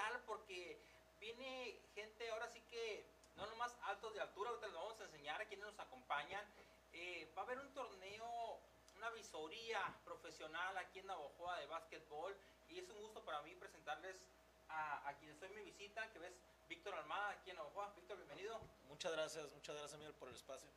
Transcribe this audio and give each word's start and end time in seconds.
especial 0.00 0.22
porque 0.26 0.78
viene 1.20 1.78
gente 1.94 2.30
ahora 2.30 2.48
sí 2.48 2.60
que 2.70 3.04
no 3.36 3.46
nomás 3.46 3.76
altos 3.82 4.14
de 4.14 4.20
altura, 4.20 4.50
ahorita 4.50 4.66
les 4.66 4.76
vamos 4.76 5.00
a 5.00 5.04
enseñar 5.04 5.40
a 5.40 5.44
quienes 5.46 5.66
nos 5.66 5.78
acompañan. 5.78 6.44
Eh, 6.92 7.32
va 7.36 7.42
a 7.42 7.44
haber 7.44 7.58
un 7.58 7.72
torneo, 7.72 8.58
una 8.96 9.10
visoría 9.10 9.80
profesional 10.04 10.76
aquí 10.78 10.98
en 10.98 11.06
Navajoa 11.06 11.58
de 11.58 11.66
básquetbol 11.66 12.36
y 12.68 12.78
es 12.78 12.88
un 12.88 13.00
gusto 13.00 13.24
para 13.24 13.42
mí 13.42 13.54
presentarles 13.54 14.16
a, 14.68 15.08
a 15.08 15.16
quienes 15.16 15.40
hoy 15.42 15.50
me 15.50 15.62
visitan, 15.62 16.10
que 16.12 16.18
ves 16.18 16.34
Víctor 16.68 16.94
Almada 16.94 17.30
aquí 17.30 17.50
en 17.50 17.56
Navajoa. 17.56 17.92
Víctor, 17.94 18.16
bienvenido. 18.16 18.60
Muchas 18.88 19.12
gracias, 19.12 19.52
muchas 19.52 19.76
gracias 19.76 19.98
Miguel 19.98 20.14
por 20.14 20.28
el 20.28 20.34
espacio. 20.34 20.68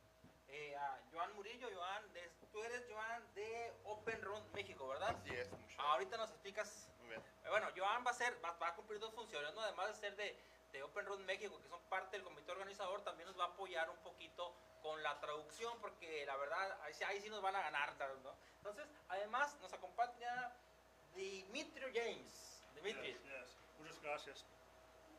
Eh, 0.48 0.76
a 0.76 1.00
Joan 1.12 1.34
Murillo, 1.34 1.68
Joan, 1.74 2.12
de, 2.12 2.30
tú 2.52 2.62
eres 2.62 2.84
Joan 2.88 3.34
de 3.34 3.72
Open 3.84 4.22
Run 4.22 4.52
México, 4.52 4.86
¿verdad? 4.86 5.10
Así 5.10 5.30
es, 5.34 5.50
mucho. 5.50 5.80
Ahorita 5.80 6.16
nos 6.16 6.30
explicas. 6.30 6.88
Eh, 7.16 7.48
bueno, 7.50 7.68
Joan 7.76 8.04
va 8.06 8.10
a 8.10 8.14
ser, 8.14 8.42
va, 8.44 8.52
va 8.52 8.68
a 8.68 8.74
cumplir 8.74 8.98
dos 9.00 9.12
funciones, 9.14 9.52
¿no? 9.54 9.60
Además 9.60 9.88
de 9.88 9.94
ser 9.94 10.16
de, 10.16 10.36
de 10.72 10.82
Open 10.82 11.06
Run 11.06 11.24
México, 11.24 11.60
que 11.62 11.68
son 11.68 11.80
parte 11.88 12.16
del 12.16 12.24
comité 12.24 12.50
organizador, 12.52 13.02
también 13.04 13.28
nos 13.28 13.38
va 13.38 13.44
a 13.44 13.48
apoyar 13.48 13.88
un 13.90 13.98
poquito 13.98 14.54
con 14.82 15.02
la 15.02 15.18
traducción, 15.20 15.78
porque 15.80 16.26
la 16.26 16.36
verdad, 16.36 16.78
ahí, 16.82 16.92
sí- 16.94 17.04
ahí 17.04 17.20
sí 17.20 17.30
nos 17.30 17.40
van 17.42 17.56
a 17.56 17.62
ganar, 17.62 17.94
¿no? 18.22 18.34
Entonces, 18.58 18.86
además, 19.08 19.56
nos 19.60 19.72
acompaña 19.72 20.52
Dimitri 21.14 21.82
James. 21.94 22.60
Dimitri. 22.74 23.12
Yes, 23.12 23.22
yes. 23.22 23.56
Muchas 23.78 24.00
gracias. 24.02 24.44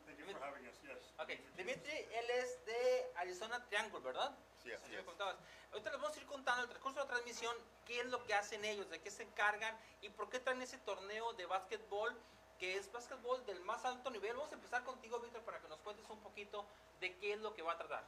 Thank 0.06 0.20
you 0.20 0.26
for 0.34 0.44
having 0.44 0.68
us. 0.68 0.80
Yes. 0.84 1.14
Ok, 1.20 1.30
Dimitri, 1.56 1.98
él 2.12 2.30
es 2.32 2.64
de 2.66 3.12
Arizona 3.16 3.64
Triangle, 3.68 4.00
¿verdad? 4.02 4.36
Sí, 4.66 4.72
así 4.74 4.92
me 4.92 5.00
es. 5.00 5.06
contabas. 5.06 5.36
Ahorita 5.72 5.92
les 5.92 6.02
vamos 6.02 6.18
a 6.18 6.20
ir 6.20 6.26
contando 6.26 6.62
en 6.62 6.64
el 6.64 6.70
transcurso 6.70 7.00
de 7.00 7.06
la 7.06 7.12
transmisión 7.12 7.56
qué 7.86 8.00
es 8.00 8.08
lo 8.08 8.24
que 8.26 8.34
hacen 8.34 8.66
ellos, 8.66 8.90
de 8.90 9.00
qué 9.00 9.12
se 9.12 9.24
encargan 9.24 9.78
y 10.02 10.10
por 10.10 10.30
qué 10.30 10.40
traen 10.40 10.62
ese 10.62 10.80
torneo 10.80 11.34
de 11.34 11.46
básquetbol, 11.46 12.18
que 12.58 12.76
es 12.78 12.92
básquetbol 12.92 13.46
del 13.46 13.60
más 13.62 13.86
alto 13.86 14.10
nivel. 14.10 14.36
Vamos 14.36 14.52
a 14.52 14.56
empezar 14.56 14.84
contigo, 14.84 15.20
Víctor, 15.20 15.44
para 15.44 15.60
que 15.62 15.68
nos 15.68 15.80
cuentes 15.82 16.04
un 16.10 16.20
poquito 16.22 16.66
de 17.00 17.16
qué 17.18 17.34
es 17.34 17.40
lo 17.40 17.54
que 17.54 17.62
va 17.62 17.74
a 17.74 17.78
tratar. 17.78 18.04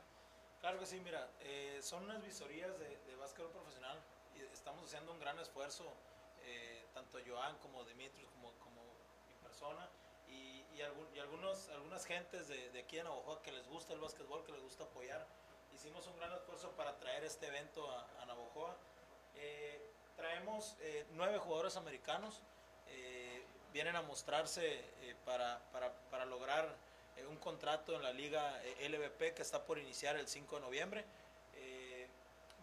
Claro 0.61 0.79
que 0.79 0.87
sí, 0.87 0.99
mira, 1.01 1.29
eh, 1.41 1.79
son 1.83 2.03
unas 2.05 2.23
visorías 2.23 2.77
de, 2.79 2.97
de 3.05 3.15
básquetbol 3.17 3.51
profesional 3.51 4.01
y 4.35 4.41
estamos 4.41 4.83
haciendo 4.85 5.11
un 5.11 5.19
gran 5.19 5.37
esfuerzo, 5.39 5.93
eh, 6.41 6.87
tanto 6.95 7.19
Joan 7.27 7.55
como 7.59 7.83
Dimitri 7.83 8.25
como, 8.25 8.51
como 8.59 8.81
mi 9.27 9.35
persona 9.43 9.87
y, 10.27 10.65
y, 10.73 10.81
algún- 10.81 11.13
y 11.15 11.19
algunos, 11.19 11.69
algunas 11.69 12.03
gentes 12.05 12.47
de, 12.47 12.71
de 12.71 12.79
aquí 12.79 12.97
en 12.97 13.03
Navajoa 13.03 13.43
que 13.43 13.51
les 13.51 13.67
gusta 13.67 13.93
el 13.93 13.99
básquetbol, 13.99 14.43
que 14.45 14.53
les 14.53 14.61
gusta 14.63 14.85
apoyar. 14.85 15.27
Hicimos 15.77 16.07
un 16.07 16.17
gran 16.17 16.33
esfuerzo 16.33 16.71
para 16.71 16.97
traer 16.97 17.23
este 17.23 17.45
evento 17.45 17.87
a, 17.91 18.23
a 18.23 18.25
Navajoa. 18.25 18.75
Eh, 19.35 19.79
traemos 20.15 20.75
eh, 20.81 21.05
nueve 21.11 21.37
jugadores 21.37 21.77
americanos, 21.77 22.41
eh, 22.87 23.43
vienen 23.71 23.95
a 23.95 24.01
mostrarse 24.01 24.83
para, 25.23 25.61
para, 25.71 25.93
para 26.09 26.25
lograr 26.25 26.75
un 27.29 27.37
contrato 27.37 27.93
en 27.93 28.01
la 28.01 28.11
liga 28.11 28.59
LVP 28.89 29.35
que 29.35 29.43
está 29.43 29.65
por 29.65 29.77
iniciar 29.77 30.17
el 30.17 30.27
5 30.27 30.55
de 30.55 30.61
noviembre. 30.61 31.05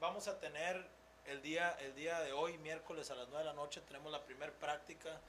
Vamos 0.01 0.27
a 0.27 0.41
tener 0.41 0.85
el 1.27 1.41
día, 1.41 1.71
el 1.81 1.95
día 1.95 2.21
de 2.21 2.33
hoy, 2.33 2.59
miércoles 2.59 3.13
a 3.13 3.15
las 3.15 3.29
9 3.29 3.45
de 3.45 3.51
la 3.51 3.53
noche, 3.53 3.81
tenemos 3.83 4.11
la 4.11 4.25
primera 4.25 4.53
práctica 4.53 5.21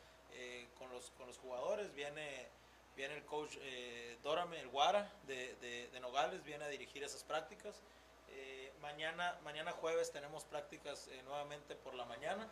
con, 0.80 0.90
los, 0.90 1.12
con 1.12 1.28
los 1.28 1.38
jugadores. 1.38 1.94
Viene, 1.94 2.48
viene 2.96 3.16
el 3.16 3.24
coach 3.26 3.56
eh, 3.62 4.18
Dorame, 4.24 4.60
el 4.60 4.68
Guara 4.70 5.12
de, 5.28 5.56
de- 5.62 6.00
Nogales, 6.00 6.44
viene 6.44 6.64
a 6.66 6.68
dirigir 6.68 7.04
esas 7.04 7.24
prácticas. 7.24 7.76
Eh, 8.30 8.72
mañana, 8.80 9.38
mañana 9.44 9.72
jueves 9.72 10.12
tenemos 10.12 10.44
prácticas 10.44 11.08
eh, 11.08 11.22
nuevamente 11.26 11.76
por 11.76 11.96
la 11.96 12.06
mañana. 12.06 12.48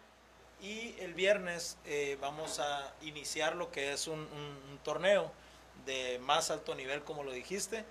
Y 0.60 1.00
el 1.00 1.14
viernes 1.14 1.78
eh, 1.86 2.18
vamos 2.20 2.60
a 2.60 2.94
iniciar 3.02 3.56
lo 3.56 3.70
que 3.72 3.94
es 3.94 4.08
un, 4.08 4.28
torneo 4.84 5.32
de 5.86 6.18
más 6.20 6.50
alto 6.52 6.74
nivel, 6.74 7.04
como 7.04 7.24
lo 7.24 7.32
dijiste. 7.32 7.86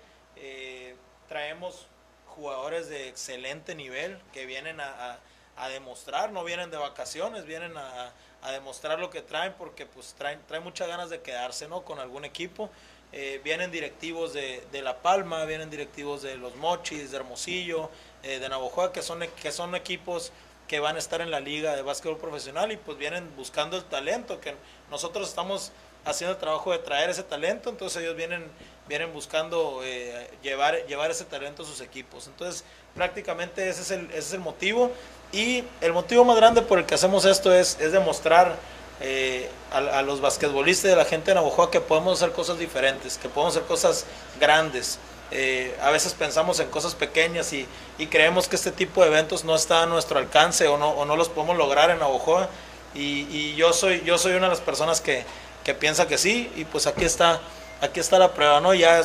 Traemos 1.27 1.87
jugadores 2.27 2.89
de 2.89 3.07
excelente 3.07 3.75
nivel 3.75 4.19
que 4.33 4.45
vienen 4.45 4.79
a- 4.79 5.19
a 5.57 5.69
demostrar, 5.69 6.31
no 6.31 6.43
vienen 6.43 6.71
de 6.71 6.77
vacaciones, 6.77 7.45
vienen 7.45 7.77
a, 7.77 8.11
a 8.43 8.51
demostrar 8.51 8.99
lo 8.99 9.09
que 9.09 9.21
traen 9.21 9.53
porque 9.53 9.85
pues 9.85 10.13
traen, 10.17 10.39
traen 10.47 10.63
muchas 10.63 10.87
ganas 10.87 11.09
de 11.09 11.21
quedarse 11.21 11.67
¿no? 11.67 11.83
con 11.83 11.99
algún 11.99 12.25
equipo. 12.25 12.69
Eh, 13.13 13.39
vienen 13.43 13.71
directivos 13.71 14.33
de, 14.33 14.65
de 14.71 14.81
La 14.81 14.97
Palma, 14.97 15.45
vienen 15.45 15.69
directivos 15.69 16.23
de 16.23 16.35
Los 16.35 16.55
Mochis, 16.55 17.11
de 17.11 17.17
Hermosillo, 17.17 17.89
eh, 18.23 18.39
de 18.39 18.49
Navojoa, 18.49 18.91
que 18.91 19.01
son, 19.01 19.23
que 19.41 19.51
son 19.51 19.75
equipos 19.75 20.31
que 20.67 20.79
van 20.79 20.95
a 20.95 20.99
estar 20.99 21.21
en 21.21 21.29
la 21.29 21.39
liga 21.39 21.75
de 21.75 21.83
básquetbol 21.83 22.17
profesional 22.17 22.71
y 22.71 22.77
pues 22.77 22.97
vienen 22.97 23.29
buscando 23.35 23.77
el 23.77 23.83
talento, 23.83 24.41
que 24.41 24.55
nosotros 24.89 25.29
estamos 25.29 25.71
haciendo 26.05 26.33
el 26.33 26.39
trabajo 26.39 26.71
de 26.71 26.79
traer 26.79 27.11
ese 27.11 27.23
talento, 27.23 27.69
entonces 27.69 28.01
ellos 28.01 28.15
vienen, 28.15 28.49
vienen 28.87 29.13
buscando 29.13 29.81
eh, 29.83 30.29
llevar, 30.41 30.85
llevar 30.87 31.11
ese 31.11 31.25
talento 31.25 31.63
a 31.63 31.65
sus 31.65 31.81
equipos. 31.81 32.27
Entonces 32.27 32.65
prácticamente 32.95 33.69
ese 33.69 33.81
es, 33.83 33.91
el, 33.91 34.05
ese 34.07 34.19
es 34.19 34.33
el 34.33 34.39
motivo 34.39 34.91
y 35.33 35.63
el 35.81 35.93
motivo 35.93 36.23
más 36.23 36.35
grande 36.37 36.61
por 36.61 36.79
el 36.79 36.85
que 36.85 36.95
hacemos 36.95 37.25
esto 37.25 37.53
es, 37.53 37.77
es 37.79 37.91
demostrar 37.91 38.55
eh, 39.01 39.49
a, 39.71 40.03
los 40.03 40.21
basquetbolistas 40.21 40.91
y 40.91 40.93
a 40.93 40.95
la 40.95 41.05
gente 41.05 41.31
de 41.31 41.35
Navajoa 41.35 41.71
que 41.71 41.81
podemos 41.81 42.21
hacer 42.21 42.33
cosas 42.33 42.59
diferentes, 42.59 43.17
que 43.17 43.27
podemos 43.27 43.55
hacer 43.55 43.67
cosas 43.67 44.05
grandes. 44.39 44.99
Eh, 45.31 45.75
a 45.81 45.89
veces 45.89 46.13
pensamos 46.13 46.59
en 46.59 46.69
cosas 46.69 46.93
pequeñas 46.93 47.51
y, 47.53 47.67
y 47.97 48.05
creemos 48.05 48.47
que 48.47 48.55
este 48.55 48.71
tipo 48.71 49.01
de 49.01 49.07
eventos 49.07 49.43
no 49.43 49.55
está 49.55 49.81
a 49.81 49.85
nuestro 49.87 50.19
alcance 50.19 50.67
o 50.67 50.77
no, 50.77 50.91
o 50.91 51.05
no 51.05 51.15
los 51.15 51.29
podemos 51.29 51.57
lograr 51.57 51.89
en 51.89 51.97
Navajoa. 51.97 52.47
Y, 52.93 53.27
y 53.35 53.55
yo, 53.55 53.73
soy, 53.73 54.03
yo 54.05 54.19
soy 54.19 54.33
una 54.33 54.43
de 54.43 54.51
las 54.51 54.61
personas 54.61 55.01
que, 55.01 55.25
que 55.63 55.73
piensa 55.73 56.07
que 56.07 56.19
sí 56.19 56.51
y 56.55 56.65
pues 56.65 56.85
aquí 56.85 57.05
está, 57.05 57.41
aquí 57.81 57.99
está 57.99 58.19
la 58.19 58.33
prueba, 58.33 58.59
¿no? 58.61 58.75
Ya 58.75 59.01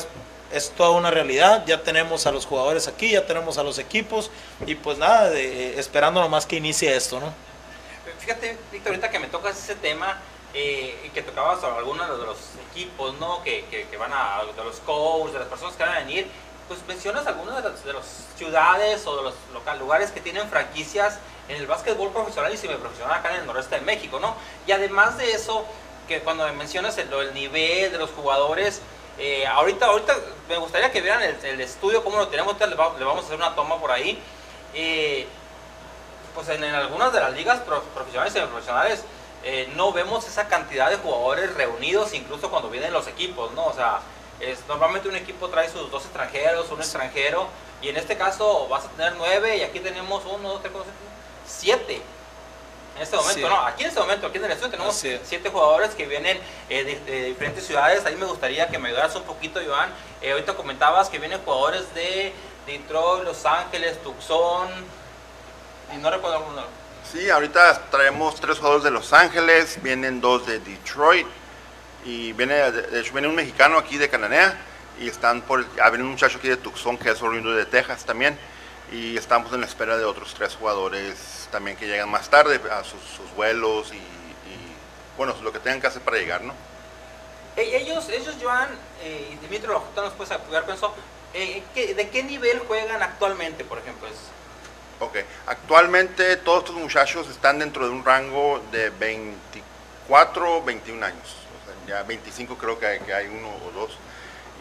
es 0.51 0.71
toda 0.71 0.91
una 0.91 1.11
realidad, 1.11 1.63
ya 1.65 1.83
tenemos 1.83 2.25
a 2.25 2.31
los 2.31 2.45
jugadores 2.45 2.87
aquí, 2.87 3.11
ya 3.11 3.25
tenemos 3.25 3.57
a 3.57 3.63
los 3.63 3.77
equipos 3.79 4.31
y 4.65 4.75
pues 4.75 4.97
nada, 4.97 5.29
de, 5.29 5.79
esperando 5.79 6.21
nomás 6.21 6.45
que 6.45 6.55
inicie 6.55 6.95
esto, 6.95 7.19
¿no? 7.19 7.33
Fíjate, 8.19 8.57
Víctor, 8.71 8.91
ahorita 8.91 9.09
que 9.09 9.19
me 9.19 9.27
tocas 9.27 9.57
ese 9.57 9.75
tema 9.75 10.19
eh, 10.53 11.11
que 11.13 11.21
tocabas 11.21 11.63
a 11.63 11.77
algunos 11.77 12.09
de 12.19 12.25
los 12.25 12.37
equipos, 12.71 13.13
¿no? 13.19 13.43
Que, 13.43 13.65
que, 13.65 13.87
que 13.87 13.97
van 13.97 14.11
a, 14.13 14.41
de 14.55 14.63
los 14.63 14.77
coaches, 14.77 15.33
de 15.33 15.39
las 15.39 15.47
personas 15.47 15.75
que 15.75 15.83
van 15.83 15.93
a 15.93 15.99
venir, 15.99 16.27
pues 16.67 16.79
mencionas 16.87 17.25
algunas 17.27 17.63
de 17.63 17.69
las, 17.69 17.83
de 17.83 17.93
las 17.93 18.05
ciudades 18.37 19.05
o 19.07 19.17
de 19.17 19.23
los 19.23 19.33
local, 19.53 19.79
lugares 19.79 20.11
que 20.11 20.21
tienen 20.21 20.47
franquicias 20.49 21.19
en 21.47 21.57
el 21.57 21.67
básquetbol 21.67 22.11
profesional 22.11 22.53
y 22.53 22.57
semiprofesional 22.57 23.17
acá 23.17 23.33
en 23.33 23.41
el 23.41 23.47
noreste 23.47 23.75
de 23.75 23.81
México, 23.81 24.19
¿no? 24.19 24.35
Y 24.67 24.71
además 24.71 25.17
de 25.17 25.31
eso, 25.31 25.65
que 26.07 26.21
cuando 26.21 26.45
me 26.45 26.51
mencionas 26.53 26.97
el, 26.97 27.11
el 27.11 27.33
nivel 27.33 27.91
de 27.91 27.97
los 27.97 28.11
jugadores, 28.11 28.81
eh, 29.19 29.45
ahorita, 29.45 29.85
ahorita 29.85 30.15
me 30.47 30.57
gustaría 30.57 30.91
que 30.91 31.01
vieran 31.01 31.21
el, 31.21 31.61
estudio, 31.61 32.03
cómo 32.03 32.17
lo 32.17 32.27
tenemos, 32.29 32.59
le, 32.59 32.67
le 32.67 32.75
vamos 32.75 33.23
a 33.23 33.25
hacer 33.25 33.35
una 33.35 33.53
toma 33.55 33.79
por 33.79 33.91
ahí. 33.91 34.21
Eh, 34.73 35.27
pues 36.33 36.47
en, 36.49 36.63
en 36.63 36.75
algunas 36.75 37.11
de 37.11 37.19
las 37.19 37.33
ligas 37.33 37.59
pro- 37.61 37.81
profesionales 37.81 38.33
y 38.33 38.37
semiprofesionales 38.37 39.03
eh, 39.43 39.71
no 39.75 39.91
vemos 39.91 40.27
esa 40.27 40.47
cantidad 40.47 40.89
de 40.89 40.97
jugadores 40.97 41.53
reunidos, 41.55 42.13
incluso 42.13 42.49
cuando 42.49 42.69
vienen 42.69 42.93
los 42.93 43.07
equipos, 43.07 43.51
¿no? 43.53 43.65
O 43.65 43.73
sea, 43.73 43.99
es, 44.39 44.59
normalmente 44.67 45.09
un 45.09 45.15
equipo 45.15 45.49
trae 45.49 45.69
sus 45.69 45.89
dos 45.89 46.03
extranjeros, 46.03 46.69
un 46.71 46.79
extranjero, 46.79 47.47
y 47.81 47.89
en 47.89 47.97
este 47.97 48.17
caso 48.17 48.67
vas 48.67 48.85
a 48.85 48.89
tener 48.89 49.13
nueve, 49.17 49.57
y 49.57 49.61
aquí 49.63 49.79
tenemos 49.79 50.23
uno, 50.25 50.49
dos, 50.49 50.61
tres, 50.61 50.71
cuatro, 50.73 50.91
siete. 51.47 52.01
En 52.99 53.03
este 53.03 53.15
momento, 53.15 53.39
Sí. 53.39 53.45
no, 53.47 53.61
aquí 53.65 53.83
en 53.83 53.87
este 53.89 53.99
momento, 54.01 54.27
aquí 54.27 54.37
en 54.39 54.43
el 54.43 54.51
estudio 54.51 54.71
tenemos 54.71 54.93
siete 55.23 55.49
jugadores 55.49 55.91
que 55.91 56.05
vienen 56.05 56.37
eh, 56.69 56.83
de, 56.83 56.99
de 57.11 57.23
diferentes 57.27 57.65
ciudades. 57.65 58.05
Ahí 58.05 58.17
me 58.17 58.25
gustaría 58.25 58.67
que 58.67 58.77
me 58.77 58.89
ayudaras 58.89 59.15
un 59.15 59.23
poquito, 59.23 59.61
Joan. 59.65 59.89
Eh, 60.21 60.33
ahorita 60.33 60.53
comentabas 60.55 61.07
que 61.07 61.17
vienen 61.17 61.39
jugadores 61.45 61.85
de 61.95 62.33
Detroit, 62.67 63.23
Los 63.23 63.45
Ángeles, 63.45 64.03
Tucson, 64.03 64.67
y 65.93 65.97
no 65.97 66.09
recuerdo 66.11 66.39
alguno. 66.39 66.63
Sí, 67.09 67.29
ahorita 67.29 67.83
traemos 67.89 68.35
tres 68.35 68.57
jugadores 68.57 68.83
de 68.83 68.91
Los 68.91 69.13
Ángeles, 69.13 69.81
vienen 69.81 70.19
dos 70.19 70.45
de 70.45 70.59
Detroit 70.59 71.25
y 72.03 72.33
viene, 72.33 72.55
de 72.69 72.81
de 72.81 72.99
hecho, 72.99 73.13
viene 73.13 73.29
un 73.29 73.35
mexicano 73.35 73.77
aquí 73.77 73.97
de 73.97 74.09
Cananea 74.09 74.59
y 74.99 75.07
están 75.07 75.41
por, 75.41 75.65
ah, 75.81 75.89
viene 75.89 76.03
un 76.03 76.11
muchacho 76.11 76.37
aquí 76.37 76.49
de 76.49 76.57
Tucson 76.57 76.97
que 76.97 77.11
es 77.11 77.21
oriundo 77.21 77.51
de 77.53 77.65
Texas 77.65 78.03
también 78.03 78.37
y 78.91 79.17
estamos 79.17 79.53
en 79.53 79.61
la 79.61 79.67
espera 79.67 79.97
de 79.97 80.05
otros 80.05 80.33
tres 80.33 80.55
jugadores 80.55 81.47
también 81.51 81.77
que 81.77 81.87
llegan 81.87 82.09
más 82.09 82.29
tarde 82.29 82.59
a 82.71 82.83
sus, 82.83 83.01
sus 83.15 83.31
vuelos 83.35 83.91
y, 83.93 83.97
y, 83.97 84.75
bueno, 85.17 85.35
lo 85.41 85.51
que 85.51 85.59
tengan 85.59 85.79
que 85.81 85.87
hacer 85.87 86.01
para 86.01 86.17
llegar, 86.17 86.41
¿no? 86.41 86.53
Eh, 87.55 87.77
Ellos, 87.77 88.09
ellos 88.09 88.35
Joan 88.41 88.69
eh, 89.03 89.29
y 89.33 89.35
Dimitri, 89.37 89.67
lo 89.67 89.83
nos 89.95 90.13
puedes 90.13 90.31
apoyar 90.31 90.65
con 90.65 90.75
eso. 90.75 90.93
Eh, 91.33 91.63
¿qué- 91.73 91.93
¿De 91.93 92.09
qué 92.09 92.23
nivel 92.23 92.59
juegan 92.59 93.01
actualmente, 93.03 93.63
por 93.63 93.77
ejemplo? 93.79 94.07
Es, 94.07 94.15
Ok, 95.01 95.15
actualmente 95.47 96.35
todos 96.37 96.59
estos 96.65 96.75
muchachos 96.75 97.29
están 97.29 97.57
dentro 97.59 97.85
de 97.85 97.91
un 97.91 98.03
rango 98.03 98.61
de 98.71 98.89
24, 98.89 100.61
21 100.63 101.05
años. 101.05 101.35
O 101.63 101.87
sea, 101.87 102.01
ya 102.01 102.03
25 102.03 102.57
creo 102.57 102.77
que 102.77 102.85
hay, 102.85 102.99
que 102.99 103.13
hay 103.13 103.27
uno 103.27 103.47
o 103.65 103.71
dos. 103.71 103.91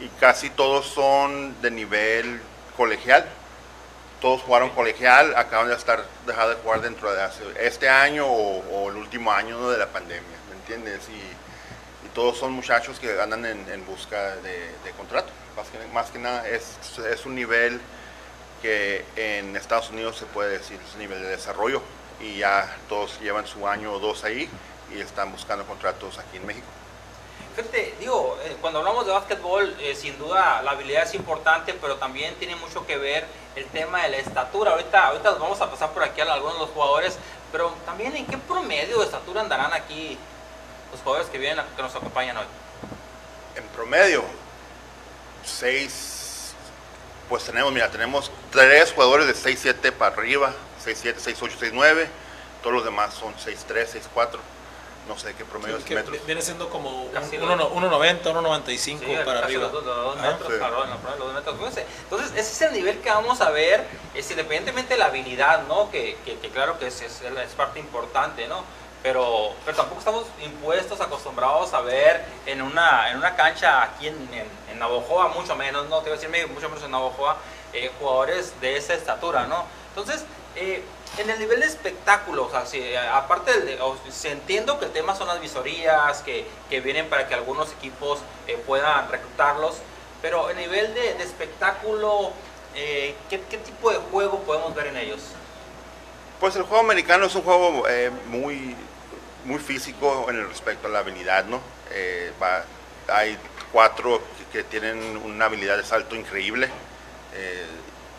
Y 0.01 0.09
casi 0.21 0.51
todos 0.51 0.87
son 0.87 1.61
de 1.61 1.73
nivel 1.73 2.41
colegial. 2.77 3.29
Todos 4.21 4.43
jugaron 4.43 4.71
colegial, 4.71 5.35
acaban 5.37 5.69
de 5.69 5.75
estar 5.75 6.05
dejar 6.27 6.49
de 6.49 6.55
jugar 6.57 6.81
dentro 6.81 7.13
de 7.13 7.23
hace- 7.23 7.45
este 7.61 7.89
año 7.89 8.27
o, 8.27 8.59
o 8.73 8.91
el 8.91 8.97
último 8.97 9.33
año 9.33 9.59
¿no? 9.59 9.71
de 9.71 9.79
la 9.79 9.87
pandemia, 9.87 10.39
¿me 10.51 10.57
entiendes? 10.57 11.09
Y, 11.09 12.07
y 12.07 12.09
todos 12.15 12.37
son 12.39 12.53
muchachos 12.53 12.99
que 12.99 13.21
andan 13.21 13.45
en, 13.47 13.69
en 13.71 13.87
busca 13.87 14.37
de, 14.37 14.71
de 14.85 14.91
contrato. 14.97 15.31
Más 15.57 15.67
que, 15.69 15.79
más 15.93 16.11
que 16.11 16.19
nada 16.19 16.49
es, 16.49 16.77
es 16.99 17.27
un 17.27 17.35
nivel 17.35 17.81
que 18.63 19.05
en 19.17 19.57
Estados 19.57 19.91
Unidos 19.91 20.17
se 20.17 20.27
puede 20.27 20.59
decir 20.59 20.79
es 20.87 20.95
un 20.95 21.01
nivel 21.01 21.21
de 21.23 21.29
desarrollo 21.29 21.81
y 22.21 22.39
ya 22.39 22.77
todos 22.89 23.21
llevan 23.21 23.47
su 23.47 23.69
año 23.69 23.93
o 23.93 23.99
dos 24.01 24.25
ahí 24.25 24.49
y 24.95 25.01
están 25.01 25.31
buscando 25.31 25.65
contratos 25.65 26.19
aquí 26.19 26.39
en 26.39 26.47
México. 26.47 26.67
Fíjate, 27.55 27.95
digo, 27.99 28.39
eh, 28.45 28.57
cuando 28.61 28.79
hablamos 28.81 29.05
de 29.07 29.13
básquetbol, 29.13 29.77
eh, 29.81 29.95
sin 29.95 30.17
duda 30.19 30.63
la 30.63 30.73
habilidad 30.73 31.03
es 31.05 31.15
importante, 31.15 31.75
pero 31.75 31.97
también 31.97 32.35
tiene 32.37 32.55
mucho 32.57 32.87
que 32.87 32.97
ver 32.97 33.27
el 33.59 33.67
tema 33.67 34.03
de 34.03 34.11
la 34.11 34.17
estatura. 34.19 34.73
Ahorita, 34.73 35.09
ahorita 35.09 35.33
vamos 35.33 35.61
a 35.61 35.71
pasar 35.71 35.91
por 35.91 36.03
aquí 36.03 36.21
a 36.21 36.33
algunos 36.33 36.55
de 36.55 36.61
los 36.61 36.71
jugadores, 36.71 37.19
pero 37.53 37.73
también 37.85 38.15
en 38.17 38.27
qué 38.27 38.39
promedio 38.39 38.99
de 38.99 39.05
estatura 39.05 39.41
andarán 39.41 39.73
aquí 39.73 40.19
los 40.91 41.01
jugadores 41.01 41.29
que 41.29 41.39
vienen, 41.39 41.65
que 41.77 41.83
nos 41.83 41.95
acompañan 41.95 42.37
hoy. 42.37 42.47
En 43.57 43.65
promedio, 43.69 44.25
seis, 45.45 46.55
pues 47.29 47.45
tenemos, 47.45 47.73
mira, 47.73 47.91
tenemos 47.91 48.31
tres 48.51 48.93
jugadores 48.93 49.27
de 49.27 49.35
6-7 49.35 49.93
para 49.93 50.15
arriba, 50.15 50.53
6-7, 50.85 51.17
6-8, 51.17 51.73
6-9, 51.73 52.07
todos 52.63 52.77
los 52.77 52.85
demás 52.85 53.15
son 53.15 53.35
6-3, 53.35 54.01
6-4, 54.15 54.39
no 55.09 55.19
sé 55.19 55.35
qué 55.35 55.45
promedio 55.45 55.79
Que 55.85 55.95
de 55.95 56.03
metros. 56.03 56.27
viene 56.27 56.43
siendo 56.43 56.69
como 56.69 57.05
un- 57.05 57.09
Casi 57.13 57.37
uno 57.39 57.57
lo- 57.57 57.57
no- 57.57 57.69
1.90, 57.71 58.31
1.95 58.31 58.99
Sí, 59.05 59.17
para 59.25 59.41
arriba. 59.41 59.63
Los, 59.73 59.73
los 59.85 60.17
metros, 60.17 60.53
Sí. 60.53 60.59
los 60.59 61.19
dos 61.19 61.35
metros. 61.35 61.57
Fíjense. 61.59 61.87
Entonces, 62.05 62.31
ese 62.33 62.41
es 62.53 62.63
el 62.63 62.73
nivel 62.75 63.01
que 63.01 63.09
vamos 63.11 63.41
a 63.41 63.51
ver, 63.51 63.87
es 64.15 64.31
independientemente 64.31 64.95
de 64.95 64.99
la 64.99 65.07
habilidad, 65.07 65.63
¿no? 65.67 65.91
Que, 65.91 66.17
que- 66.25 66.39
que 66.39 66.51
claro 66.51 66.79
que 66.79 66.87
es, 66.89 67.01
es, 67.01 67.21
es 67.23 67.51
parte 67.55 67.81
importante, 67.81 68.47
¿no? 68.47 68.63
Pero, 69.03 69.53
pero 69.65 69.77
tampoco 69.77 70.01
estamos 70.01 70.25
impuestos, 70.43 71.01
acostumbrados 71.01 71.73
a 71.73 71.81
ver 71.81 72.25
en 72.47 72.61
una, 72.63 73.11
en 73.11 73.17
una 73.19 73.37
cancha 73.37 73.83
aquí 73.83 74.09
en, 74.09 74.17
en, 74.35 74.47
en 74.73 74.79
Navojoa, 74.79 75.29
mucho 75.29 75.55
menos, 75.57 75.89
¿no? 75.89 75.99
Te 76.01 76.11
voy 76.11 76.19
a 76.19 76.21
decir 76.21 76.49
mucho 76.49 76.69
menos 76.69 76.85
en 76.85 76.91
Navojoa, 76.91 77.37
eh, 77.73 77.91
jugadores 78.01 78.61
de 78.61 78.77
esa 78.77 78.95
estatura, 78.95 79.47
¿no? 79.47 79.65
Entonces, 79.91 80.25
eh, 80.57 80.85
en 81.17 81.31
el 81.31 81.39
nivel 81.39 81.61
de 81.61 81.67
espectáculo, 81.67 82.47
o 82.47 82.51
sea, 82.51 82.65
eh, 82.75 82.99
aparte, 82.99 83.61
de, 83.61 83.79
entiendo 84.25 84.79
que 84.79 84.85
el 84.85 84.93
tema 84.93 85.15
son 85.15 85.29
las 85.29 85.41
visorías, 85.41 86.23
que, 86.23 86.47
que 86.69 86.81
vienen 86.81 87.09
para 87.09 87.27
que 87.27 87.35
algunos 87.35 87.73
equipos 87.73 88.21
eh, 88.47 88.61
puedan 88.67 89.11
reclutarlos, 89.11 89.77
pero 90.21 90.51
el 90.51 90.57
nivel 90.57 90.95
de, 90.95 91.15
de 91.15 91.25
espectáculo, 91.25 92.33
eh, 92.75 93.15
¿qué, 93.31 93.41
¿qué 93.51 93.59
tipo 93.59 93.91
de 93.91 93.99
juego 94.11 94.41
podemos 94.41 94.75
ver 94.75 94.89
en 94.89 94.97
ellos? 94.97 95.21
Pues 96.41 96.55
el 96.57 96.63
juego 96.63 96.85
americano 96.85 97.27
es 97.27 97.35
un 97.35 97.43
juego 97.43 97.89
eh, 97.89 98.11
muy, 98.29 98.77
muy 99.45 99.59
físico 99.59 100.27
en 100.29 100.37
el 100.37 100.49
respecto 100.49 100.89
a 100.89 100.91
la 100.91 101.01
habilidad, 101.01 101.45
¿no? 101.47 101.61
Eh, 101.91 102.33
hay 103.09 103.37
cuatro 103.73 104.21
que, 104.53 104.63
tienen 104.63 105.17
una 105.25 105.47
habilidad 105.47 105.77
de 105.77 105.85
salto 105.85 106.15
increíble. 106.15 106.69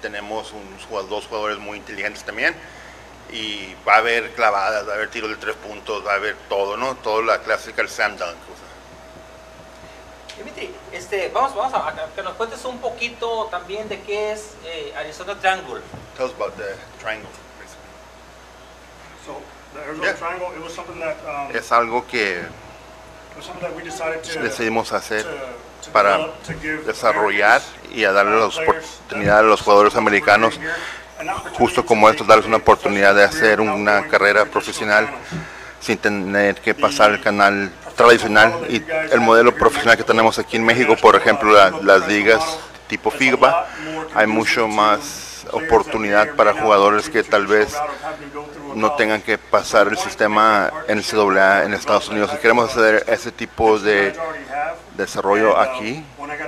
Tenemos 0.01 0.53
unos 0.53 1.09
dos 1.09 1.27
jugadores 1.27 1.57
muy 1.59 1.77
inteligentes 1.77 2.23
también. 2.23 2.55
Y 3.31 3.75
va 3.87 3.95
a 3.95 3.97
haber 3.97 4.31
clavadas, 4.31 4.87
va 4.87 4.93
a 4.93 4.95
haber 4.95 5.09
tiros 5.09 5.29
de 5.29 5.35
tres 5.35 5.55
puntos, 5.55 6.05
va 6.05 6.13
a 6.13 6.15
haber 6.15 6.35
todo, 6.47 6.77
¿no? 6.77 6.95
Todo 6.95 7.21
la 7.21 7.39
clásica, 7.39 7.81
el 7.81 7.89
Sam 7.89 8.17
Dunk. 8.17 8.29
o 8.29 8.55
sea. 8.55 10.35
Dimitri, 10.37 10.73
este, 10.93 11.29
vamos, 11.29 11.53
vamos 11.55 11.73
a, 11.73 11.89
a 11.89 12.05
que 12.15 12.23
nos 12.23 12.33
cuentes 12.33 12.63
un 12.65 12.79
poquito 12.79 13.47
también 13.51 13.87
de 13.89 14.01
qué 14.01 14.31
es 14.31 14.53
eh, 14.65 14.93
Arizona 14.97 15.35
Triangle. 15.39 15.81
Tell 16.17 16.25
us 16.27 16.33
about 16.33 16.55
the 16.57 16.75
triangle. 16.99 17.29
basically. 17.59 17.89
So 19.25 19.41
the 19.73 19.81
Arizona 19.85 20.07
Yeah. 20.07 20.17
Triangle, 20.17 20.51
it 20.55 20.63
was 20.63 20.73
something 20.73 20.99
that, 20.99 21.17
um, 21.27 21.55
Es 21.55 21.71
algo 21.71 22.07
que 22.07 22.41
was 23.35 23.45
something 23.45 23.61
that 23.61 23.75
we 23.75 23.83
decided 23.83 24.23
to, 24.23 24.39
decidimos 24.39 24.91
hacer 24.91 25.25
para 25.93 26.17
develop, 26.17 26.43
to 26.43 26.53
give 26.53 26.85
desarrollar 26.85 27.61
y 27.91 28.03
a 28.03 28.11
darle 28.11 28.39
la 28.39 28.47
uh, 28.47 28.49
players 28.51 28.85
oportunidad 28.85 29.39
a 29.39 29.43
los 29.43 29.61
jugadores 29.61 29.95
americanos 29.95 30.59
justo 31.57 31.81
to 31.81 31.85
como 31.87 32.09
estos, 32.09 32.25
darles 32.27 32.45
una 32.47 32.57
oportunidad 32.57 33.13
de 33.15 33.23
hacer 33.23 33.59
una 33.61 34.07
carrera 34.07 34.45
profesional 34.45 35.07
sin 35.79 35.97
tener 35.97 36.55
que 36.55 36.73
pasar 36.73 37.11
el 37.11 37.21
canal 37.21 37.71
tradicional 37.95 38.53
y 38.69 38.83
el 39.11 39.19
modelo 39.21 39.53
profesional 39.55 39.97
que 39.97 40.03
tenemos 40.03 40.39
aquí 40.39 40.57
en 40.57 40.65
México, 40.65 40.95
por 41.01 41.15
ejemplo, 41.15 41.51
la- 41.51 41.71
las 41.81 42.07
ligas 42.07 42.41
tipo 42.87 43.11
FIBA, 43.11 43.67
hay 44.15 44.27
mucho 44.27 44.67
más 44.67 45.45
oportunidad 45.51 46.35
para 46.35 46.53
jugadores 46.53 47.09
que 47.09 47.23
tal 47.23 47.47
vez 47.47 47.75
no 48.75 48.93
tengan 48.93 49.21
que 49.21 49.37
pasar 49.37 49.87
el 49.87 49.97
sistema 49.97 50.71
NCAA 50.87 51.63
en 51.65 51.73
Estados 51.73 52.09
Unidos. 52.09 52.31
Si 52.31 52.37
queremos 52.37 52.69
hacer 52.71 53.03
ese 53.07 53.31
tipo 53.31 53.79
de 53.79 54.13
desarrollo 54.99 55.57
aquí, 55.57 56.03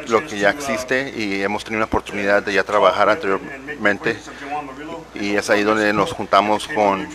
lo 0.07 0.25
que 0.27 0.37
ya 0.37 0.49
existe 0.49 1.13
y 1.15 1.41
hemos 1.41 1.63
tenido 1.63 1.79
la 1.79 1.85
oportunidad 1.85 2.43
de 2.43 2.53
ya 2.53 2.63
trabajar 2.63 3.09
anteriormente 3.09 4.17
y 5.15 5.35
es 5.35 5.49
ahí 5.49 5.63
donde 5.63 5.91
nos 5.93 6.11
juntamos 6.11 6.67
con 6.67 7.07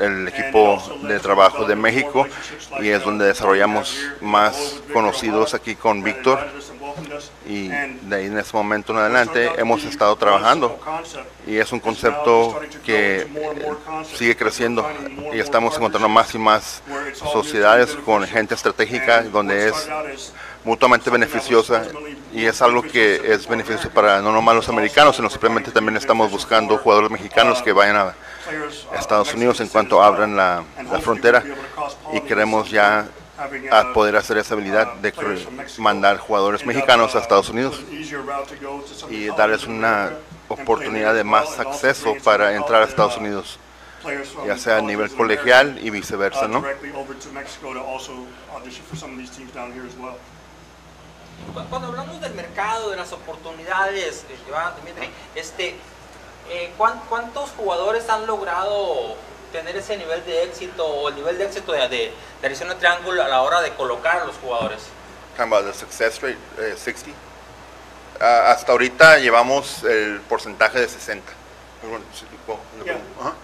el 0.00 0.28
equipo 0.28 0.82
de 1.02 1.18
trabajo 1.20 1.64
de 1.64 1.76
México 1.76 2.26
y 2.80 2.88
es 2.88 3.02
donde 3.02 3.26
desarrollamos 3.26 3.96
más 4.20 4.80
conocidos 4.92 5.54
aquí 5.54 5.74
con 5.74 6.02
Víctor 6.02 6.38
y 7.46 7.68
de 7.68 8.16
ahí 8.16 8.26
en 8.26 8.38
ese 8.38 8.56
momento 8.56 8.92
en 8.92 8.98
adelante 8.98 9.50
hemos 9.58 9.84
estado 9.84 10.16
trabajando 10.16 10.78
y 11.46 11.56
es 11.56 11.70
un 11.72 11.80
concepto 11.80 12.58
que 12.84 13.20
eh, 13.22 13.26
sigue 14.14 14.36
creciendo 14.36 14.88
y 15.32 15.38
estamos 15.38 15.76
encontrando 15.76 16.08
más 16.08 16.34
y 16.34 16.38
más 16.38 16.82
sociedades 17.14 17.94
con 18.04 18.26
gente 18.26 18.54
estratégica 18.54 19.22
donde 19.22 19.68
es 19.68 19.88
mutuamente 20.66 21.10
beneficiosa 21.10 21.84
y 22.34 22.44
es 22.44 22.60
algo 22.60 22.82
que 22.82 23.22
es 23.24 23.46
beneficioso 23.46 23.88
para 23.90 24.20
no 24.20 24.32
nomás 24.32 24.56
los 24.56 24.68
americanos, 24.68 25.14
sino 25.14 25.30
simplemente 25.30 25.70
también 25.70 25.96
estamos 25.96 26.28
buscando 26.28 26.76
jugadores 26.76 27.08
mexicanos 27.08 27.62
que 27.62 27.72
vayan 27.72 27.96
a 27.96 28.14
Estados 28.98 29.32
Unidos 29.32 29.60
en 29.60 29.68
cuanto 29.68 30.02
abran 30.02 30.36
la, 30.36 30.64
frontera 31.00 31.44
y 32.12 32.20
queremos 32.20 32.68
ya 32.68 33.06
poder 33.94 34.16
hacer 34.16 34.38
esa 34.38 34.54
habilidad 34.54 34.94
de 34.94 35.14
mandar 35.78 36.18
jugadores 36.18 36.66
mexicanos 36.66 37.14
a 37.14 37.20
Estados 37.20 37.48
Unidos 37.48 37.80
y 39.08 39.26
darles 39.26 39.68
una 39.68 40.10
oportunidad 40.48 41.14
de 41.14 41.22
más 41.22 41.60
acceso 41.60 42.16
para 42.24 42.56
entrar 42.56 42.82
a 42.82 42.86
Estados 42.86 43.16
Unidos, 43.18 43.60
ya 44.44 44.58
sea 44.58 44.78
a 44.78 44.80
nivel 44.80 45.10
colegial 45.12 45.78
y 45.80 45.90
viceversa, 45.90 46.48
¿no? 46.48 46.64
Cu- 51.54 51.64
Cuando 51.70 51.88
hablamos 51.88 52.20
del 52.20 52.34
mercado, 52.34 52.90
de 52.90 52.96
las 52.96 53.12
oportunidades, 53.12 54.24
eh, 54.28 54.36
Dimitri, 54.80 55.10
este, 55.34 55.76
eh, 56.50 56.72
¿cuán- 56.76 57.00
¿cuántos 57.08 57.50
jugadores 57.50 58.08
han 58.08 58.26
logrado 58.26 59.16
tener 59.52 59.76
ese 59.76 59.96
nivel 59.96 60.24
de 60.26 60.44
éxito 60.44 60.84
o 60.86 61.08
el 61.08 61.14
nivel 61.16 61.38
de 61.38 61.44
éxito 61.46 61.72
de, 61.72 61.80
de, 61.88 62.12
de 62.40 62.46
Arizona 62.46 62.76
Triangle 62.76 63.20
a 63.22 63.28
la 63.28 63.42
hora 63.42 63.60
de 63.62 63.72
colocar 63.74 64.20
a 64.20 64.24
los 64.24 64.36
jugadores? 64.36 64.80
Talking 65.36 65.52
about 65.52 65.66
the 65.66 65.78
success 65.78 66.20
rate, 66.22 66.38
eh, 66.58 66.74
60. 66.76 67.10
Ah, 68.20 68.50
hasta 68.52 68.72
ahorita 68.72 69.18
llevamos 69.18 69.82
el 69.84 70.20
porcentaje 70.28 70.80
de 70.80 70.88
60. 70.88 71.32
Yeah. 72.84 72.98
Ajá. 73.20 73.34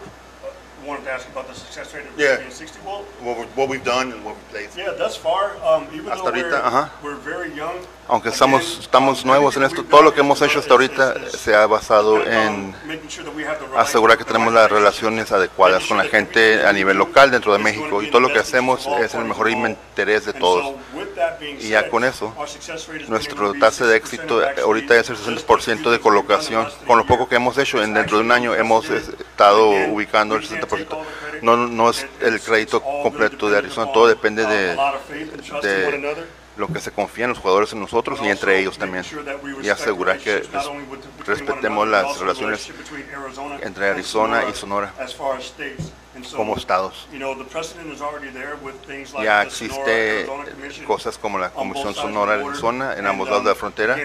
Wanted 0.85 1.05
to 1.05 1.13
ask 1.13 1.29
about 1.29 1.47
the 1.47 1.55
success 1.55 1.95
rate 1.95 2.07
of 2.07 2.19
Yeah. 2.19 2.37
being 2.39 2.51
60. 2.51 2.81
Well, 2.85 3.05
What, 3.21 3.39
we- 3.39 3.45
what 3.55 3.69
we've 3.69 3.85
done 3.85 4.11
and 4.13 4.25
what 4.25 4.35
we've 4.35 4.49
played. 4.51 4.69
yeah, 4.77 4.91
thus 4.99 5.15
far, 5.17 5.55
um, 5.63 5.87
even 5.95 6.07
Hasta 6.11 6.25
though 6.25 6.33
we're, 6.33 6.51
ahorita, 6.51 6.63
ajá. 6.65 6.91
we're 7.05 7.15
very 7.15 7.53
young, 7.55 7.87
Aunque 8.13 8.29
estamos, 8.29 8.79
estamos 8.79 9.25
nuevos 9.25 9.57
en 9.57 9.63
esto, 9.63 9.85
todo 9.85 10.03
lo 10.03 10.13
que 10.13 10.21
hemos 10.21 10.43
hecho 10.43 10.59
hasta 10.59 10.73
ahorita 10.73 11.31
se 11.31 11.55
ha 11.55 11.67
basado 11.67 12.23
en 12.23 12.75
asegurar 13.75 14.19
que 14.19 14.25
tenemos 14.25 14.53
las 14.53 14.71
relaciones 14.71 15.33
adecuadas 15.33 15.87
con 15.87 15.97
la 15.97 16.05
gente 16.05 16.63
a 16.67 16.75
nivel 16.75 16.99
local 16.99 17.31
dentro 17.31 17.55
de 17.55 17.59
México 17.59 18.03
y 18.03 18.11
todo 18.11 18.21
lo 18.21 18.31
que 18.31 18.39
hacemos 18.39 18.87
es 19.01 19.15
el 19.15 19.25
mejor 19.25 19.49
interés 19.49 20.27
de 20.27 20.35
todos. 20.35 20.75
Y 21.59 21.69
ya 21.69 21.89
con 21.89 22.05
eso, 22.05 22.35
Nuestro 23.09 23.55
tasa 23.55 23.87
de 23.87 23.97
60% 23.97 24.03
éxito 24.03 24.43
ahorita 24.63 24.95
es 24.99 25.09
el 25.09 25.17
just 25.17 25.47
the 25.47 25.47
60% 25.47 25.91
de 25.91 25.99
colocación. 25.99 26.69
Con 26.87 26.99
lo 26.99 27.07
poco 27.07 27.31
que 27.31 27.37
hemos 27.37 27.57
hecho, 27.57 27.83
en 27.83 27.95
dentro 27.95 28.19
de 28.19 28.25
un 28.25 28.33
año 28.33 28.55
hemos 28.55 28.91
estado 28.91 29.71
ubicando 29.71 30.37
el 30.37 30.43
we 30.43 30.49
can't 30.49 30.69
take 30.69 30.85
60%. 30.85 30.93
all 30.93 31.03
the 31.03 31.31
credit. 31.31 31.43
No, 31.43 31.57
no 31.57 31.89
es 31.89 32.07
el 32.21 32.39
crédito 32.43 32.83
completo 32.83 33.49
de 33.49 33.57
Arizona, 33.57 33.91
todo 33.91 34.07
depende 34.07 34.45
de. 34.45 34.77
Lo 36.57 36.69
que 36.69 36.81
se 36.81 36.91
confía 36.91 37.25
en 37.25 37.31
los 37.31 37.39
jugadores 37.39 37.73
en 37.73 37.81
nosotros 37.81 38.19
y 38.23 38.29
entre 38.29 38.59
ellos 38.59 38.77
también. 38.79 39.05
y 39.63 39.69
asegurar 39.71 40.19
que 40.19 40.41
res- 40.41 40.51
respetemos 41.27 41.89
las 41.89 42.19
relaciones 42.19 42.71
entre 43.63 43.89
Arizona 43.89 44.45
y 44.51 44.55
Sonora 44.55 44.93
como 46.37 46.57
estados. 46.57 47.09
Ya 49.23 49.43
existe 49.43 50.27
cosas 50.87 51.17
como 51.17 51.39
la 51.39 51.49
Comisión 51.51 51.95
Sonora 51.95 52.35
Arizona 52.35 52.95
en 52.99 53.07
ambos 53.07 53.29
lados 53.31 53.45
de 53.45 53.51
la 53.51 53.55
frontera 53.55 53.97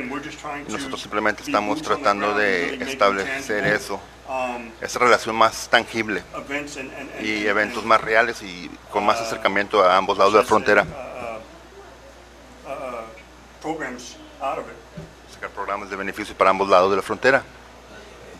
y 0.68 0.72
nosotros 0.72 1.02
simplemente 1.02 1.44
estamos 1.44 1.82
tratando 1.82 2.34
de 2.34 2.76
establecer 2.76 3.66
eso 3.68 4.00
esa 4.82 5.00
relación 5.00 5.36
más 5.36 5.70
tangible 5.70 6.22
y 7.22 7.46
eventos 7.48 7.84
más 7.86 8.00
reales 8.02 8.42
y 8.42 8.70
con 8.92 9.06
más 9.06 9.20
acercamiento 9.22 9.84
a 9.84 9.96
ambos 9.98 10.18
lados 10.18 10.34
de 10.34 10.40
la 10.40 10.46
frontera. 10.46 10.86
Programs 13.68 14.16
out 14.42 14.60
of 14.60 14.66
it. 14.70 14.76
Sacar 15.34 15.50
programas 15.50 15.90
de 15.90 15.96
beneficio 15.98 16.34
para 16.38 16.50
ambos 16.52 16.70
lados 16.70 16.90
de 16.90 16.96
la 16.96 17.02
frontera. 17.02 17.44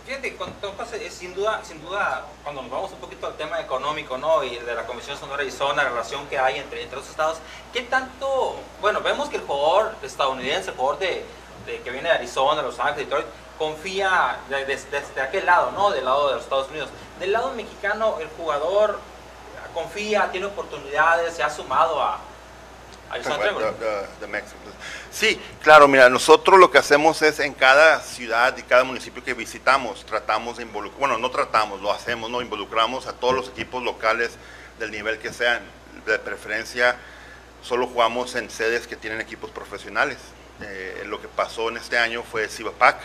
Fíjate, 0.06 0.36
cuando 0.38 0.56
tocas, 0.62 0.88
sin 1.12 1.34
duda, 1.34 1.60
sin 1.66 1.82
duda, 1.82 2.26
cuando 2.42 2.62
nos 2.62 2.72
vamos 2.72 2.92
un 2.94 3.00
poquito 3.00 3.28
al 3.28 3.36
tema 3.36 3.60
económico, 3.60 4.18
¿no? 4.18 4.42
Y 4.42 4.56
de 4.56 4.74
la 4.74 4.86
Comisión 4.86 5.18
Sonora 5.18 5.44
y 5.44 5.52
Zona, 5.52 5.84
la 5.84 5.90
relación 5.90 6.26
que 6.28 6.40
hay 6.40 6.60
entre, 6.60 6.82
entre 6.84 6.98
los 6.98 7.10
estados, 7.10 7.40
¿qué 7.74 7.82
tanto, 7.82 8.56
bueno, 8.80 9.02
vemos 9.02 9.28
que 9.28 9.36
el 9.36 9.42
jugador 9.42 9.96
estadounidense, 10.02 10.70
el 10.70 10.78
jugador 10.78 11.00
de, 11.00 11.26
de- 11.66 11.82
que 11.82 11.90
viene 11.92 12.08
de 12.08 12.16
Arizona, 12.16 12.62
Los 12.62 12.80
Ángeles, 12.80 13.00
Detroit, 13.10 13.26
confía 13.58 14.38
de- 14.48 14.64
de- 14.64 14.78
desde 14.78 15.22
aquel 15.22 15.46
lado, 15.46 15.72
¿no? 15.72 15.92
Del 15.92 16.06
lado 16.06 16.30
de 16.30 16.36
los 16.36 16.44
Estados 16.44 16.70
Unidos. 16.70 16.88
Del 17.20 17.34
lado 17.34 17.52
mexicano, 17.52 18.16
el 18.22 18.30
jugador 18.38 19.00
confía, 19.74 20.30
tiene 20.32 20.46
oportunidades, 20.46 21.36
se 21.36 21.44
ha 21.44 21.50
sumado 21.50 22.02
a, 22.02 22.14
a 22.14 22.20
Arizona 23.14 23.36
Trevor. 23.40 23.62
Sí, 25.18 25.40
claro, 25.64 25.88
mira, 25.88 26.12
nosotros 26.12 26.60
lo 26.60 26.70
que 26.70 26.78
hacemos 26.78 27.24
es 27.24 27.40
en 27.40 27.56
cada 27.56 28.02
ciudad 28.02 28.56
y 28.56 28.62
cada 28.62 28.84
municipio 28.84 29.24
que 29.24 29.34
visitamos, 29.34 30.06
tratamos 30.06 30.58
de 30.58 30.64
involucrar, 30.64 31.00
bueno, 31.00 31.18
no 31.18 31.32
tratamos, 31.32 31.82
lo 31.82 31.92
hacemos, 31.92 32.30
¿no? 32.30 32.40
Involucramos 32.40 33.08
a 33.08 33.14
todos 33.14 33.34
los 33.34 33.50
equipos 33.50 33.82
locales 33.82 34.34
del 34.78 34.92
nivel 34.92 35.18
que 35.18 35.34
sean. 35.34 35.64
De 36.06 36.20
preferencia, 36.20 36.98
solo 37.64 37.88
jugamos 37.88 38.36
en 38.36 38.52
sedes 38.52 38.86
que 38.86 38.96
tienen 38.96 39.20
equipos 39.20 39.50
profesionales. 39.50 40.20
Eh, 40.62 41.02
lo 41.08 41.20
que 41.20 41.28
pasó 41.28 41.70
en 41.70 41.78
este 41.78 41.98
año 41.98 42.22
fue 42.22 42.48
Cibapac, 42.48 42.98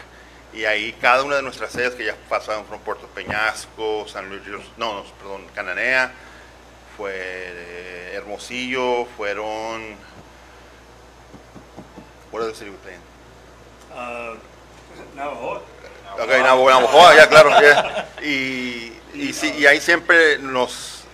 y 0.52 0.66
ahí 0.66 0.92
cada 1.00 1.22
una 1.22 1.36
de 1.36 1.42
nuestras 1.42 1.72
sedes 1.72 1.94
que 1.94 2.04
ya 2.04 2.14
pasaron 2.28 2.66
fueron 2.66 2.84
Puerto 2.84 3.06
Peñasco, 3.06 4.06
San 4.06 4.28
Luis, 4.28 4.42
no, 4.76 4.96
no, 4.96 5.04
perdón, 5.18 5.46
Cananea, 5.54 6.12
fue 6.94 7.14
eh, 7.14 8.12
Hermosillo, 8.16 9.06
fueron 9.16 9.96
What 12.32 12.42
other 12.42 12.54
city 12.54 12.70
we 12.70 12.76
playing? 12.78 13.00
Uh, 13.92 14.36
Navajo? 15.14 15.62
Ok, 16.14 16.28
Navajo, 16.28 16.70
Navajo, 16.70 17.14
ya 17.14 17.28
claro. 17.28 17.50
ya. 17.60 18.08
Y, 18.22 18.92
y, 19.14 19.32
sí, 19.32 19.52
y 19.58 19.66
ahí 19.66 19.80
siempre 19.80 20.38
nos, 20.38 21.04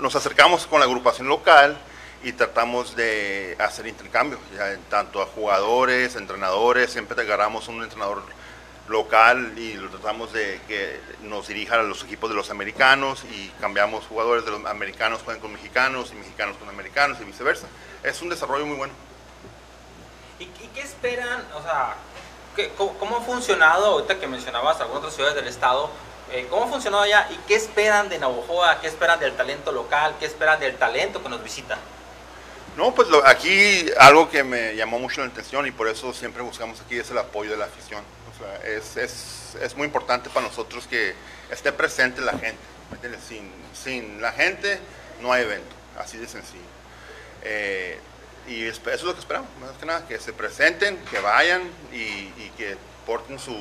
nos 0.00 0.14
acercamos 0.14 0.66
con 0.66 0.80
la 0.80 0.86
agrupación 0.86 1.28
local 1.28 1.76
y 2.22 2.32
tratamos 2.32 2.96
de 2.96 3.56
hacer 3.58 3.86
intercambio, 3.86 4.38
ya, 4.56 4.72
en 4.72 4.80
tanto 4.84 5.20
a 5.20 5.26
jugadores, 5.26 6.16
entrenadores, 6.16 6.90
siempre 6.90 7.20
agarramos 7.20 7.68
un 7.68 7.82
entrenador 7.82 8.22
local 8.88 9.52
y 9.58 9.74
lo 9.74 9.88
tratamos 9.90 10.32
de 10.32 10.60
que 10.68 11.00
nos 11.22 11.48
dirija 11.48 11.74
a 11.74 11.82
los 11.82 12.04
equipos 12.04 12.30
de 12.30 12.36
los 12.36 12.50
americanos 12.50 13.24
y 13.30 13.48
cambiamos 13.60 14.06
jugadores 14.06 14.44
de 14.44 14.52
los 14.52 14.64
americanos 14.66 15.20
juegan 15.24 15.40
con 15.42 15.52
mexicanos 15.52 16.12
y 16.12 16.14
mexicanos 16.14 16.56
con 16.56 16.68
americanos 16.68 17.18
y 17.20 17.24
viceversa. 17.24 17.66
Es 18.02 18.22
un 18.22 18.28
desarrollo 18.28 18.64
muy 18.64 18.76
bueno. 18.76 18.92
¿Y, 20.38 20.44
y 20.44 20.70
qué 20.74 20.82
esperan? 20.82 21.44
O 21.54 21.62
sea, 21.62 21.94
¿qué- 22.54 22.70
cómo, 22.76 22.94
cómo 22.98 23.16
ha 23.18 23.20
funcionado, 23.22 23.86
ahorita 23.86 24.18
que 24.18 24.26
mencionabas 24.26 24.80
algunas 24.80 24.98
otras 25.00 25.14
ciudades 25.14 25.36
del 25.36 25.48
estado, 25.48 25.90
eh, 26.32 26.46
cómo 26.50 26.64
ha 26.64 26.68
funcionado 26.68 27.02
allá 27.04 27.28
y 27.30 27.36
qué 27.48 27.54
esperan 27.54 28.08
de 28.08 28.18
Navojoa, 28.18 28.80
qué 28.80 28.88
esperan 28.88 29.18
del 29.20 29.32
talento 29.36 29.72
local, 29.72 30.14
qué 30.18 30.26
esperan 30.26 30.58
del 30.60 30.76
talento 30.76 31.22
que 31.22 31.28
nos 31.28 31.42
visita? 31.42 31.78
No, 32.76 32.94
pues 32.94 33.08
lo- 33.08 33.26
aquí 33.26 33.86
algo 33.98 34.28
que 34.28 34.44
me 34.44 34.74
llamó 34.76 34.98
mucho 34.98 35.22
la 35.22 35.28
atención 35.28 35.66
y 35.66 35.70
por 35.70 35.88
eso 35.88 36.12
siempre 36.12 36.42
buscamos 36.42 36.80
aquí 36.80 36.98
es 36.98 37.10
el 37.10 37.16
apoyo 37.18 37.50
de 37.52 37.56
la 37.56 37.64
afición. 37.66 38.04
O 38.34 38.38
sea, 38.38 38.56
es, 38.70 38.96
es, 38.98 39.56
es 39.62 39.74
muy 39.76 39.86
importante 39.86 40.28
para 40.28 40.46
nosotros 40.46 40.86
que 40.86 41.14
esté 41.50 41.72
presente 41.72 42.20
la 42.20 42.32
gente. 42.32 42.58
Sin, 43.26 43.50
sin 43.72 44.20
la 44.20 44.32
gente 44.32 44.78
no 45.22 45.32
hay 45.32 45.42
evento, 45.44 45.74
así 45.98 46.18
de 46.18 46.28
sencillo. 46.28 46.60
Eh, 47.42 47.98
y 48.46 48.64
es- 48.66 48.78
eso 48.78 48.88
es 48.90 49.02
lo 49.02 49.12
que 49.14 49.20
esperamos, 49.20 49.48
más 49.60 49.72
que 49.78 49.86
nada, 49.86 50.06
que 50.06 50.18
se 50.18 50.32
presenten, 50.32 50.96
que 51.10 51.18
vayan 51.20 51.62
y, 51.92 52.50
que 52.56 52.76
porten 53.04 53.38
su 53.38 53.56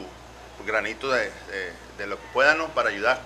granito 0.65 1.09
de, 1.11 1.31
de- 1.97 2.07
lo 2.07 2.15
que 2.17 2.27
puedan 2.33 2.57
¿no? 2.57 2.67
para 2.69 2.89
ayudar. 2.89 3.19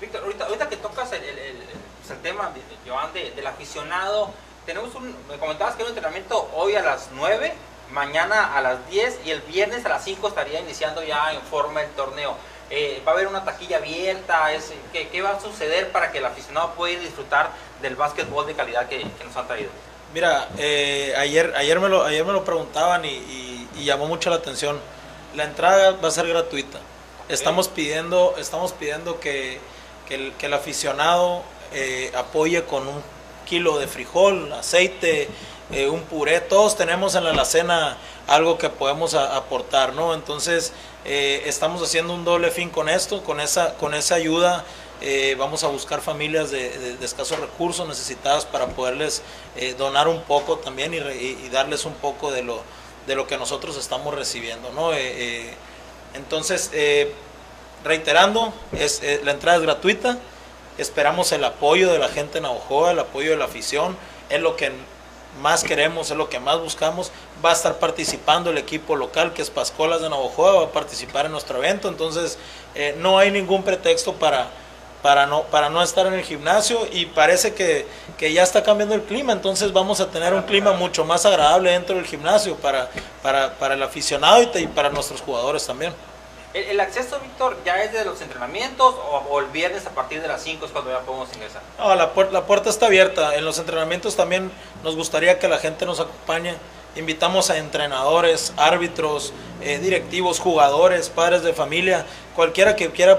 Víctor, 0.00 0.22
ahorita, 0.24 0.44
ahorita 0.44 0.68
que 0.68 0.76
tocas 0.76 1.10
el, 1.12 1.22
el- 1.24 1.38
el- 1.38 2.20
tema, 2.22 2.50
Joan, 2.86 3.12
de- 3.12 3.30
del 3.32 3.46
aficionado, 3.46 4.32
tenemos 4.64 4.94
un, 4.94 5.14
me 5.28 5.38
comentabas 5.38 5.74
que 5.74 5.82
hay 5.82 5.88
un 5.90 5.96
entrenamiento 5.96 6.50
hoy 6.54 6.76
a 6.76 6.82
las 6.82 7.08
9, 7.12 7.52
mañana 7.90 8.56
a 8.56 8.60
las 8.60 8.88
10 8.90 9.20
y 9.24 9.30
el 9.30 9.40
viernes 9.42 9.84
a 9.84 9.88
las 9.88 10.04
5 10.04 10.28
estaría 10.28 10.60
iniciando 10.60 11.02
ya 11.02 11.32
en 11.32 11.40
forma 11.42 11.82
el 11.82 11.90
torneo. 11.92 12.36
Eh, 12.70 13.00
¿Va 13.06 13.12
a 13.12 13.14
haber 13.14 13.28
una 13.28 13.44
taquilla 13.44 13.76
abierta? 13.78 14.52
Es, 14.52 14.72
¿qué, 14.92 15.08
qué 15.08 15.22
va 15.22 15.30
a 15.30 15.40
suceder 15.40 15.92
para 15.92 16.10
que 16.10 16.18
el 16.18 16.26
aficionado 16.26 16.72
pueda 16.74 16.98
disfrutar 16.98 17.50
del 17.80 17.94
básquetbol 17.96 18.46
de 18.46 18.54
calidad 18.54 18.88
que 18.88 19.04
nos 19.24 19.36
han 19.36 19.46
traído? 19.46 19.70
Mira, 20.16 20.48
eh, 20.56 21.12
ayer, 21.18 21.52
ayer, 21.58 21.78
me 21.78 21.90
lo, 21.90 22.02
ayer 22.02 22.24
me 22.24 22.32
lo 22.32 22.42
preguntaban 22.42 23.04
y, 23.04 23.08
y- 23.08 23.68
y 23.76 23.84
llamó 23.84 24.06
mucho 24.06 24.30
la 24.30 24.36
atención. 24.36 24.80
La 25.34 25.44
entrada 25.44 25.90
va 26.02 26.08
a 26.08 26.10
ser 26.10 26.26
gratuita. 26.26 26.78
Estamos 27.28 27.68
pidiendo, 27.68 28.34
estamos 28.38 28.72
pidiendo 28.72 29.20
que, 29.20 29.58
que 30.08 30.14
el, 30.14 30.32
que 30.38 30.46
el 30.46 30.54
aficionado 30.54 31.42
eh, 31.74 32.10
apoye 32.16 32.64
con 32.64 32.88
un 32.88 33.02
kilo 33.44 33.78
de 33.78 33.88
frijol, 33.88 34.50
aceite, 34.54 35.28
eh, 35.70 35.86
un 35.90 36.00
puré. 36.04 36.40
Todos 36.40 36.78
tenemos 36.78 37.14
en 37.14 37.24
la 37.24 37.30
alacena 37.32 37.98
algo 38.26 38.56
que 38.56 38.70
podemos 38.70 39.12
a- 39.12 39.36
aportar, 39.36 39.92
¿no? 39.92 40.14
Entonces, 40.14 40.72
eh, 41.04 41.42
estamos 41.44 41.82
haciendo 41.82 42.14
un 42.14 42.24
doble 42.24 42.50
fin 42.50 42.70
con 42.70 42.88
esto, 42.88 43.22
con 43.22 43.38
esa, 43.38 43.74
con 43.74 43.92
esa 43.92 44.14
ayuda. 44.14 44.64
Eh, 45.00 45.34
vamos 45.38 45.62
a 45.64 45.68
buscar 45.68 46.00
familias 46.00 46.50
de, 46.50 46.70
de- 46.78 46.96
de 46.96 47.04
escasos 47.04 47.38
recursos 47.38 47.86
necesitadas 47.86 48.44
para 48.46 48.66
poderles 48.68 49.22
eh, 49.56 49.74
donar 49.76 50.08
un 50.08 50.22
poco 50.22 50.58
también 50.58 50.94
y, 50.94 51.00
re- 51.00 51.16
y- 51.16 51.48
darles 51.50 51.84
un 51.84 51.94
poco 51.94 52.30
de 52.32 52.42
lo, 52.42 52.62
de 53.06 53.14
lo 53.14 53.26
que 53.26 53.36
nosotros 53.36 53.76
estamos 53.76 54.14
recibiendo, 54.14 54.72
¿no? 54.72 54.92
Eh, 54.92 54.98
eh, 55.02 55.54
entonces, 56.14 56.70
eh, 56.72 57.12
reiterando, 57.84 58.52
es, 58.72 59.02
la 59.24 59.32
entrada 59.32 59.58
es 59.58 59.62
gratuita. 59.62 60.18
Esperamos 60.78 61.32
el 61.32 61.44
apoyo 61.44 61.90
de 61.92 61.98
la 61.98 62.08
gente 62.08 62.38
en 62.38 62.42
Navajoa, 62.44 62.92
el 62.92 62.98
apoyo 62.98 63.30
de 63.30 63.36
la 63.36 63.46
afición. 63.46 63.96
Es 64.28 64.40
lo 64.40 64.56
que 64.56 64.72
más 65.40 65.62
queremos, 65.64 66.10
es 66.10 66.16
lo 66.16 66.28
que 66.28 66.38
más 66.40 66.58
buscamos. 66.60 67.10
Va 67.44 67.50
a 67.50 67.52
estar 67.52 67.78
participando 67.78 68.50
el 68.50 68.58
equipo 68.58 68.96
local, 68.96 69.32
que 69.34 69.42
es 69.42 69.50
Pascolas 69.50 70.00
de 70.00 70.08
Navajoa, 70.10 70.52
va 70.52 70.62
a 70.64 70.72
participar 70.72 71.26
en 71.26 71.32
nuestro 71.32 71.58
evento. 71.58 71.88
Entonces, 71.88 72.38
no 72.98 73.18
hay 73.18 73.30
ningún 73.30 73.62
pretexto 73.62 74.14
para, 74.14 74.48
para, 75.06 75.24
no, 75.24 75.44
para 75.44 75.70
no 75.70 75.84
estar 75.84 76.04
en 76.08 76.14
el 76.14 76.24
gimnasio 76.24 76.80
y 76.90 77.06
parece 77.06 77.54
que, 77.54 77.86
que 78.18 78.32
ya 78.32 78.42
está 78.42 78.64
cambiando 78.64 78.96
el 78.96 79.02
clima. 79.02 79.32
Entonces, 79.32 79.72
vamos 79.72 80.00
a 80.00 80.08
tener 80.10 80.34
un 80.34 80.42
clima 80.42 80.72
mucho 80.72 81.04
más 81.04 81.24
agradable 81.24 81.70
dentro 81.70 81.94
del 81.94 82.04
gimnasio 82.06 82.56
para, 82.56 82.90
para, 83.22 83.52
para 83.54 83.74
el 83.74 83.82
aficionado 83.84 84.42
y, 84.42 84.50
y 84.58 84.66
para 84.66 84.90
nuestros 84.90 85.20
jugadores 85.20 85.64
también. 85.64 85.94
¿El, 86.54 86.64
el 86.64 86.80
acceso, 86.80 87.20
Víctor, 87.20 87.56
ya 87.64 87.80
es 87.84 87.92
de 87.92 88.04
los 88.04 88.20
entrenamientos 88.20 88.96
o, 88.96 89.22
o 89.30 89.38
el 89.38 89.46
viernes 89.46 89.86
a 89.86 89.90
partir 89.90 90.20
de 90.20 90.26
las 90.26 90.42
5 90.42 90.66
es 90.66 90.72
cuando 90.72 90.90
ya 90.90 90.98
podemos 90.98 91.32
ingresar? 91.36 91.62
No, 91.78 91.94
la, 91.94 92.12
puer- 92.12 92.32
la 92.32 92.42
puerta 92.44 92.68
está 92.68 92.86
abierta. 92.86 93.36
En 93.36 93.44
los 93.44 93.60
entrenamientos 93.60 94.16
también 94.16 94.50
nos 94.82 94.96
gustaría 94.96 95.38
que 95.38 95.46
la 95.46 95.58
gente 95.58 95.86
nos 95.86 96.00
acompañe. 96.00 96.56
Invitamos 96.96 97.50
a 97.50 97.58
entrenadores, 97.58 98.52
árbitros, 98.56 99.32
eh, 99.62 99.78
directivos, 99.78 100.40
jugadores, 100.40 101.08
padres 101.10 101.42
de 101.42 101.52
familia, 101.52 102.06
cualquiera 102.34 102.74
que 102.76 102.90
quiera, 102.90 103.18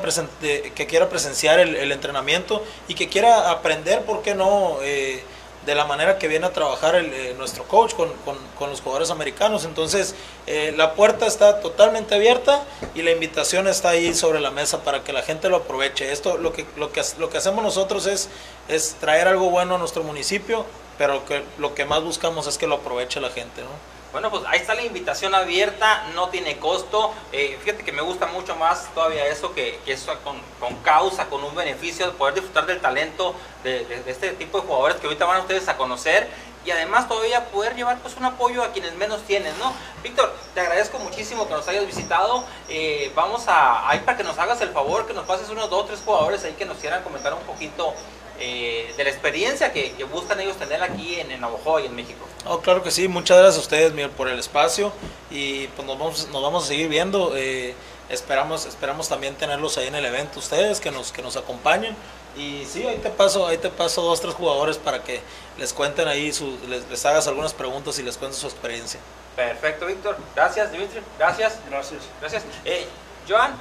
que 0.75 0.87
quiera 0.87 1.09
presenciar 1.09 1.59
el, 1.59 1.91
entrenamiento 1.91 2.63
y 2.87 2.95
que 2.95 3.07
quiera 3.07 3.51
aprender, 3.51 4.01
¿por 4.01 4.21
qué 4.21 4.35
no? 4.35 4.77
Eh, 4.81 5.23
de 5.65 5.75
la 5.75 5.83
manera 5.83 6.17
que 6.17 6.29
viene 6.29 6.45
a 6.45 6.53
trabajar 6.53 6.95
el, 6.95 7.11
eh, 7.13 7.35
nuestro 7.37 7.65
coach 7.65 7.93
con, 7.93 8.09
con- 8.23 8.37
con 8.57 8.69
los 8.69 8.79
jugadores 8.79 9.11
americanos. 9.11 9.65
Entonces, 9.65 10.15
eh, 10.45 10.73
la 10.77 10.93
puerta 10.93 11.27
está 11.27 11.59
totalmente 11.59 12.15
abierta 12.15 12.63
y 12.95 13.01
la 13.01 13.11
invitación 13.11 13.67
está 13.67 13.89
ahí 13.89 14.13
sobre 14.13 14.39
la 14.39 14.49
mesa 14.49 14.83
para 14.85 15.03
que 15.03 15.11
la 15.11 15.23
gente 15.23 15.49
lo 15.49 15.57
aproveche. 15.57 16.09
Esto, 16.13 16.37
lo 16.37 16.53
que, 16.53 16.65
lo 16.77 16.93
que, 16.93 17.01
lo 17.19 17.29
que 17.29 17.37
hacemos 17.37 17.65
nosotros 17.65 18.05
es, 18.05 18.29
es 18.69 18.95
traer 19.01 19.27
algo 19.27 19.49
bueno 19.49 19.75
a 19.75 19.77
nuestro 19.77 20.03
municipio, 20.03 20.65
pero 20.97 21.25
que, 21.25 21.43
lo 21.57 21.73
que 21.75 21.85
más 21.85 22.01
buscamos 22.03 22.47
es 22.47 22.57
que 22.57 22.67
lo 22.67 22.75
aproveche 22.75 23.19
la 23.19 23.29
gente, 23.29 23.61
¿no? 23.61 23.69
Bueno, 24.13 24.31
pues 24.31 24.43
ahí 24.47 24.59
está 24.59 24.73
la 24.73 24.83
invitación 24.83 25.35
abierta, 25.35 26.05
no 26.15 26.29
tiene 26.29 26.57
costo. 26.57 27.13
Eh, 27.33 27.59
fíjate 27.61 27.83
que 27.83 27.91
me 27.91 28.01
gusta 28.01 28.25
mucho 28.27 28.55
más 28.55 28.87
todavía 28.95 29.25
eso, 29.27 29.53
que, 29.53 29.79
que 29.85 29.91
eso 29.93 30.13
con, 30.23 30.41
con 30.61 30.75
causa, 30.77 31.25
con 31.25 31.43
un 31.43 31.53
beneficio, 31.53 32.05
de 32.07 32.13
poder 32.13 32.35
disfrutar 32.35 32.65
del 32.65 32.79
talento 32.79 33.35
de, 33.63 33.85
de- 33.85 34.03
de 34.03 34.11
este 34.11 34.29
tipo 34.31 34.59
de 34.61 34.65
jugadores 34.65 34.97
que 34.97 35.07
ahorita 35.07 35.25
van 35.25 35.41
ustedes 35.41 35.67
a 35.67 35.75
conocer 35.77 36.27
y 36.65 36.71
además 36.71 37.07
todavía 37.07 37.45
poder 37.45 37.75
llevar 37.75 37.97
pues 37.99 38.15
un 38.15 38.25
apoyo 38.25 38.63
a 38.63 38.71
quienes 38.71 38.95
menos 38.95 39.21
tienen, 39.23 39.53
¿no? 39.59 39.73
Víctor, 40.01 40.33
te 40.53 40.61
agradezco 40.61 40.97
muchísimo 40.99 41.45
que 41.47 41.53
nos 41.53 41.67
hayas 41.67 41.85
visitado. 41.85 42.43
Eh, 42.69 43.11
vamos 43.13 43.47
a, 43.49 43.89
ahí 43.89 43.99
para 43.99 44.17
que 44.17 44.23
nos 44.23 44.37
hagas 44.39 44.59
el 44.61 44.69
favor, 44.69 45.05
que 45.05 45.13
nos 45.13 45.25
pases 45.25 45.49
unos 45.49 45.69
dos 45.69 45.85
tres 45.85 45.99
jugadores 46.03 46.43
ahí 46.45 46.53
que 46.53 46.65
nos 46.65 46.77
quieran 46.77 47.03
comentar 47.03 47.33
un 47.33 47.41
poquito 47.41 47.93
eh, 48.39 48.93
de 48.95 49.03
la 49.03 49.09
experiencia 49.09 49.71
que, 49.71 49.93
que 49.93 50.03
buscan 50.03 50.39
ellos 50.39 50.57
tener 50.57 50.81
aquí 50.83 51.19
en, 51.19 51.31
en 51.31 51.41
Navajo 51.41 51.79
y 51.79 51.85
en 51.85 51.95
México. 51.95 52.25
Oh, 52.45 52.59
claro 52.59 52.83
que 52.83 52.91
sí, 52.91 53.07
muchas 53.07 53.37
gracias 53.37 53.57
a 53.57 53.61
ustedes 53.61 53.93
Miguel, 53.93 54.11
por 54.11 54.27
el 54.27 54.39
espacio 54.39 54.91
y 55.29 55.67
pues 55.67 55.87
nos 55.87 55.97
vamos, 55.97 56.27
nos 56.29 56.41
vamos 56.41 56.63
a 56.63 56.67
seguir 56.67 56.89
viendo. 56.89 57.35
Eh, 57.35 57.75
esperamos, 58.09 58.65
esperamos 58.65 59.09
también 59.09 59.35
tenerlos 59.35 59.77
ahí 59.77 59.87
en 59.87 59.95
el 59.95 60.05
evento, 60.05 60.39
ustedes 60.39 60.79
que 60.79 60.91
nos, 60.91 61.11
que 61.11 61.21
nos 61.21 61.35
acompañen. 61.35 61.95
Y 62.37 62.65
sí, 62.65 62.85
ahí 62.85 62.99
te 62.99 63.09
paso, 63.09 63.47
ahí 63.47 63.57
te 63.57 63.69
paso 63.69 64.03
dos, 64.03 64.21
tres 64.21 64.35
jugadores 64.35 64.77
para 64.77 65.03
que 65.03 65.21
les 65.57 65.73
cuenten 65.73 66.07
ahí, 66.07 66.31
su, 66.31 66.57
les, 66.67 66.87
les 66.87 67.03
hagas 67.05 67.27
algunas 67.27 67.53
preguntas 67.53 67.97
y 67.97 68.03
les 68.03 68.15
cuentes 68.15 68.39
su 68.39 68.45
experiencia. 68.45 68.99
Perfecto, 69.35 69.87
Víctor. 69.87 70.17
Gracias, 70.35 70.71
Dimitri. 70.71 71.01
Gracias. 71.17 71.57
Gracias. 71.67 72.01
Gracias. 72.21 72.43
Eh, 72.63 72.87
Joan, 73.27 73.55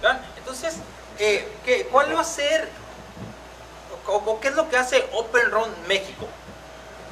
Joan, 0.00 0.20
entonces, 0.38 0.76
eh, 1.18 1.46
¿qué, 1.64 1.86
¿cuál 1.92 2.16
va 2.16 2.20
a 2.20 2.24
ser 2.24 2.68
qué 4.40 4.48
es 4.48 4.54
lo 4.54 4.68
que 4.68 4.76
hace 4.76 5.04
Open 5.12 5.50
Run 5.50 5.70
México? 5.88 6.28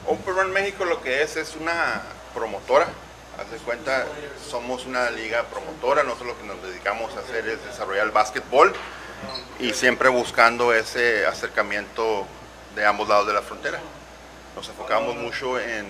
Open 0.06 0.34
Run 0.34 0.52
México 0.52 0.84
lo 0.84 1.02
que 1.02 1.22
es 1.22 1.37
es 1.37 1.56
una 1.56 2.02
promotora. 2.34 2.88
Haz 3.38 3.50
de 3.50 3.56
cuenta, 3.58 4.04
somos 4.46 4.84
una 4.84 5.11
liga 5.11 5.44
promotora, 5.44 6.02
nosotros 6.02 6.28
lo 6.28 6.38
que 6.38 6.46
nos 6.46 6.62
dedicamos 6.62 7.16
a 7.16 7.20
hacer 7.20 7.49
es 7.49 7.64
desarrollar 7.64 8.04
el 8.04 8.12
básquetbol 8.12 8.75
y 9.58 9.72
siempre 9.72 10.11
buscando 10.11 10.75
ese 10.75 11.26
acercamiento 11.26 12.26
de 12.76 12.84
ambos 12.84 13.08
lados 13.08 13.26
de 13.26 13.32
la 13.32 13.42
frontera. 13.42 13.80
Nos 14.54 14.68
enfocamos 14.68 15.16
mucho 15.16 15.58
en 15.58 15.87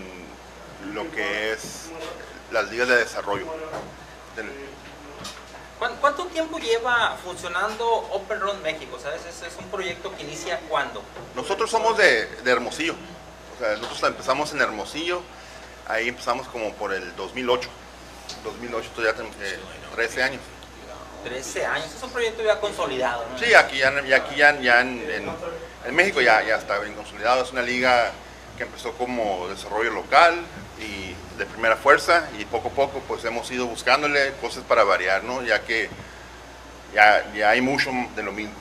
lo 0.95 1.11
que 1.11 1.53
es 1.53 1.91
las 2.53 2.71
ligas 2.71 2.87
de 2.87 2.97
desarrollo. 2.99 3.47
Del- 5.83 5.91
¿Cuán- 5.99 6.01
¿Cuánto 6.01 6.27
tiempo 6.27 6.59
lleva 6.59 7.17
funcionando 7.25 7.87
Open 7.89 8.41
Run 8.41 8.63
México? 8.63 8.99
¿Sabes? 9.03 9.23
Es, 9.27 9.43
es 9.43 9.57
un 9.59 9.67
proyecto 9.69 10.15
que 10.17 10.23
inicia 10.23 10.61
cuándo? 10.69 11.03
Nosotros 11.35 11.71
somos 11.71 11.97
de, 11.97 12.27
de 12.27 12.51
Hermosillo, 12.51 12.95
o 13.57 13.59
sea, 13.59 13.77
nosotros 13.77 14.03
empezamos 14.05 14.53
en 14.53 14.61
Hermosillo, 14.61 15.23
ahí 15.89 16.09
empezamos 16.09 16.47
como 16.49 16.73
por 16.75 16.93
el 16.93 17.15
2008. 17.17 17.69
2008, 18.45 18.89
entonces 18.89 19.13
ya 19.13 19.17
tenemos 19.17 19.37
eh, 19.43 19.59
13 19.95 20.23
años. 20.23 20.41
13 21.25 21.67
años. 21.67 21.87
Es 21.95 22.03
un 22.03 22.11
proyecto 22.11 22.43
ya 22.43 22.59
consolidado. 22.61 23.25
¿no? 23.31 23.39
Sí, 23.39 23.53
aquí 23.55 23.79
ya, 23.79 23.93
y 24.05 24.13
aquí 24.13 24.37
ya, 24.37 24.59
ya 24.61 24.81
en, 24.81 25.09
en- 25.11 25.33
en 25.85 25.95
México 25.95 26.21
ya, 26.21 26.43
ya 26.43 26.57
está 26.57 26.79
bien 26.79 26.95
consolidado. 26.95 27.43
Es 27.45 27.51
una 27.53 27.63
liga 27.63 28.11
que 28.57 28.65
empezó 28.65 28.93
como 28.93 29.49
desarrollo 29.49 29.91
local 29.91 30.35
y 30.83 31.17
de 31.39 31.47
primera 31.47 31.77
fuerza 31.77 32.29
y 32.39 32.45
poco 32.45 32.69
a 32.69 32.73
poco 32.73 33.01
pues 33.09 33.25
hemos 33.25 33.51
ido 33.51 33.67
buscándole 33.67 34.33
cosas 34.41 34.65
para 34.65 34.85
variar, 34.85 35.25
¿no? 35.25 35.43
Ya 35.43 35.63
que 35.63 35.89
ya, 36.95 37.33
ya 37.35 37.51
hay 37.51 37.61
mucho 37.61 37.91
de 38.15 38.23
lo 38.23 38.33
mismo, 38.33 38.55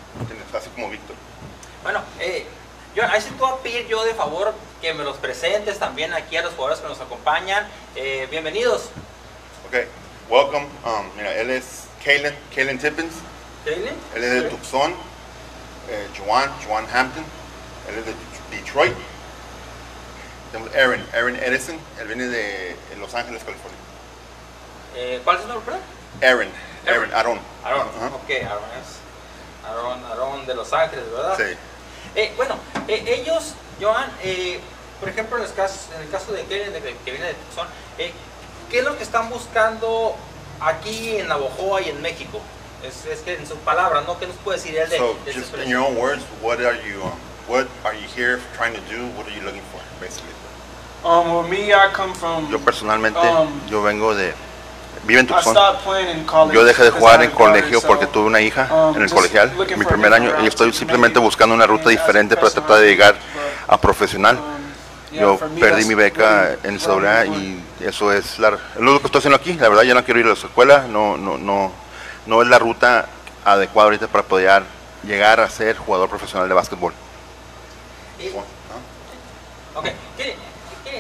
así 0.56 0.70
como 0.70 0.90
Víctor. 0.90 1.16
Bueno, 1.84 2.02
eh, 2.20 2.46
yo, 2.96 3.04
ahí 3.08 3.22
sí 3.22 3.30
te 3.30 3.36
voy 3.36 3.52
a 3.52 3.58
pedir 3.58 3.88
yo 3.88 4.04
de 4.04 4.14
favor 4.14 4.54
que 4.82 4.94
me 4.94 5.04
los 5.04 5.18
presentes 5.18 5.80
también 5.80 6.14
aquí 6.14 6.38
a 6.38 6.42
los 6.42 6.54
jugadores 6.54 6.80
que 6.80 6.88
nos 6.88 7.00
acompañan. 7.00 7.68
Eh, 7.96 8.28
bienvenidos. 8.30 8.90
Ok, 9.68 9.86
welcome. 10.30 10.68
Um, 10.86 11.16
mira, 11.16 11.34
él 11.36 11.50
es 11.50 11.86
Kalen, 12.04 12.36
Kalen 12.56 12.80
Tippins, 12.80 13.14
Jalen. 13.66 13.96
él 14.16 14.24
es 14.24 14.32
de 14.32 14.42
Tucson, 14.50 14.94
eh, 15.90 16.08
Joan, 16.18 16.52
Joan 16.68 16.86
Hampton, 16.94 17.24
él 17.90 18.00
es 18.00 18.06
de 18.06 18.14
Detroit. 18.58 18.94
Tenemos 20.52 20.76
Aaron, 20.76 21.06
Aaron 21.14 21.36
Edison, 21.38 21.78
él 22.00 22.08
viene 22.08 22.28
de 22.28 22.76
Los 23.00 23.14
Ángeles, 23.14 23.42
California. 23.44 23.78
Eh, 24.96 25.22
¿Cuál 25.24 25.38
es 25.38 25.44
su 25.44 25.48
nombre? 25.48 25.76
Aaron, 26.22 26.48
Aaron, 26.88 27.14
Aaron. 27.14 27.40
Aaron. 27.64 27.88
Ajá. 27.98 28.08
Ok, 28.16 28.30
Aaron 28.46 28.64
es. 28.82 29.66
Aaron, 29.70 30.04
Aaron 30.06 30.46
de 30.46 30.56
Los 30.56 30.74
Ángeles, 30.74 31.06
¿verdad? 31.12 31.38
Sí. 31.38 31.56
Eh, 32.16 32.34
bueno, 32.36 32.56
eh, 32.88 33.04
ellos, 33.08 33.54
Joan, 33.80 34.12
eh, 34.24 34.60
por 35.00 35.08
ejemplo, 35.10 35.38
en 35.38 35.44
el 35.44 35.54
caso, 35.54 35.76
en 35.96 36.02
el 36.02 36.10
caso 36.10 36.34
de 36.34 36.44
Kellen, 36.44 36.74
de- 36.74 36.82
que 37.06 37.12
viene 37.12 37.28
de 37.28 37.34
Tucson, 37.36 37.68
eh, 37.98 38.12
¿qué 38.70 38.80
es 38.80 38.84
lo 38.86 38.98
que 38.98 39.04
están 39.04 39.30
buscando 39.30 40.16
aquí 40.60 41.16
en 41.18 41.30
Navojoa 41.30 41.82
y 41.82 41.90
en 41.90 42.02
México? 42.02 42.42
Es, 42.84 43.06
es 43.06 43.22
que 43.22 43.36
en 43.36 43.48
sus 43.48 43.60
palabras, 43.60 44.04
¿no? 44.06 44.20
¿Qué 44.20 44.28
nos 44.28 44.36
puede 44.38 44.58
decir 44.58 44.76
él 44.78 44.90
de, 44.90 44.98
So, 44.98 45.16
de 45.26 45.34
just 45.34 45.56
in 45.56 45.70
your 45.70 45.82
own 45.88 45.96
words, 45.96 46.24
what 46.42 46.60
are 46.60 46.76
you, 46.84 47.02
um, 47.04 47.14
what 47.48 47.68
are 47.86 47.96
you 47.96 48.08
here 48.16 48.40
trying 48.58 48.74
to 48.74 48.82
do? 48.92 49.06
What 49.16 49.28
are 49.28 49.34
you 49.36 49.42
looking 49.44 49.62
for, 49.72 49.80
basically? 50.02 50.34
Um, 51.04 51.32
well, 51.34 51.44
me, 51.48 51.74
I 51.74 51.92
come 51.94 52.14
from. 52.14 52.50
Yo 52.52 52.60
personalmente, 52.60 53.20
Um, 53.20 53.50
yo 53.68 53.82
vengo 53.82 54.14
de, 54.14 54.34
vivo 55.04 55.20
en 55.20 55.26
I 55.26 55.30
Tucson. 55.30 55.56
Yo 56.54 56.64
dejé 56.64 56.84
de 56.84 56.90
because 56.92 57.00
jugar 57.00 57.22
I 57.22 57.26
en 57.26 57.32
had 57.32 57.36
a 57.36 57.38
daughter, 57.40 57.62
colegio 57.64 57.82
porque 57.82 58.06
tuve 58.08 58.26
una 58.28 58.40
hija 58.42 58.68
um, 58.72 58.96
en 58.96 59.02
el 59.02 59.10
just 59.10 59.16
colegial, 59.16 59.52
looking 59.58 59.80
mi 59.80 59.84
for 59.84 59.94
a 59.94 59.96
primer 59.96 60.14
año, 60.14 60.26
different 60.26 60.46
y 60.46 60.48
estoy 60.48 60.68
route 60.68 60.74
to 60.74 60.80
simplemente 60.80 61.20
buscando 61.20 61.56
una 61.56 61.66
ruta 61.66 61.90
get 61.90 61.98
as 61.98 61.98
a 61.98 62.02
diferente 62.02 62.36
para 62.36 62.50
tratar 62.52 62.78
de 62.78 62.96
professional, 62.96 63.16
llegar 63.16 63.16
a 63.68 63.78
profesional. 63.82 64.38
um, 64.38 64.62
Yo 65.18 65.38
perdí 65.60 65.60
that's 65.60 65.88
mi 65.88 65.94
beca 65.96 66.56
en 66.64 66.80
I'm 66.80 66.80
y 67.34 67.64
eso 67.84 68.14
es 68.14 68.38
la, 68.38 68.52
lo 68.78 69.00
que 69.00 69.08
estoy 69.08 69.20
haciendo 69.20 69.38
aquí. 69.38 69.54
La 69.56 69.70
verdad, 69.70 69.84
ya 69.84 69.94
no 69.96 70.04
quiero 70.06 70.20
ir 70.20 70.26
a 70.28 70.30
la 70.30 70.36
escuela, 70.36 70.86
no, 70.88 71.18
no, 71.18 71.38
no, 71.40 71.72
no 72.28 72.42
es 72.44 72.48
la 72.48 72.60
ruta 72.60 73.08
adecuada 73.44 73.88
ahorita 73.88 74.08
para 74.08 74.24
poder 74.24 74.64
llegar 75.04 75.40
a 75.40 75.50
ser 75.50 75.76
jugador 75.78 76.10
profesional 76.10 76.48
de 76.48 76.54
básquetbol. 76.54 76.94
Eh, 78.20 78.32
ok, 79.76 79.84
¿qué- 79.84 79.96
qué- 80.18 80.36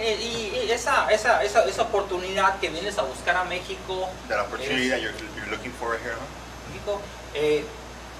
y, 0.03 0.65
y 0.67 0.71
esa, 0.71 1.09
esa, 1.11 1.43
esa, 1.43 1.63
esa 1.65 1.81
oportunidad 1.83 2.59
que 2.59 2.69
vienes 2.69 2.97
a 2.97 3.03
buscar 3.03 3.35
a 3.37 3.43
México, 3.45 4.09
opportunity 4.41 4.85
es- 4.85 4.91
that 4.91 4.99
you're, 5.01 5.13
you're 5.35 5.49
looking 5.51 5.71
for 5.73 5.91
right 5.91 6.01
here, 6.01 6.13
huh? 6.15 6.69
México, 6.71 7.01
eh, 7.33 7.63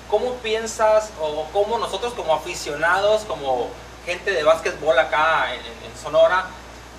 ¿cómo 0.09 0.35
piensas 0.35 1.09
o 1.19 1.45
cómo 1.53 1.77
nosotros 1.79 2.13
como 2.13 2.33
aficionados, 2.35 3.23
como 3.25 3.69
gente 4.05 4.31
de 4.31 4.43
básquetbol 4.43 4.97
acá 4.99 5.53
en, 5.53 5.59
en- 5.61 5.91
en 5.91 5.97
Sonora, 6.01 6.45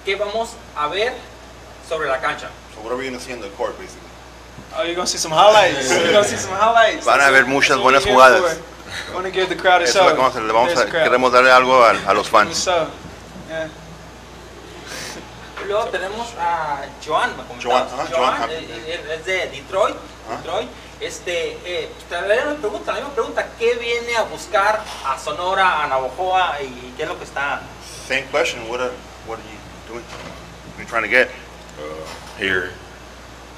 qué 0.05 0.16
vamos 0.16 0.51
a 0.77 0.87
ver 0.88 1.12
sobre 1.88 2.09
la 2.09 2.21
cancha? 2.21 2.49
So 2.75 2.81
what 2.83 2.90
are 2.92 2.97
we 2.97 3.05
going 3.09 3.18
to 3.18 3.25
see 3.25 3.33
on 3.33 3.40
the 3.40 3.49
court, 3.51 3.79
basically? 3.79 4.09
Oh, 4.77 4.83
you're 4.85 4.95
gonna 4.95 5.07
see 5.07 5.18
some 5.18 5.33
highlights. 5.35 5.90
you're 5.90 6.12
gonna 6.12 6.25
see 6.25 6.37
some 6.37 6.55
highlights. 6.55 7.05
Van 7.05 7.21
a 7.21 7.31
what- 7.45 7.47
muchas 7.47 7.77
buenas 7.79 8.05
jugadas. 8.05 8.59
to 9.27 9.31
give 9.31 9.49
the 9.49 9.57
crowd 9.57 9.83
a 9.83 9.85
Eso 9.85 9.99
show. 9.99 10.16
vamos 10.16 10.35
a 10.37 10.40
le 10.40 10.53
vamos 10.53 10.73
queremos 11.05 11.31
darle 11.33 11.51
algo 11.51 11.83
a, 11.85 11.90
a 11.90 12.14
los 12.14 12.27
A 12.29 12.31
fans. 12.31 12.64
Yeah. 13.49 13.68
Luego 15.66 15.85
tenemos 15.87 16.29
a 16.38 16.83
Joan, 17.05 17.37
me. 17.37 17.62
Joan, 17.62 17.88
Joan 17.88 18.07
Joan, 18.09 18.51
eh, 18.51 18.66
eh, 18.87 19.16
es 19.18 19.25
de 19.25 19.48
Detroit. 19.48 19.96
Detroit. 20.29 20.68
Este, 21.01 21.59
eh, 21.64 21.90
te 22.09 22.14
haré 22.14 22.42
una 22.46 22.55
pregunta, 22.57 22.92
la 22.92 23.01
misma 23.01 23.14
pregunta, 23.14 23.48
¿qué 23.59 23.75
viene 23.75 24.16
a 24.16 24.22
buscar 24.22 24.85
a 25.05 25.18
Sonora, 25.18 25.83
a 25.83 25.88
Navojoa 25.88 26.62
y 26.62 26.94
qué 26.96 27.03
es 27.03 27.09
lo 27.09 27.18
que 27.18 27.25
está 27.25 27.62
Same 28.07 28.25
question, 28.31 28.68
what 28.70 28.81
are, 28.81 28.92
what 29.27 29.38
are 29.38 29.48
you 29.48 29.92
doing? 29.92 30.05
What 30.05 30.77
are 30.77 30.83
you 30.83 30.88
trying 30.88 31.03
to 31.03 31.09
get? 31.09 31.29
uh, 31.79 32.38
here 32.38 32.70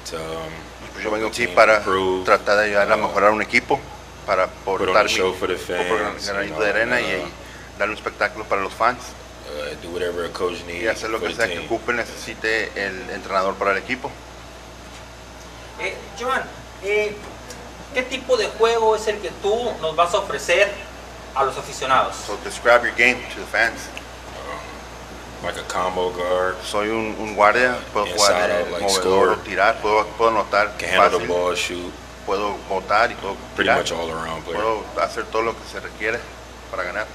to 0.09 0.17
um, 0.17 0.51
Pues 0.93 1.03
yo 1.03 1.11
vengo 1.11 1.27
aquí 1.27 1.47
para 1.47 1.77
improve, 1.77 2.23
tratar 2.25 2.57
de 2.57 2.65
ayudar 2.65 2.91
a 2.91 2.95
uh, 2.95 2.99
mejorar 2.99 3.31
un 3.31 3.41
equipo, 3.41 3.79
para 4.25 4.45
on 4.45 4.49
portar 4.63 4.97
a 4.97 5.03
mi 5.03 5.09
show 5.09 5.33
for 5.33 5.47
the 5.47 5.57
fans, 5.57 5.87
por 5.87 5.97
organizar 5.97 6.35
you 6.35 6.53
granito 6.53 6.55
know, 6.55 6.63
de 6.63 6.69
arena 6.69 7.01
y, 7.01 7.03
uh, 7.03 7.27
y 7.27 7.31
darle 7.77 7.93
un 7.93 7.97
espectáculo 7.97 8.45
para 8.45 8.61
los 8.61 8.73
fans 8.73 8.99
uh, 9.47 9.75
do 9.81 9.89
whatever 9.89 10.25
a 10.25 10.29
coach 10.29 10.63
needs 10.65 10.83
y 10.83 10.87
hacer 10.87 11.09
lo 11.09 11.19
que 11.19 11.29
the 11.29 11.35
sea 11.35 11.47
que 11.47 11.55
team. 11.55 11.65
ocupe 11.65 11.93
necesite 11.93 12.71
el 12.75 13.09
entrenador 13.11 13.55
para 13.55 13.71
el 13.71 13.77
equipo. 13.77 14.11
Eh, 15.79 15.95
Joan, 16.19 16.43
eh, 16.83 17.15
¿qué 17.93 18.03
tipo 18.03 18.37
de 18.37 18.47
juego 18.47 18.95
es 18.95 19.07
el 19.07 19.19
que 19.19 19.29
tú 19.41 19.71
nos 19.81 19.95
vas 19.95 20.13
a 20.13 20.19
ofrecer 20.19 20.71
a 21.35 21.43
los 21.43 21.57
aficionados? 21.57 22.15
So 22.25 22.37
describe 22.43 22.83
your 22.83 22.95
game 22.95 23.15
to 23.33 23.39
the 23.39 23.47
fans. 23.51 23.89
Like 25.43 25.59
a 25.59 25.63
combo 25.63 26.11
guard, 26.11 26.55
Soy 26.63 26.89
un, 26.89 27.15
un 27.19 27.35
guardia, 27.35 27.77
puedo 27.93 28.07
jugar 28.07 28.49
out, 28.49 28.71
like 28.71 28.81
movedor 28.83 29.43
tirar, 29.43 29.79
puedo, 29.79 30.07
puedo 30.17 30.31
anotar 30.31 30.75
can 30.77 30.89
handle 30.89 31.19
fácil, 31.19 31.19
the 31.19 31.27
ball, 31.27 31.55
shoot, 31.55 31.93
puedo 32.25 32.55
botar 32.67 33.11
y 33.11 33.15
puedo 33.15 33.35
pretty 33.55 33.69
tirar, 33.69 33.77
much 33.77 33.91
all 33.91 34.09
around 34.09 34.43
player. 34.43 34.59
puedo 34.59 35.03
hacer 35.03 35.25
todo 35.25 35.43
lo 35.43 35.51
que 35.53 35.59
se 35.71 35.79
requiere 35.81 36.19
para 36.71 36.83
ganar. 36.83 37.05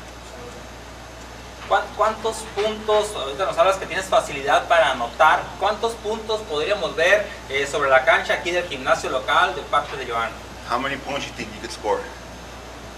¿Cuán- 1.71 1.85
¿Cuántos 1.97 2.39
puntos, 2.57 3.15
ahorita 3.15 3.45
nos 3.47 3.57
hablas 3.57 3.77
que 3.77 3.87
tienes 3.87 4.07
facilidad 4.07 4.67
para 4.67 4.91
anotar, 4.91 5.41
cuántos 5.61 5.93
puntos 5.95 6.41
podríamos 6.43 6.97
ver 6.97 7.25
eh, 7.49 7.65
sobre 7.71 7.89
la 7.89 8.05
cancha 8.05 8.35
aquí 8.35 8.51
del 8.51 8.67
gimnasio 8.69 9.09
local 9.09 9.55
de 9.55 9.63
parte 9.63 9.97
de 9.97 10.05
Joan? 10.11 10.31
How 10.69 10.81
many 10.81 10.97
points 10.97 11.27
you 11.29 11.33
think 11.37 11.49
you 11.55 11.61
could 11.61 11.71
score? 11.71 12.01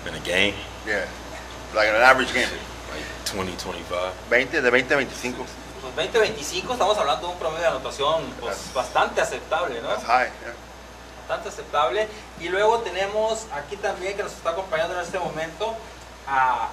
In 0.08 0.14
a 0.14 0.18
game, 0.20 0.54
Yeah, 0.87 1.04
like 1.74 1.90
an 1.90 2.02
average 2.02 2.32
game. 2.32 2.48
like 2.48 3.04
20, 3.37 3.52
25. 3.62 4.12
20, 4.30 4.62
de 4.62 4.70
20 4.70 4.94
a 4.94 4.96
25. 4.96 5.44
Pues 5.94 5.94
20-25 6.11 6.72
estamos 6.72 6.96
hablando 6.96 7.26
de 7.28 7.32
un 7.35 7.38
promedio 7.38 7.61
de 7.62 7.68
anotación 7.68 8.22
pues, 8.40 8.56
That's- 8.56 8.72
bastante 8.74 9.20
aceptable, 9.20 9.82
¿no? 9.82 9.88
That's 9.88 10.04
high. 10.06 10.30
yeah. 10.42 10.54
Bastante 11.28 11.50
aceptable. 11.50 12.08
Y 12.40 12.48
luego 12.48 12.78
tenemos 12.78 13.44
aquí 13.52 13.76
también 13.76 14.16
que 14.16 14.22
nos 14.22 14.32
está 14.32 14.50
acompañando 14.50 14.94
en 14.94 15.00
este 15.04 15.18
momento 15.18 15.76
a 16.26 16.68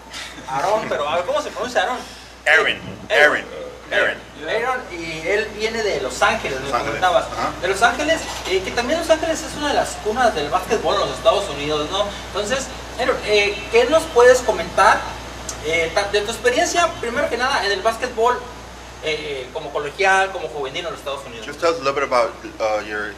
Aaron, 0.47 0.87
pero 0.87 1.07
a 1.07 1.15
ver 1.17 1.25
cómo 1.25 1.41
se 1.41 1.49
pronuncia 1.49 1.83
Aaron. 1.83 1.97
Aaron, 2.45 2.79
Aaron, 3.09 3.45
Aaron. 3.91 4.17
Aaron, 4.47 4.81
y 4.91 5.27
él 5.27 5.47
viene 5.57 5.83
de 5.83 6.01
Los 6.01 6.21
Ángeles, 6.21 6.59
me 6.61 6.69
comentabas. 6.71 7.25
De 7.61 7.67
Los 7.67 7.81
Ángeles, 7.81 8.21
eh, 8.47 8.61
que 8.63 8.71
también 8.71 8.99
Los 8.99 9.09
Ángeles 9.09 9.41
es 9.41 9.55
una 9.57 9.69
de 9.69 9.73
las 9.75 9.89
cunas 10.03 10.33
del 10.35 10.49
básquetbol 10.49 10.95
en 10.95 11.01
los 11.01 11.11
Estados 11.11 11.49
Unidos, 11.49 11.89
¿no? 11.91 12.05
Entonces, 12.27 12.67
Aaron, 12.99 13.17
eh, 13.25 13.61
¿qué 13.71 13.85
nos 13.85 14.03
puedes 14.03 14.39
comentar 14.39 14.99
eh, 15.65 15.91
de 16.11 16.21
tu 16.21 16.31
experiencia, 16.31 16.87
primero 17.01 17.29
que 17.29 17.37
nada, 17.37 17.65
en 17.65 17.71
el 17.71 17.81
básquetbol 17.81 18.35
eh, 19.03 19.43
eh, 19.43 19.49
como 19.53 19.71
colegial, 19.71 20.31
como 20.31 20.47
juvenil 20.47 20.85
en 20.85 20.91
los 20.91 20.99
Estados 20.99 21.25
Unidos? 21.25 21.45
Just 21.45 21.59
tell 21.59 21.71
us 21.71 21.79
a 21.79 21.83
little 21.83 21.93
bit 21.93 22.03
about 22.03 22.31
uh, 22.59 22.81
your 22.87 23.13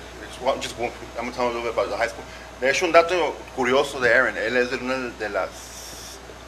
just 0.62 0.78
one- 0.80 0.92
I'm 1.20 1.26
gonna 1.26 1.32
tell 1.32 1.46
you 1.46 1.52
a 1.52 1.54
little 1.54 1.64
bit 1.64 1.74
about 1.74 1.90
the 1.90 1.98
high 1.98 2.08
school. 2.10 2.24
De 2.60 2.70
hecho, 2.70 2.86
un 2.86 2.92
dato 2.92 3.36
curioso 3.56 4.00
de 4.00 4.14
Aaron, 4.14 4.38
él 4.38 4.58
es 4.58 4.72
de 4.72 4.78
una 4.78 4.96
de 5.20 5.30
las 5.30 5.50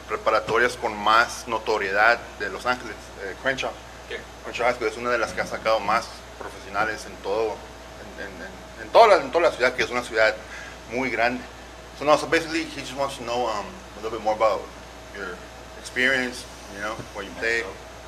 preparatorias 0.08 0.76
con 0.76 0.96
más 0.96 1.46
notoriedad 1.48 2.18
de 2.38 2.50
Los 2.50 2.66
Ángeles, 2.66 2.96
eh, 3.22 3.34
Crenshaw. 3.42 3.70
¿Qué? 4.08 4.18
Crenshaw 4.44 4.68
es 4.86 4.96
una 4.96 5.10
de 5.10 5.18
las 5.18 5.32
que 5.32 5.40
ha 5.40 5.46
sacado 5.46 5.80
más 5.80 6.06
profesionales 6.38 7.04
en 7.06 7.14
todo, 7.16 7.56
en, 8.20 8.82
en- 8.82 8.90
toda, 8.92 9.06
la, 9.08 9.16
en 9.24 9.30
toda 9.32 9.48
la 9.48 9.52
ciudad, 9.56 9.72
que 9.74 9.82
es 9.82 9.90
una 9.90 10.02
ciudad 10.02 10.34
muy 10.92 11.10
grande. 11.10 11.42
So 11.98 12.04
no, 12.04 12.16
so 12.16 12.26
basically 12.26 12.64
he 12.64 12.80
just 12.80 12.94
wants 12.96 13.16
to 13.18 13.24
know 13.24 13.46
um, 13.48 13.66
a 13.98 14.02
little 14.02 14.10
bit 14.10 14.22
more 14.22 14.34
about 14.34 14.62
your 15.16 15.36
experience, 15.80 16.44
you 16.74 16.80
know, 16.80 16.94
where 17.14 17.24
you 17.24 17.30
play. 17.38 17.62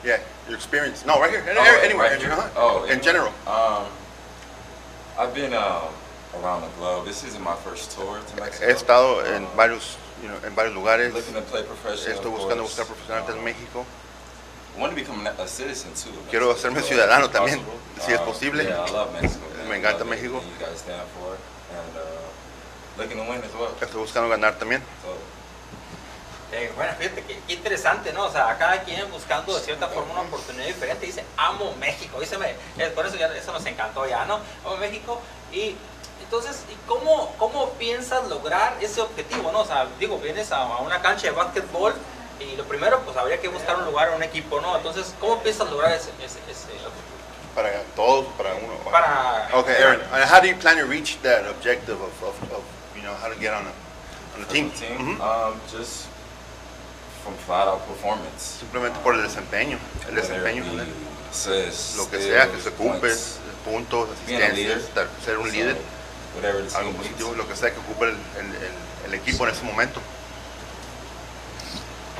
Yeah, 0.04 0.18
your 0.46 0.56
experience. 0.56 1.04
No, 1.06 1.18
right 1.20 1.30
here, 1.30 1.42
Oh, 1.56 1.80
anywhere, 1.82 2.10
right 2.10 2.20
here? 2.20 2.30
uh-huh. 2.32 2.48
Oh, 2.56 2.84
in 2.84 3.00
general. 3.00 3.32
Um, 3.46 3.86
I've 5.18 5.34
been 5.34 5.54
um, 5.54 5.88
around 6.42 6.60
the 6.62 6.68
globe. 6.78 7.06
This 7.06 7.24
isn't 7.24 7.42
my 7.42 7.56
first 7.64 7.92
tour 7.92 8.20
to 8.20 8.36
Mexico. 8.40 8.66
He 8.66 8.72
estado 8.72 9.24
en 9.34 9.46
varios, 9.56 9.96
you 10.22 10.28
know, 10.28 10.36
en 10.46 10.54
varios 10.54 10.74
lugares. 10.74 11.12
Looking 11.12 11.34
to 11.34 11.42
play 11.42 11.62
professional. 11.62 12.16
Estoy 12.16 12.30
buscando 12.30 12.62
course. 12.64 12.76
buscar 12.76 12.86
profesionales 12.86 13.28
en 13.30 13.38
Um, 13.38 13.44
México. 13.44 13.84
I 14.76 14.80
want 14.80 14.92
to 14.92 14.96
become 15.00 15.26
a 15.26 15.48
citizen 15.48 15.92
too. 15.94 16.10
of 16.10 16.28
Quiero 16.28 16.50
hacerme 16.52 16.80
so 16.82 16.88
ciudadano 16.88 17.30
también, 17.30 17.60
possible. 17.64 18.04
si 18.06 18.12
es 18.12 18.20
posible. 18.20 18.64
Yeah, 18.64 18.84
I 18.86 18.90
love 18.92 19.10
Mexico. 19.12 19.44
man. 19.56 19.68
Me 19.68 19.76
encanta 19.78 20.04
love 20.04 20.08
México. 20.10 20.42
uh, 21.96 23.00
looking 23.00 23.16
to 23.16 23.22
win 23.24 23.42
as 23.42 23.52
well. 23.54 23.74
Estoy 23.80 24.00
buscando 24.00 24.28
ganar 24.28 24.58
también. 24.58 24.82
Eh, 26.52 26.70
bueno, 26.76 26.92
fíjate 26.98 27.22
qué, 27.24 27.40
qué 27.46 27.54
interesante, 27.54 28.12
¿no? 28.12 28.24
O 28.26 28.30
sea, 28.32 28.56
cada 28.56 28.80
quien 28.82 29.10
buscando 29.10 29.52
de 29.54 29.60
cierta 29.60 29.88
forma 29.88 30.12
una 30.12 30.22
oportunidad 30.22 30.66
diferente. 30.66 31.04
Dice, 31.06 31.24
amo 31.36 31.74
México. 31.80 32.20
Dice, 32.20 32.36
por 32.94 33.04
eso 33.06 33.16
ya 33.16 33.26
eso 33.34 33.52
nos 33.52 33.66
encantó 33.66 34.06
ya, 34.06 34.24
¿no? 34.26 34.40
Amo 34.64 34.76
México. 34.76 35.20
Y 35.52 35.74
entonces, 36.22 36.62
¿y 36.70 36.76
cómo, 36.88 37.34
¿cómo 37.38 37.70
piensas 37.72 38.26
lograr 38.28 38.76
ese 38.80 39.00
objetivo, 39.00 39.52
no? 39.52 39.60
O 39.60 39.64
sea, 39.66 39.86
digo, 39.98 40.18
vienes 40.18 40.50
a, 40.52 40.62
a 40.62 40.78
una 40.78 41.00
cancha 41.02 41.28
de 41.28 41.32
básquetbol 41.32 41.94
y 42.40 42.56
lo 42.56 42.64
primero, 42.64 43.00
pues 43.00 43.16
habría 43.16 43.40
que 43.40 43.48
buscar 43.48 43.76
un 43.76 43.84
lugar, 43.86 44.10
un 44.14 44.22
equipo, 44.22 44.60
¿no? 44.60 44.76
Entonces, 44.76 45.14
¿cómo 45.20 45.42
piensas 45.42 45.70
lograr 45.70 45.92
ese, 45.92 46.10
ese, 46.24 46.38
ese 46.50 46.64
objetivo? 46.84 47.16
Para 47.54 47.70
todos, 47.94 48.26
para 48.36 48.54
uno. 48.54 48.74
Para... 48.90 49.48
Okay, 49.54 49.74
Aaron, 49.82 50.00
and 50.12 50.24
how 50.30 50.40
do 50.40 50.46
you 50.46 50.56
plan 50.56 50.76
to 50.76 50.84
reach 50.84 51.18
that 51.22 51.46
objective 51.48 51.96
of, 52.02 52.12
of, 52.22 52.52
of 52.52 52.62
you 52.94 53.02
know, 53.02 53.14
how 53.22 53.28
to 53.32 53.38
get 53.40 53.54
on 53.54 53.64
a, 53.64 53.72
on 54.36 54.42
a 54.42 54.46
team? 54.52 54.70
a 54.74 54.78
team, 54.78 54.98
Mhm. 54.98 55.20
um, 55.22 55.58
just 55.70 56.06
from 57.24 57.34
flat 57.46 57.66
out 57.66 57.80
performance. 57.88 58.58
Simplemente 58.60 58.98
por 59.02 59.14
el 59.14 59.22
desempeño, 59.22 59.78
el 60.08 60.14
desempeño. 60.16 60.64
Lo 61.96 62.10
que 62.10 62.20
sea, 62.20 62.46
que 62.50 62.60
se 62.60 62.68
ocupe, 62.68 63.14
puntos, 63.64 64.08
asistencias, 64.10 64.82
ser 65.24 65.38
un 65.38 65.46
So, 65.46 65.52
líder, 65.52 65.76
algo 66.76 66.92
positivo, 66.92 67.34
lo 67.34 67.46
que 67.48 67.56
sea 67.56 67.72
que 67.72 67.78
ocupe 67.80 68.04
el, 68.06 68.10
el, 68.38 68.46
el- 68.56 68.86
el 69.06 69.14
equipo 69.14 69.46
en 69.46 69.54
ese 69.54 69.62
momento. 69.62 70.00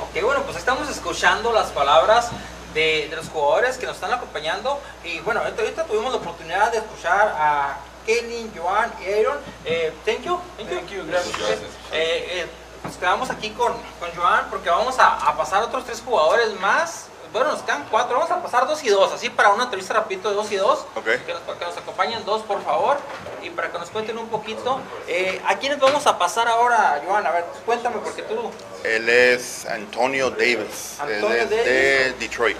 Ok, 0.01 0.21
bueno, 0.23 0.43
pues 0.43 0.57
estamos 0.57 0.87
escuchando 0.89 1.51
las 1.51 1.67
palabras 1.71 2.29
de, 2.73 3.07
de 3.09 3.15
los 3.15 3.27
jugadores 3.29 3.77
que 3.77 3.85
nos 3.85 3.95
están 3.95 4.13
acompañando. 4.13 4.79
Y 5.03 5.19
bueno, 5.19 5.41
ahorita, 5.41 5.61
ahorita 5.63 5.83
tuvimos 5.85 6.11
la 6.13 6.19
oportunidad 6.19 6.71
de 6.71 6.77
escuchar 6.77 7.35
a 7.37 7.77
Kenny, 8.05 8.49
Joan 8.55 8.93
y 9.01 9.11
Aaron. 9.11 9.37
Eh, 9.65 9.93
thank 10.05 10.21
you. 10.21 10.39
Thank 10.57 10.69
you. 10.69 10.75
Thank 10.77 10.89
you, 10.91 11.03
Gracias. 11.07 11.37
gracias. 11.37 11.59
Eh, 11.91 12.41
eh, 12.43 12.47
nos 12.83 12.95
quedamos 12.95 13.29
aquí 13.31 13.49
con, 13.51 13.73
con 13.99 14.09
Joan 14.15 14.47
porque 14.49 14.69
vamos 14.69 14.97
a, 14.99 15.15
a 15.27 15.35
pasar 15.35 15.63
otros 15.63 15.83
tres 15.85 16.01
jugadores 16.05 16.57
más. 16.61 17.07
Bueno, 17.33 17.51
nos 17.51 17.61
quedan 17.61 17.85
cuatro. 17.91 18.17
Vamos 18.17 18.31
a 18.31 18.41
pasar 18.41 18.67
dos 18.67 18.83
y 18.83 18.89
dos, 18.89 19.11
así 19.13 19.29
para 19.29 19.49
una 19.49 19.65
entrevista 19.65 19.93
rapidito 19.93 20.29
de 20.29 20.35
dos 20.35 20.51
y 20.51 20.55
dos. 20.55 20.85
Ok. 20.95 21.05
Que 21.25 21.33
nos, 21.33 21.57
que 21.57 21.65
nos 21.65 21.77
acompañen 21.77 22.23
dos, 22.25 22.41
por 22.43 22.63
favor. 22.63 22.97
Y 23.43 23.49
para 23.49 23.71
que 23.71 23.77
nos 23.77 23.89
cuenten 23.89 24.17
un 24.17 24.27
poquito. 24.29 24.79
Eh, 25.07 25.41
¿A 25.45 25.55
quiénes 25.57 25.79
vamos 25.79 26.05
a 26.07 26.17
pasar 26.17 26.47
ahora, 26.47 27.01
Joan? 27.05 27.25
A 27.25 27.31
ver, 27.31 27.45
cuéntame 27.65 27.97
porque 27.97 28.23
tú... 28.23 28.51
Él 28.83 29.09
es 29.09 29.65
Antonio 29.65 30.29
Davis, 30.31 30.95
Antonio 30.99 31.31
él 31.31 31.41
es 31.41 31.49
de. 31.49 32.13
Detroit. 32.19 32.57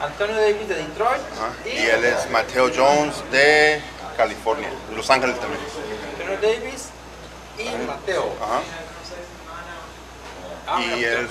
Antonio 0.00 0.36
Davis 0.36 0.68
de 0.68 0.74
Detroit. 0.76 1.20
ajá, 1.32 1.52
Y 1.68 1.76
él 1.86 2.04
es 2.04 2.30
Mateo 2.30 2.70
Jones 2.74 3.16
de 3.32 3.82
California, 4.16 4.70
Los 4.94 5.10
Ángeles 5.10 5.38
también. 5.40 5.60
Antonio 6.12 6.38
Davis 6.40 6.88
y 7.58 7.86
Mateo. 7.86 8.32
Ah, 10.66 10.80
Y 10.80 11.04
él 11.04 11.24
es 11.26 11.30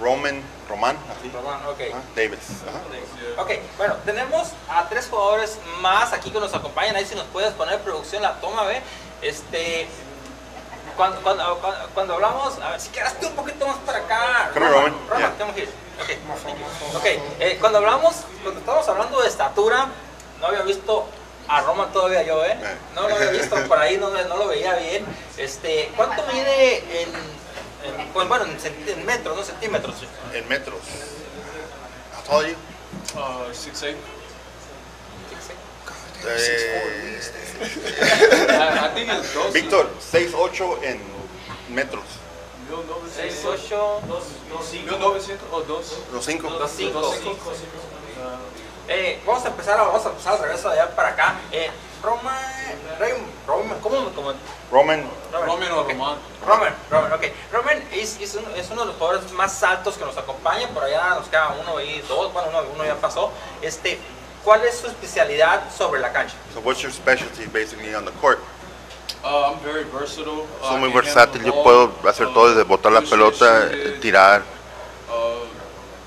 Roman, 0.00 0.40
Román, 0.68 0.96
así. 1.16 1.30
Román, 1.30 1.64
ok. 1.66 1.80
Ajá, 1.92 2.02
Davis. 2.14 2.40
ajá. 2.66 3.42
Ok, 3.42 3.50
bueno, 3.78 3.94
tenemos 4.04 4.48
a 4.68 4.88
tres 4.88 5.06
jugadores 5.08 5.58
más 5.80 6.12
aquí 6.12 6.30
que 6.30 6.40
nos 6.40 6.54
acompañan. 6.54 6.96
Ahí 6.96 7.04
si 7.04 7.14
nos 7.14 7.26
puedes 7.26 7.52
poner 7.52 7.80
producción 7.80 8.22
la 8.22 8.34
toma, 8.40 8.64
ve. 8.64 8.82
Este, 9.22 9.86
cuando, 10.96 11.20
cuando, 11.22 11.58
cuando, 11.60 11.88
cuando 11.94 12.14
hablamos, 12.14 12.58
a 12.60 12.70
ver, 12.70 12.80
si 12.80 12.88
quedaste 12.88 13.26
un 13.26 13.34
poquito 13.34 13.66
más 13.66 13.76
para 13.78 13.98
acá. 13.98 14.50
Come 14.52 14.66
here, 14.66 14.74
Roman. 14.74 14.94
Roman, 15.08 15.36
Yeah. 15.38 15.52
here. 15.54 15.68
Ok, 15.98 16.96
okay. 16.96 17.22
eh, 17.40 17.56
cuando 17.58 17.78
hablamos, 17.78 18.16
cuando 18.42 18.60
estábamos 18.60 18.88
hablando 18.88 19.22
de 19.22 19.28
estatura, 19.28 19.86
no 20.40 20.46
había 20.46 20.62
visto 20.62 21.06
a 21.48 21.60
Roman 21.62 21.90
todavía 21.92 22.22
yo, 22.22 22.44
¿eh? 22.44 22.58
Eh. 22.60 22.76
No 22.94 23.08
lo 23.08 23.14
había 23.14 23.30
visto 23.30 23.56
por 23.66 23.78
ahí, 23.78 23.96
no, 23.96 24.10
no 24.10 24.36
lo 24.36 24.48
veía 24.48 24.74
bien. 24.74 25.06
Este, 25.36 25.90
¿Cuánto 25.96 26.22
mide 26.32 27.02
en, 27.02 27.08
en- 27.86 28.08
pues, 28.12 28.28
bueno, 28.28 28.44
en, 28.44 28.88
en 28.88 29.06
metros, 29.06 29.36
no 29.36 29.42
centímetros? 29.44 29.94
En 30.32 30.48
metros. 30.48 30.78
How 32.16 32.22
tall 32.24 32.44
are 32.44 32.50
you? 32.50 32.56
Uh, 33.18 33.52
six 33.54 33.82
eight. 33.82 33.96
Eh, 36.28 37.20
I, 38.50 38.86
I 38.86 38.94
think 38.94 39.10
it's 39.12 39.32
dos. 39.34 39.52
Víctor, 39.52 39.88
6'8 40.12 40.82
en 40.82 41.00
metros. 41.70 42.04
Mil 42.68 42.78
6, 43.14 43.44
novecientos. 43.44 44.24
8, 44.52 44.72
Mil 44.90 44.98
novecientos 44.98 45.48
o 45.52 45.60
dos. 45.62 45.98
Los 46.12 46.24
5. 46.24 46.50
Dos 46.50 46.70
cinco. 46.76 47.00
Dos 47.00 47.16
cinco. 47.22 47.52
Eh, 48.88 49.20
vamos 49.26 49.44
a 49.44 49.48
empezar, 49.48 49.78
vamos 49.78 50.04
a 50.04 50.08
empezar 50.10 50.32
al 50.34 50.40
revés 50.42 50.62
de 50.62 50.68
allá 50.70 50.94
para 50.96 51.08
acá. 51.10 51.34
Eh, 51.52 51.70
Roman, 52.02 53.26
Roman, 53.46 53.80
¿cómo? 53.80 54.10
cómo 54.14 54.32
Roman, 54.70 55.04
Roman 55.32 55.72
o 55.72 55.80
ok. 55.80 55.88
Roman. 55.90 56.18
Roman, 56.46 56.74
Roman, 56.90 57.12
ok. 57.12 57.24
Roman 57.52 57.82
es, 57.92 58.20
es, 58.20 58.34
uno, 58.34 58.48
es 58.54 58.70
uno 58.70 58.82
de 58.82 58.86
los 58.88 58.96
jugadores 58.96 59.32
más 59.32 59.62
altos 59.62 59.96
que 59.96 60.04
nos 60.04 60.16
acompaña. 60.16 60.68
Por 60.68 60.84
allá 60.84 61.16
nos 61.16 61.28
queda 61.28 61.54
uno 61.60 61.80
y 61.80 62.00
dos, 62.02 62.32
bueno, 62.32 62.48
uno, 62.50 62.62
uno 62.74 62.84
ya 62.84 62.96
pasó. 62.96 63.32
Este, 63.62 63.98
¿Cuál 64.44 64.64
es 64.64 64.78
su 64.78 64.86
especialidad 64.86 65.62
sobre 65.76 66.00
la 66.00 66.12
cancha? 66.12 66.36
so 66.54 66.60
what's 66.60 66.80
your 66.80 66.92
specialty 66.92 67.46
basically 67.46 67.92
on 67.94 68.04
the 68.04 68.12
court? 68.20 68.38
Uh, 69.24 69.50
I'm 69.50 69.58
very 69.58 69.82
versatile. 69.82 70.46
Uh, 70.62 70.68
Soy 70.68 70.78
muy 70.78 70.92
versátil, 70.92 71.42
yo 71.42 71.62
puedo 71.64 71.92
hacer 72.08 72.28
uh, 72.28 72.32
todo 72.32 72.48
desde 72.50 72.62
botar 72.62 72.92
la 72.92 73.00
pelota, 73.00 73.68
shoot 73.68 74.00
tirar, 74.00 74.42
uh, 75.10 75.46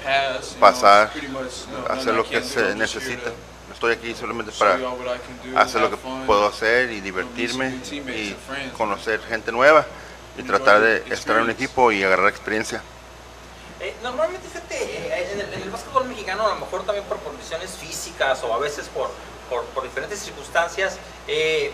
pass, 0.02 0.56
pasar, 0.58 1.12
know, 1.12 1.42
much, 1.42 1.68
know, 1.68 1.86
hacer 1.90 2.14
lo 2.14 2.24
que 2.24 2.42
se 2.42 2.76
necesita. 2.76 3.32
to 3.32 3.59
Estoy 3.80 3.94
aquí 3.94 4.14
solamente 4.14 4.52
para 4.60 4.76
hacer 5.56 5.80
lo 5.80 5.90
que 5.90 5.96
puedo 6.28 6.46
hacer 6.48 6.92
y 6.92 7.00
divertirme 7.00 7.70
y 8.14 8.36
conocer 8.78 9.22
gente 9.22 9.54
nueva 9.54 9.86
y 10.38 10.44
tratar 10.44 10.82
de 10.82 10.98
estar 11.14 11.38
en 11.38 11.44
un 11.44 11.50
equipo 11.50 11.90
y 11.94 12.04
agarrar 12.04 12.28
experiencia. 12.28 12.82
Eh, 13.80 13.96
normalmente, 14.04 14.46
fíjate, 14.50 14.76
eh, 14.84 15.32
en 15.32 15.40
el, 15.40 15.54
en 15.54 15.62
el 15.62 15.70
básquetbol 15.70 16.04
mexicano, 16.10 16.46
a 16.46 16.56
lo 16.56 16.60
mejor 16.60 16.84
también 16.84 17.06
por 17.06 17.20
condiciones 17.22 17.72
físicas 17.72 18.44
o 18.44 18.54
a 18.54 18.58
veces 18.58 18.90
por, 18.90 19.10
por, 19.50 19.64
por 19.68 19.84
diferentes 19.86 20.20
circunstancias, 20.20 20.98
eh, 21.30 21.72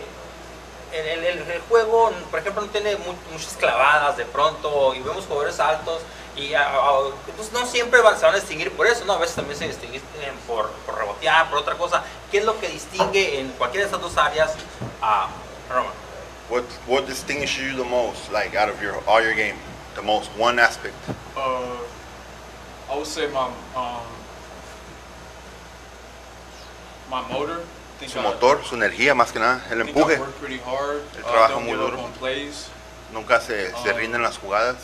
el, 0.92 1.24
el- 1.24 1.60
juego, 1.68 2.12
por 2.30 2.38
ejemplo, 2.38 2.62
no 2.62 2.68
tiene 2.68 2.94
mu- 2.98 3.16
muchas 3.32 3.54
clavadas 3.58 4.16
de 4.16 4.24
pronto 4.26 4.94
y 4.94 5.00
vemos 5.00 5.24
jugadores 5.26 5.58
altos 5.58 6.02
y 6.36 6.54
a- 6.54 6.68
a- 6.68 7.10
pues 7.36 7.50
no 7.52 7.64
siempre 7.66 8.00
van- 8.02 8.18
se 8.18 8.24
van 8.26 8.34
a 8.34 8.38
distinguir 8.38 8.70
por 8.72 8.86
eso, 8.86 9.04
¿no? 9.04 9.14
A 9.14 9.18
veces 9.18 9.36
también 9.36 9.58
se 9.58 9.66
distinguen 9.66 10.02
por, 10.46 10.70
por 10.84 10.96
rebotear, 10.98 11.48
por 11.48 11.58
otra 11.58 11.74
cosa. 11.76 12.02
¿Qué 12.30 12.38
es 12.38 12.44
lo 12.44 12.58
que 12.60 12.68
distingue 12.68 13.40
en 13.40 13.48
cualquiera 13.52 13.86
de 13.86 13.92
estas 13.94 14.02
dos 14.02 14.16
áreas 14.18 14.52
a 15.02 15.28
Roman? 15.70 15.92
What 16.48 16.62
what 16.86 17.02
distinguishes 17.08 17.72
you 17.72 17.76
the 17.76 17.88
most, 17.88 18.30
like 18.30 18.56
out 18.56 18.68
of 18.70 18.80
your 18.80 18.94
all 19.06 19.20
your 19.22 19.34
game, 19.34 19.56
the 19.96 20.02
most 20.02 20.30
one 20.38 20.60
aspect? 20.62 20.94
Uh, 21.36 21.74
I 22.88 22.94
would 22.96 23.06
say 23.06 23.26
my 23.28 23.48
um, 23.74 24.02
my 27.10 27.22
motor. 27.32 27.62
Su 28.06 28.18
I- 28.20 28.22
motor, 28.22 28.62
su 28.62 28.74
energía, 28.76 29.14
más 29.14 29.32
que 29.32 29.40
nada, 29.40 29.64
el 29.70 29.80
empuje. 29.80 30.18
work 30.18 30.34
pretty 30.34 30.60
hard. 30.60 31.00
Él 31.16 31.24
Uh, 31.24 31.28
trabaja 31.30 31.54
don't 31.54 31.64
muy 31.66 31.76
duro. 31.76 31.98
Nunca 33.12 33.40
se, 33.40 33.70
se 33.82 33.90
Ah. 33.90 33.94
rinden 33.94 34.22
las 34.22 34.36
jugadas. 34.38 34.76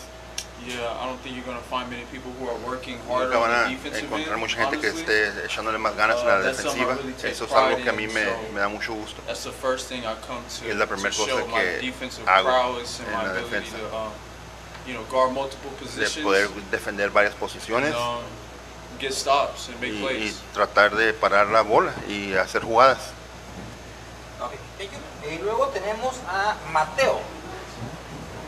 Nunca 3.09 3.39
van 3.39 3.51
a 3.53 3.71
encontrar 3.99 4.37
mucha 4.39 4.57
gente 4.57 4.79
que 4.81 4.89
esté 4.89 5.45
echándole 5.45 5.79
más 5.79 5.95
ganas 5.97 6.21
en 6.21 6.27
Uh, 6.27 6.29
la 6.29 6.41
I 6.41 6.43
defensiva. 6.45 6.97
Eso 7.25 7.45
es 7.45 7.53
algo 7.53 7.77
que 7.83 7.89
a 7.89 7.93
mí 7.93 8.07
me, 8.07 8.25
so- 8.25 8.53
me 8.53 8.61
da 8.61 8.69
mucho 8.69 8.95
gusto. 8.95 9.21
That's 9.27 9.45
the 9.45 9.53
first 9.53 9.89
thing 9.89 10.01
I 10.01 10.15
come 10.27 10.41
to, 10.61 10.67
Y 10.67 10.71
es 10.71 10.77
la 10.77 10.87
primera 10.87 11.11
show 11.13 11.27
cosa 11.27 11.45
my 11.47 11.53
que 11.55 11.67
defensive 11.81 12.29
hago 12.29 12.45
prowess 12.49 13.01
and 13.01 13.09
en 13.09 13.15
my 13.17 13.23
la 13.25 13.31
ability 13.31 13.51
defensa. 13.51 13.77
to, 13.79 13.97
um, 13.97 14.13
you 14.87 14.95
know, 14.95 15.05
guard 15.11 15.33
multiple 15.33 15.71
De 15.71 15.77
positions 15.87 16.25
poder 16.25 16.49
defender 16.71 17.11
varias 17.11 17.35
posiciones 17.35 17.95
and 17.95 17.97
um, 17.97 18.21
get 19.01 19.13
stops 19.13 19.69
and 19.69 19.77
y, 19.83 19.89
make 19.89 19.95
y 19.95 20.03
plays. 20.03 20.41
tratar 20.55 20.95
de 20.97 21.13
parar 21.13 21.49
la 21.49 21.63
bola 21.63 21.93
y 22.09 22.35
hacer 22.35 22.63
jugadas. 22.63 22.99
Y 25.31 25.39
luego 25.39 25.69
tenemos 25.69 26.17
a 26.29 26.57
Mateo. 26.73 27.21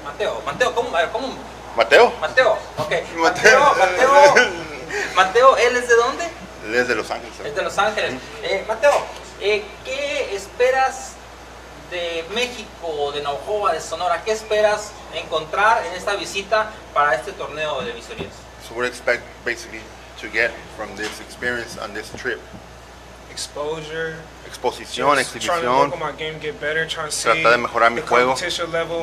Mateo, 0.04 0.42
Mateo, 0.44 0.74
¿cómo? 0.74 0.94
A 0.96 1.00
ver, 1.02 1.10
¿cómo? 1.12 1.28
Mateo, 1.76 2.12
Mateo, 2.20 2.58
ok. 2.78 2.92
Mateo. 3.16 3.74
Mateo, 3.74 4.34
Mateo, 5.16 5.56
¿él 5.56 5.76
es 5.76 5.88
de 5.88 5.94
dónde? 5.96 6.24
él 6.66 6.74
es 6.74 6.88
de 6.88 6.94
Los 6.94 7.10
Ángeles. 7.10 7.34
Es 7.44 7.54
de 7.54 7.62
Los 7.62 7.78
Ángeles. 7.78 8.14
Eh, 8.42 8.64
Mateo, 8.66 8.92
eh, 9.40 9.64
¿qué 9.84 10.34
esperas 10.34 11.12
de 11.90 12.24
México, 12.34 13.12
de 13.12 13.22
Navojoa, 13.22 13.72
de 13.72 13.80
Sonora? 13.80 14.22
¿Qué 14.24 14.32
esperas 14.32 14.92
encontrar 15.12 15.84
en 15.86 15.94
esta 15.94 16.14
visita 16.14 16.70
para 16.94 17.14
este 17.14 17.32
torneo 17.32 17.82
de 17.82 17.92
visorías? 17.92 18.32
So 18.66 18.74
what 18.74 18.86
expect 18.86 19.22
basically 19.44 19.82
to 20.20 20.28
get 20.28 20.52
from 20.76 20.96
this 20.96 21.20
experience 21.20 21.78
on 21.78 21.92
this 21.92 22.10
trip? 22.16 22.40
Exposure. 23.30 24.16
Exposición, 24.54 25.18
exhibición, 25.18 25.90
tratar 25.90 27.50
de 27.50 27.58
mejorar 27.58 27.90
mi 27.90 28.02
juego, 28.02 28.36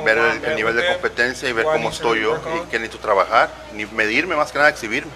ver 0.06 0.18
el, 0.18 0.56
nivel 0.56 0.76
de 0.78 0.88
competencia 0.94 1.50
y 1.50 1.52
ver 1.54 1.66
cómo 1.66 1.90
estoy 1.90 2.22
yo 2.22 2.38
y 2.38 2.70
qué 2.70 2.80
necesito 2.80 3.00
trabajar, 3.00 3.52
ni 3.74 3.86
medirme 3.86 4.38
más 4.38 4.52
que 4.52 4.58
nada 4.60 4.70
exhibirme. 4.70 5.12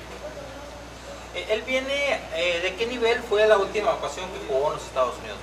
Eh, 1.34 1.48
Él 1.50 1.64
viene, 1.66 2.20
eh, 2.36 2.60
¿de 2.62 2.76
qué 2.76 2.86
nivel 2.86 3.22
fue 3.30 3.48
la 3.48 3.58
última 3.58 3.94
ocasión 3.94 4.30
que 4.32 4.46
jugó 4.46 4.68
en 4.68 4.74
los 4.74 4.84
Estados 4.84 5.18
Unidos? 5.20 5.38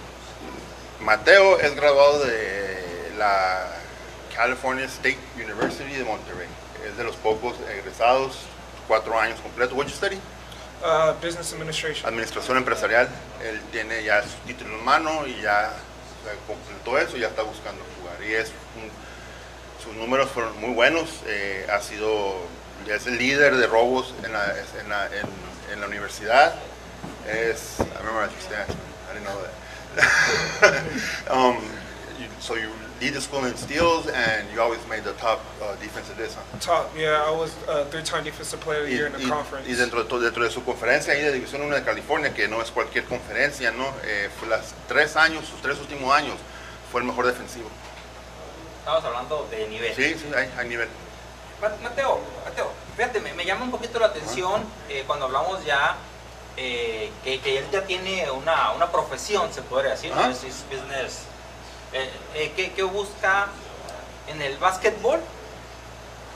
Mateo 1.00 1.58
es 1.58 1.74
graduado 1.74 2.24
de 2.24 3.12
la 3.16 3.72
California 4.36 4.84
State 4.84 5.18
University 5.36 5.94
de 5.94 6.04
Monterrey. 6.04 6.48
Es 6.86 6.98
de 6.98 7.04
los 7.04 7.16
pocos 7.16 7.54
egresados, 7.70 8.40
cuatro 8.86 9.18
años 9.18 9.40
completos. 9.40 9.90
Study? 9.90 10.20
Uh, 10.82 11.14
business 11.20 11.52
administration. 11.52 12.06
Administración 12.08 12.56
empresarial. 12.56 13.08
Él 13.44 13.60
tiene 13.70 14.02
ya 14.02 14.22
su 14.22 14.36
título 14.46 14.76
en 14.78 14.84
mano 14.84 15.26
y 15.26 15.40
ya 15.40 15.72
completó 16.46 16.98
eso 16.98 17.16
y 17.16 17.20
ya 17.20 17.28
está 17.28 17.42
buscando 17.42 17.82
jugar. 18.00 18.20
Y 18.22 18.34
es 18.34 18.48
un- 18.76 18.90
sus 19.84 19.94
números 19.94 20.28
fueron 20.30 20.58
muy 20.60 20.74
buenos. 20.74 21.08
eh, 21.26 21.66
ha 21.72 21.80
sido, 21.80 22.34
es 22.88 23.06
el 23.06 23.16
líder 23.18 23.56
de 23.56 23.66
robos 23.68 24.12
en 24.24 24.32
la, 24.32 24.54
en 24.80 24.88
la, 24.88 25.06
en- 25.06 25.72
en 25.72 25.80
la 25.80 25.86
universidad. 25.86 26.54
Es, 27.28 27.78
I 27.78 27.84
remember 27.98 28.28
your 28.28 28.40
stats. 28.40 28.74
I 29.08 29.14
didn't 29.14 29.26
know 29.26 29.38
that. 29.96 30.82
um, 31.30 31.58
so 32.40 32.56
you 32.56 32.70
lead 33.02 33.14
the 33.14 33.20
school 33.20 33.44
in 33.44 33.56
steals 33.56 34.06
and 34.06 34.46
you 34.54 34.60
always 34.62 34.78
made 34.88 35.02
the 35.02 35.12
top 35.14 35.40
uh, 35.60 35.74
defensive 35.80 36.16
this, 36.16 36.34
huh? 36.34 36.42
Top, 36.60 36.90
yeah, 36.96 37.24
I 37.26 37.30
was 37.32 37.50
uh, 37.68 37.84
three-time 37.90 38.22
defensive 38.22 38.60
player 38.60 38.82
of 38.82 38.86
the 38.86 38.92
year 38.94 39.06
in 39.06 39.12
the 39.12 39.18
y- 39.18 39.28
conference. 39.28 39.68
y 39.68 39.74
dentro, 39.74 40.04
dentro 40.04 40.44
de 40.44 40.50
su 40.50 40.62
conferencia 40.64 41.12
ahí 41.12 41.20
de 41.22 41.32
División 41.32 41.62
1 41.62 41.74
de 41.74 41.82
California, 41.82 42.32
que 42.32 42.46
no 42.46 42.62
es 42.62 42.70
cualquier 42.70 43.04
conferencia, 43.06 43.72
¿no? 43.72 43.86
Eh, 44.04 44.30
fue 44.38 44.48
las 44.48 44.72
tres 44.86 45.16
años, 45.16 45.44
sus 45.46 45.60
tres 45.60 45.78
últimos 45.80 46.14
años, 46.14 46.34
fue 46.92 47.00
el 47.00 47.06
mejor 47.08 47.26
defensivo. 47.26 47.68
Estamos 48.78 49.04
hablando 49.04 49.48
de 49.50 49.66
nivel. 49.68 49.94
Sí, 49.94 50.14
sí, 50.14 50.26
hay, 50.36 50.48
hay 50.56 50.68
nivel. 50.68 50.88
Ma- 51.60 51.72
Mateo, 51.82 52.20
Mateo, 52.44 52.70
fíjate, 52.96 53.20
me, 53.20 53.34
me 53.34 53.44
llama 53.44 53.64
un 53.64 53.70
poquito 53.72 53.98
la 53.98 54.06
atención 54.06 54.62
eh, 54.88 55.02
cuando 55.06 55.26
hablamos 55.26 55.64
ya 55.64 55.96
eh, 56.56 57.10
que, 57.24 57.40
que 57.40 57.58
él 57.58 57.64
ya 57.72 57.82
tiene 57.84 58.30
una, 58.30 58.72
una 58.72 58.90
profesión, 58.92 59.52
se 59.52 59.62
podría 59.62 59.92
decir, 59.92 60.12
¿no? 60.14 60.20
Ajá. 60.20 60.30
es, 60.30 60.44
es 60.44 60.64
business. 60.70 61.22
Eh, 61.92 62.08
eh, 62.34 62.52
¿qué, 62.56 62.72
qué 62.72 62.82
busca 62.82 63.48
en 64.28 64.40
el 64.40 64.56
básquetbol? 64.56 65.20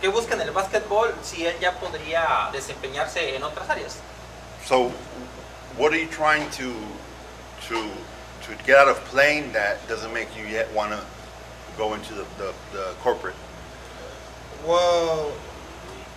¿Qué 0.00 0.08
busca 0.08 0.34
en 0.34 0.42
el 0.42 0.50
básquetbol 0.50 1.14
si 1.22 1.46
él 1.46 1.56
ya 1.60 1.72
podría 1.80 2.50
desempeñarse 2.52 3.34
en 3.34 3.42
otras 3.42 3.68
áreas? 3.70 3.96
So, 4.66 4.92
what 5.78 5.92
are 5.92 5.98
you 5.98 6.08
trying 6.08 6.50
to, 6.50 6.74
to, 7.68 7.88
to 8.42 8.64
get 8.66 8.76
out 8.76 8.88
of 8.88 9.02
playing 9.06 9.52
that 9.52 9.78
doesn't 9.88 10.12
make 10.12 10.28
you 10.36 10.44
yet 10.44 10.68
want 10.74 10.92
to 10.92 11.00
go 11.78 11.94
into 11.94 12.12
the, 12.12 12.24
the, 12.36 12.52
the 12.72 12.92
corporate? 13.02 13.36
Well, 14.66 15.32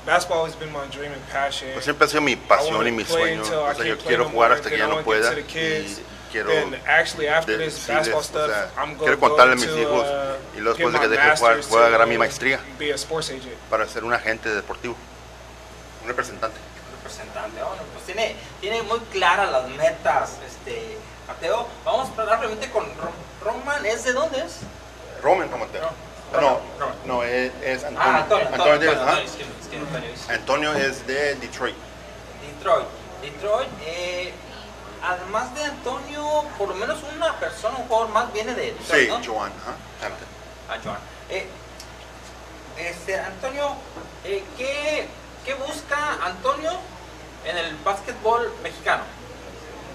basketball 0.05 0.45
has 0.45 0.55
been 0.55 0.73
my 0.73 0.85
dream 0.87 1.13
and 1.13 1.25
passion. 1.29 1.69
Pues 1.73 1.85
siempre 1.85 2.07
ha 2.07 2.09
sido 2.09 2.21
mi 2.21 2.35
pasión 2.35 2.85
y 2.85 2.91
mi 2.91 3.05
sueño. 3.05 3.41
O 3.41 3.73
sea, 3.73 3.85
yo 3.85 3.97
quiero 3.97 4.27
jugar 4.27 4.51
hasta 4.51 4.69
que 4.69 4.77
ya 4.77 4.87
no 4.87 5.01
pueda 5.03 5.33
y 5.39 5.95
quiero 6.31 6.49
Then 6.49 6.75
actually 6.87 7.27
after 7.27 7.57
this 7.57 7.73
decirles, 7.75 7.87
basketball 8.09 8.19
o 8.19 8.23
stuff, 8.23 8.47
sea, 8.47 8.71
I'm 8.83 8.95
quiero 8.97 9.19
contarle 9.19 9.53
a 9.53 9.55
mis 9.55 9.65
hijos 9.65 10.07
to, 10.07 10.57
y 10.57 10.59
luego 10.61 10.77
después 10.77 10.93
de 10.93 10.99
que 10.99 11.07
deje 11.09 11.29
de 11.29 11.35
jugar 11.37 11.61
voy 11.69 11.81
a 11.83 11.85
agarrar 11.87 12.07
mi 12.07 12.17
maestría 12.17 12.59
para 13.69 13.87
ser 13.87 14.03
un 14.03 14.13
agente 14.13 14.49
deportivo, 14.49 14.95
un 16.03 16.07
representante. 16.07 16.57
representante. 16.97 17.61
Bueno, 17.61 17.81
pues 17.93 18.05
tiene, 18.05 18.35
tiene 18.61 18.81
muy 18.83 18.99
claras 19.11 19.51
las 19.51 19.67
metas, 19.69 20.31
este, 20.47 20.97
Mateo. 21.27 21.67
Vamos 21.85 22.09
rápidamente 22.15 22.69
con 22.69 22.85
Ro- 22.85 23.11
Roman, 23.43 23.85
¿es 23.85 24.03
de 24.03 24.13
dónde 24.13 24.39
es? 24.39 24.57
Roman 25.21 25.47
como 25.49 25.65
te- 25.67 25.79
No, 25.79 25.89
No, 26.33 26.39
Roman, 26.39 26.61
Roman. 26.79 26.95
no, 27.05 27.23
es, 27.23 27.51
es 27.63 27.83
Antonio. 27.83 28.09
Ah, 28.11 28.17
Antonio, 28.19 28.47
Antonio, 28.53 28.91
Antonio 30.29 30.73
es 30.75 31.05
de 31.07 31.35
Detroit. 31.35 31.75
Detroit. 32.57 32.85
Detroit, 33.21 33.69
eh, 33.85 34.33
además 35.03 35.53
de 35.55 35.63
Antonio, 35.63 36.43
por 36.57 36.69
lo 36.69 36.75
menos 36.75 36.99
una 37.15 37.33
persona, 37.39 37.77
un 37.77 37.87
jugador 37.87 38.09
más 38.09 38.31
viene 38.33 38.53
de 38.53 38.73
Detroit, 38.73 39.03
Sí, 39.03 39.07
¿no? 39.07 39.15
Joan, 39.23 39.51
Hampton. 40.01 40.27
Ah, 40.69 40.77
Joan. 40.83 40.97
Eh, 41.29 41.47
este, 42.77 43.19
Antonio, 43.19 43.75
eh, 44.23 44.43
¿qué, 44.57 45.07
¿qué 45.45 45.53
busca 45.55 46.17
Antonio 46.23 46.71
en 47.45 47.57
el 47.57 47.75
básquetbol 47.77 48.51
mexicano? 48.63 49.03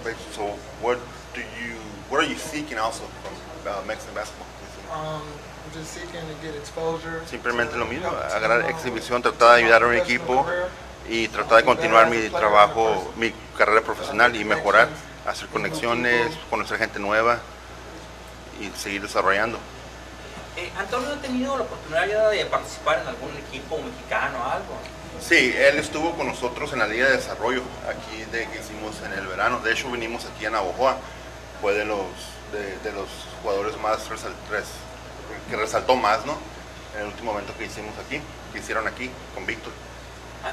Wait, 0.05 0.17
So, 0.35 0.57
what 0.83 0.99
do 1.35 1.41
you, 1.41 1.77
what 2.11 2.23
are 2.23 2.29
you 2.29 2.37
seeking 2.39 2.79
also 2.79 3.05
from 3.23 3.73
uh, 3.73 3.87
Mexican 3.87 4.15
basketball? 4.15 4.47
Um, 4.93 5.23
I'm 5.23 5.73
just 5.73 5.93
seeking 5.93 6.21
to 6.21 6.47
get 6.47 6.55
exposure. 6.55 7.23
Simplemente 7.27 7.77
lo 7.77 7.87
mismo, 7.87 8.09
agarrar 8.09 8.69
exhibición, 8.69 9.23
tratar 9.23 9.57
de 9.57 9.63
ayudar 9.63 9.83
a 9.83 9.87
un 9.87 9.95
equipo 9.95 10.47
y 11.09 11.29
tratar 11.29 11.59
de 11.59 11.65
continuar 11.65 12.09
mi 12.11 12.29
trabajo, 12.29 13.13
mi 13.17 13.33
carrera 13.55 13.81
profesional 13.83 14.35
y 14.37 14.45
mejorar, 14.45 14.89
hacer 15.27 15.49
conexiones, 15.49 16.33
conocer 16.51 16.79
gente 16.79 16.99
nueva 16.99 17.39
y 18.61 18.71
seguir 18.79 19.03
desarrollando. 19.03 19.59
Eh, 20.57 20.71
Antonio 20.79 21.09
ha 21.13 21.21
tenido 21.21 21.57
la 21.57 21.65
oportunidad 21.65 22.31
de 22.31 22.47
participar 22.47 23.01
en 23.01 23.09
algún 23.09 23.31
equipo 23.49 23.79
mexicano 23.79 24.39
o 24.39 24.51
algo. 24.51 24.79
Sí, 25.21 25.55
él 25.57 25.79
estuvo 25.79 26.13
con 26.17 26.27
nosotros 26.27 26.73
en 26.73 26.81
la 26.81 26.87
Liga 26.87 27.09
de 27.09 27.17
Desarrollo, 27.17 27.63
aquí 27.89 28.25
de 28.31 28.47
que 28.49 28.61
hicimos 28.61 29.01
en 29.05 29.13
el 29.19 29.27
verano. 29.27 29.61
De 29.61 29.73
hecho, 29.73 29.91
vinimos 29.91 30.25
aquí 30.27 30.47
a 30.47 30.51
Navojoa. 30.51 30.97
Fue 31.61 31.73
de 31.73 31.85
los, 31.85 32.07
de, 32.53 32.79
de 32.79 32.93
los 32.93 33.09
jugadores 33.43 33.77
más 33.81 34.09
resal- 34.11 34.35
res- 34.51 34.67
que 35.49 35.57
resaltó 35.57 35.97
más, 35.97 36.25
¿no? 36.27 36.37
En 36.95 37.01
el 37.03 37.07
último 37.07 37.33
evento 37.33 37.53
que 37.59 37.65
hicimos 37.65 37.95
aquí, 38.05 38.21
que 38.53 38.59
hicieron 38.59 38.87
aquí 38.87 39.11
con 39.35 39.47
Víctor. 39.47 39.73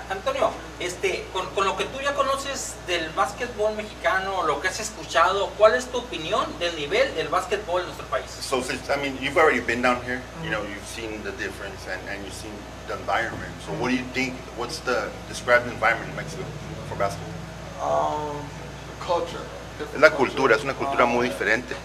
Antonio, 0.10 0.52
este, 0.80 1.26
con, 1.34 1.46
con 1.52 1.66
lo 1.66 1.76
que 1.78 1.86
tú 1.86 2.00
ya 2.02 2.14
conoces 2.14 2.76
del 2.88 3.10
básquetbol 3.12 3.76
mexicano, 3.76 4.44
lo 4.44 4.62
que 4.62 4.68
has 4.70 4.80
escuchado, 4.80 5.50
¿cuál 5.58 5.76
es 5.76 5.86
tu 5.88 5.98
opinión 6.00 6.46
del 6.60 6.76
nivel 6.76 7.14
del 7.16 7.28
básquetbol 7.28 7.82
en 7.82 7.88
nuestro 7.88 8.08
país? 8.08 8.26
So, 8.30 8.62
since, 8.62 8.90
I 8.90 8.98
mean, 8.98 9.18
you've 9.22 9.38
already 9.38 9.60
been 9.62 9.82
down 9.82 10.02
here, 10.04 10.22
you 10.44 10.50
know, 10.50 10.62
you've 10.64 10.88
seen 10.88 11.22
the 11.24 11.32
difference 11.34 11.88
and, 11.88 12.02
and 12.10 12.24
you've 12.26 12.34
seen 12.36 12.54
the 12.88 12.94
environment. 12.96 13.52
So, 13.66 13.74
what 13.74 13.90
do 13.90 13.96
you 13.96 14.06
think? 14.14 14.34
What's 14.58 14.80
the 14.80 15.10
described 15.28 15.68
environment 15.68 16.10
in 16.10 16.16
Mexico 16.16 16.44
for 16.90 16.96
basketball? 16.98 17.32
Um, 17.82 18.38
the 18.88 19.06
culture. 19.06 19.42
Es 19.96 20.00
la 20.00 20.12
cultura, 20.12 20.56
es 20.56 20.64
una 20.64 20.74
cultura 20.76 21.06
muy 21.06 21.28
diferente. 21.30 21.76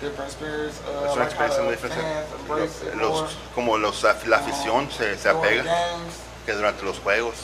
Different 0.00 0.30
experience. 0.30 0.78
Uh, 0.86 1.06
Es 1.06 1.16
una 1.16 1.24
experiencia 1.24 1.58
the 1.62 1.66
muy 1.66 1.72
diferente. 1.76 2.96
Los, 2.96 3.36
como 3.54 3.76
los, 3.78 4.04
af- 4.04 4.24
la 4.26 4.38
afición 4.38 4.90
se, 4.90 5.16
se 5.18 5.28
apega, 5.28 5.62
games, 5.64 6.14
que 6.50 6.56
durante 6.56 6.82
los 6.84 6.98
juegos 6.98 7.34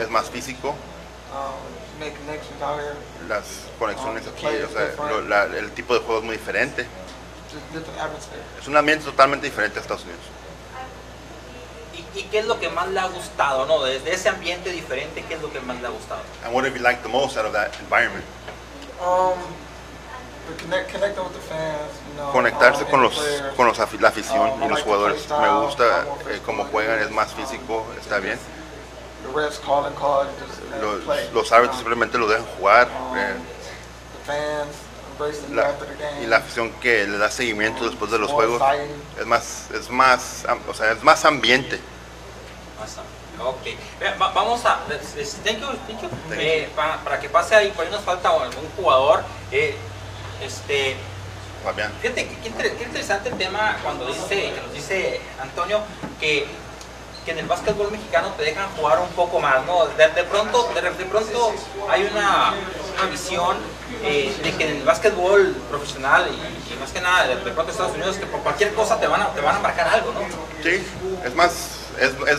es 0.00 0.10
más 0.10 0.28
físico, 0.30 0.74
Um, 1.34 3.28
las 3.28 3.44
conexiones 3.78 4.24
aquí, 4.28 4.46
o 4.46 4.68
sea, 4.68 4.94
lo- 5.08 5.22
la- 5.22 5.44
el 5.44 5.70
tipo 5.72 5.94
de 5.94 6.00
juego 6.00 6.18
es 6.20 6.24
muy 6.24 6.36
diferente. 6.36 6.86
Es 8.60 8.68
un 8.68 8.76
ambiente 8.76 9.04
totalmente 9.04 9.46
diferente 9.46 9.78
a 9.78 9.82
Estados 9.82 10.04
Unidos. 10.04 10.20
¿Y, 12.14 12.20
y 12.20 12.22
qué 12.24 12.38
es 12.40 12.46
lo 12.46 12.60
que 12.60 12.68
más 12.68 12.86
le 12.88 13.00
ha 13.00 13.06
gustado, 13.08 13.66
no? 13.66 13.82
Desde 13.82 14.12
ese 14.14 14.28
ambiente 14.28 14.70
diferente, 14.70 15.24
¿qué 15.28 15.34
es 15.34 15.42
lo 15.42 15.52
que 15.52 15.58
más 15.60 15.80
le 15.80 15.86
ha 15.88 15.90
gustado? 15.90 16.20
And 16.44 16.54
what 16.54 16.64
have 16.64 16.76
you 16.76 16.82
liked 16.82 17.02
the 17.02 17.08
most 17.08 17.36
out 17.36 17.46
of 17.46 17.52
that 17.52 17.70
environment? 17.80 18.24
Um, 19.00 19.38
the 20.46 20.62
connect, 20.62 20.90
connecting 20.92 21.24
with 21.24 21.32
the 21.34 21.40
fans. 21.40 21.92
You 22.08 22.14
know, 22.22 22.32
Conectarse 22.32 22.84
um, 22.84 22.90
con 22.90 23.02
los, 23.02 23.14
players. 23.14 23.54
con 23.56 23.66
los 23.66 23.78
afi- 23.78 24.00
la 24.00 24.08
afición 24.08 24.50
Um, 24.50 24.62
y 24.64 24.68
los 24.68 24.78
like 24.78 24.82
jugadores. 24.84 25.28
Me 25.30 25.48
gusta 25.64 26.04
eh, 26.30 26.40
cómo 26.44 26.64
juegan, 26.66 27.00
es 27.00 27.10
más 27.10 27.32
físico, 27.32 27.84
está 28.00 28.18
bien. 28.18 28.38
Just 29.32 29.62
Los, 30.82 31.02
play. 31.04 31.30
los 31.32 31.50
árbitros 31.52 31.78
simplemente 31.78 32.18
lo 32.18 32.26
dejan 32.28 32.44
jugar 32.58 32.88
um, 32.88 33.16
eh, 33.16 33.34
the 34.26 34.32
fans 34.32 35.48
la- 35.50 35.72
y 36.22 36.26
la 36.26 36.36
afición 36.38 36.70
que 36.80 37.06
le 37.06 37.16
da 37.18 37.30
seguimiento 37.30 37.84
después 37.88 38.10
de 38.10 38.18
los 38.18 38.30
juegos 38.32 38.60
es 39.18 39.24
más, 39.26 39.70
es 39.72 39.88
más, 39.88 40.44
o 40.68 40.74
sea, 40.74 40.92
es 40.92 41.02
más 41.04 41.24
ambiente. 41.24 41.80
Vamos 44.34 44.64
a. 44.64 44.80
es- 44.90 45.16
es- 45.16 45.36
Thank 45.44 45.58
you, 45.60 45.66
thank 45.86 46.02
you. 46.02 46.08
Thank 46.28 46.38
Eh, 46.40 46.68
pa- 46.74 46.98
para 47.02 47.18
que 47.20 47.28
pase 47.28 47.54
ahí, 47.54 47.70
por 47.70 47.84
ahí 47.84 47.90
nos 47.90 48.02
falta 48.02 48.28
algún 48.30 48.68
jugador. 48.76 49.22
eh, 49.50 49.76
este, 50.44 50.96
Fabián. 51.64 51.92
Fíjate, 52.00 52.28
qué, 52.28 52.36
qué 52.42 52.48
inter- 52.48 52.76
qué 52.76 52.84
interesante 52.84 53.28
el 53.30 53.38
tema 53.38 53.76
cuando 53.82 54.06
dice, 54.06 54.52
que 54.54 54.60
nos 54.60 54.72
dice 54.72 55.20
Antonio 55.40 55.80
que, 56.20 56.46
que 57.24 57.30
en 57.30 57.38
el 57.38 57.46
básquetbol 57.46 57.90
mexicano 57.90 58.28
te 58.36 58.42
dejan 58.44 58.68
jugar 58.76 58.98
un 59.00 59.08
poco 59.10 59.40
más, 59.40 59.64
¿no? 59.66 59.86
De, 59.86 60.08
de 60.08 60.24
pronto, 60.24 60.70
de, 60.74 60.82
de 60.82 61.04
pronto 61.06 61.54
hay 61.88 62.02
una, 62.12 62.52
una 63.00 63.10
visión 63.10 63.56
eh, 64.02 64.36
de 64.42 64.52
que 64.56 64.68
en 64.70 64.76
el 64.78 64.82
básquetbol 64.82 65.54
profesional 65.70 66.28
y, 66.30 66.72
y 66.74 66.76
más 66.78 66.90
que 66.90 67.00
nada 67.00 67.26
de, 67.28 67.36
de 67.36 67.50
pronto 67.52 67.72
Estados 67.72 67.94
Unidos 67.94 68.16
que 68.16 68.26
por 68.26 68.40
cualquier 68.40 68.74
cosa 68.74 69.00
te 69.00 69.06
van 69.06 69.22
a, 69.22 69.28
te 69.28 69.40
van 69.40 69.56
a 69.56 69.60
marcar 69.60 69.88
algo, 69.88 70.12
¿no? 70.12 70.20
Sí, 70.62 70.86
es 71.24 71.34
más, 71.34 71.52
es, 71.98 72.10
es, 72.28 72.38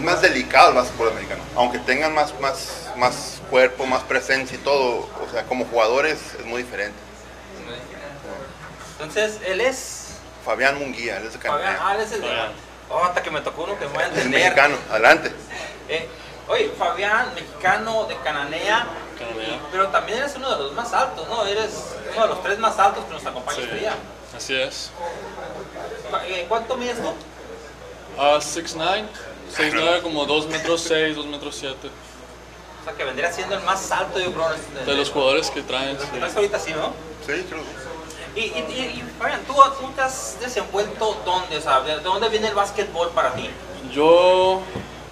es 0.00 0.04
más 0.06 0.22
delicado 0.22 0.70
el 0.70 0.74
básquetbol 0.76 1.08
americano. 1.10 1.42
Aunque 1.56 1.78
tengan 1.80 2.14
más, 2.14 2.32
más, 2.40 2.90
más 2.96 3.40
cuerpo, 3.50 3.84
más 3.86 4.02
presencia 4.04 4.56
y 4.56 4.60
todo, 4.60 5.00
o 5.22 5.28
sea, 5.30 5.44
como 5.44 5.66
jugadores 5.66 6.18
es 6.38 6.44
muy 6.46 6.62
diferente. 6.62 6.98
Entonces, 8.92 9.38
él 9.46 9.60
es 9.60 10.08
Fabián 10.44 10.78
Munguía, 10.78 11.18
él 11.18 11.26
es 11.26 11.32
de 11.34 11.38
Fabián, 11.38 11.74
Canadá. 11.76 11.84
ah, 11.86 11.94
él 11.96 12.00
es 12.00 12.12
el 12.12 12.20
de- 12.22 12.70
Oh, 12.92 13.04
hasta 13.04 13.22
que 13.22 13.30
me 13.30 13.40
tocó 13.40 13.64
uno 13.64 13.78
que 13.78 13.86
me 13.86 13.92
voy 13.92 14.02
a 14.02 14.06
Es 14.08 14.12
entender. 14.16 14.40
mexicano, 14.42 14.76
adelante. 14.90 15.32
Eh, 15.88 16.08
oye, 16.48 16.72
Fabián, 16.76 17.32
mexicano 17.34 18.04
de 18.06 18.16
Cananea, 18.16 18.84
y- 19.20 19.60
pero 19.70 19.88
también 19.88 20.18
eres 20.18 20.34
uno 20.34 20.50
de 20.50 20.64
los 20.64 20.72
más 20.72 20.92
altos, 20.92 21.28
¿no? 21.28 21.46
Eres 21.46 21.70
uno 22.14 22.22
de 22.22 22.28
los 22.28 22.42
tres 22.42 22.58
más 22.58 22.76
altos 22.80 23.04
que 23.04 23.12
nos 23.12 23.24
acompaña 23.24 23.56
Sí, 23.58 23.62
este 23.64 23.76
día. 23.76 23.94
así 24.36 24.60
es. 24.60 24.90
Eh, 26.26 26.46
¿Cuánto 26.48 26.76
mides 26.76 26.96
tú? 27.00 27.12
Ah, 28.18 28.38
6'9", 28.40 29.04
6'9", 29.56 30.02
como 30.02 30.24
2 30.26 30.46
metros 30.48 30.80
6, 30.82 31.16
2 31.16 31.26
metros 31.26 31.56
7. 31.58 31.76
O 32.80 32.84
sea, 32.84 32.94
que 32.94 33.04
vendría 33.04 33.32
siendo 33.32 33.54
el 33.54 33.62
más 33.62 33.90
alto, 33.92 34.18
yo 34.18 34.32
creo. 34.32 34.48
De 34.86 34.94
los 34.94 35.10
jugadores 35.10 35.50
que 35.50 35.62
traen. 35.62 35.96
los 35.96 36.04
que 36.06 36.18
traes 36.18 36.34
ahorita 36.36 36.58
sí, 36.58 36.72
¿no? 36.72 36.94
Sí, 37.26 37.44
creo. 37.48 37.62
Y, 38.36 38.40
y, 38.40 38.44
y, 38.70 38.80
y, 39.00 39.04
Fabián, 39.18 39.40
¿tú, 39.46 39.54
tú 39.78 39.90
te 39.94 40.00
has 40.02 40.38
desenvuelto 40.40 41.20
dónde? 41.24 41.58
O 41.58 41.60
sea, 41.60 41.80
¿de 41.80 42.00
dónde 42.00 42.28
viene 42.28 42.48
el 42.48 42.54
básquetbol 42.54 43.10
para 43.10 43.34
ti? 43.34 43.50
Yo 43.92 44.62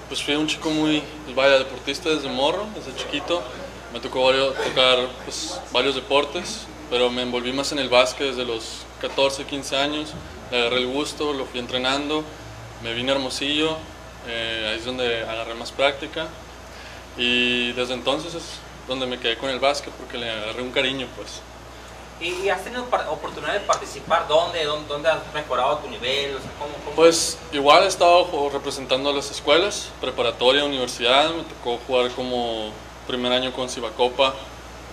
pues 0.09 0.23
fui 0.23 0.37
un 0.37 0.47
chico 0.47 0.71
muy, 0.71 1.03
pues, 1.25 1.37
vaya, 1.37 1.59
deportista 1.59 2.09
desde 2.09 2.29
morro, 2.29 2.67
desde 2.75 2.97
chiquito. 2.97 3.43
Me 3.93 4.01
tocó 4.01 4.25
varios- 4.25 4.55
tocar 4.55 4.99
pues, 5.25 5.61
varios 5.73 5.95
deportes, 5.95 6.61
pero 6.91 7.11
me 7.11 7.23
envolví 7.23 7.53
más 7.53 7.73
en 7.73 7.79
el 7.79 7.89
básquet 7.89 8.29
desde 8.29 8.45
los 8.45 8.87
14, 9.01 9.45
15 9.45 9.77
años. 9.77 10.15
Le 10.51 10.61
agarré 10.61 10.79
el 10.79 10.87
gusto, 10.87 11.33
lo 11.35 11.45
fui 11.45 11.61
entrenando, 11.61 12.25
me 12.83 12.95
vine 12.95 13.13
a 13.13 13.17
Hermosillo, 13.17 13.77
eh, 14.29 14.69
ahí 14.71 14.79
es 14.79 14.85
donde 14.85 15.23
agarré 15.23 15.55
más 15.55 15.73
práctica. 15.73 16.29
Y 17.17 17.73
desde 17.73 17.95
entonces 17.95 18.35
es 18.35 18.45
donde 18.87 19.07
me 19.07 19.19
quedé 19.19 19.37
con 19.37 19.51
el 19.51 19.59
básquet 19.59 19.93
porque 19.95 20.19
le 20.19 20.31
agarré 20.31 20.63
un 20.63 20.71
cariño 20.71 21.07
pues. 21.17 21.41
¿Y, 22.21 22.45
y 22.45 22.49
has 22.49 22.65
tenido 22.65 22.83
oportunidad 22.83 23.55
de 23.55 23.61
participar? 23.61 24.27
¿Dónde? 24.27 24.65
¿Dónde, 24.65 24.89
dónde 24.89 25.09
has 25.09 25.19
mejorado 25.33 25.79
tu 25.79 25.89
nivel? 25.89 26.37
O 26.37 26.41
sea, 26.41 26.51
¿cómo, 26.59 26.73
cómo? 26.85 26.97
Pues 26.97 27.39
igual 27.53 27.85
he 27.85 27.87
estado 27.87 28.51
representando 28.53 29.11
a 29.11 29.13
las 29.13 29.31
escuelas, 29.31 29.91
preparatoria, 30.01 30.65
universidad. 30.65 31.31
Me 31.31 31.45
tocó 31.45 31.79
jugar 31.87 32.11
como 32.11 32.73
primer 33.07 33.33
año 33.33 33.53
con 33.53 33.69
Cibacopa, 33.69 34.35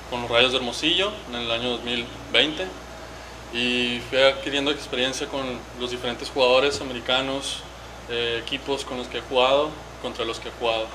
con 0.10 0.21
los 0.21 0.30
Rayos 0.30 0.52
de 0.52 0.58
Hermosillo 0.60 1.12
en 1.30 1.36
el 1.36 1.52
año 1.52 1.69
2020. 1.71 2.67
Y 3.54 4.02
fui 4.10 4.19
adquiriendo 4.19 4.69
experiencia 4.69 5.28
con 5.28 5.45
los 5.80 5.89
diferentes 5.89 6.30
jugadores 6.30 6.80
americanos, 6.82 7.63
eh, 8.10 8.41
equipos 8.44 8.86
con 8.86 8.98
los 8.98 9.08
que 9.08 9.20
he 9.20 9.22
jugado, 9.22 9.70
contra 10.02 10.26
los 10.26 10.39
que 10.39 10.50
he 10.50 10.52
jugado. 10.60 10.86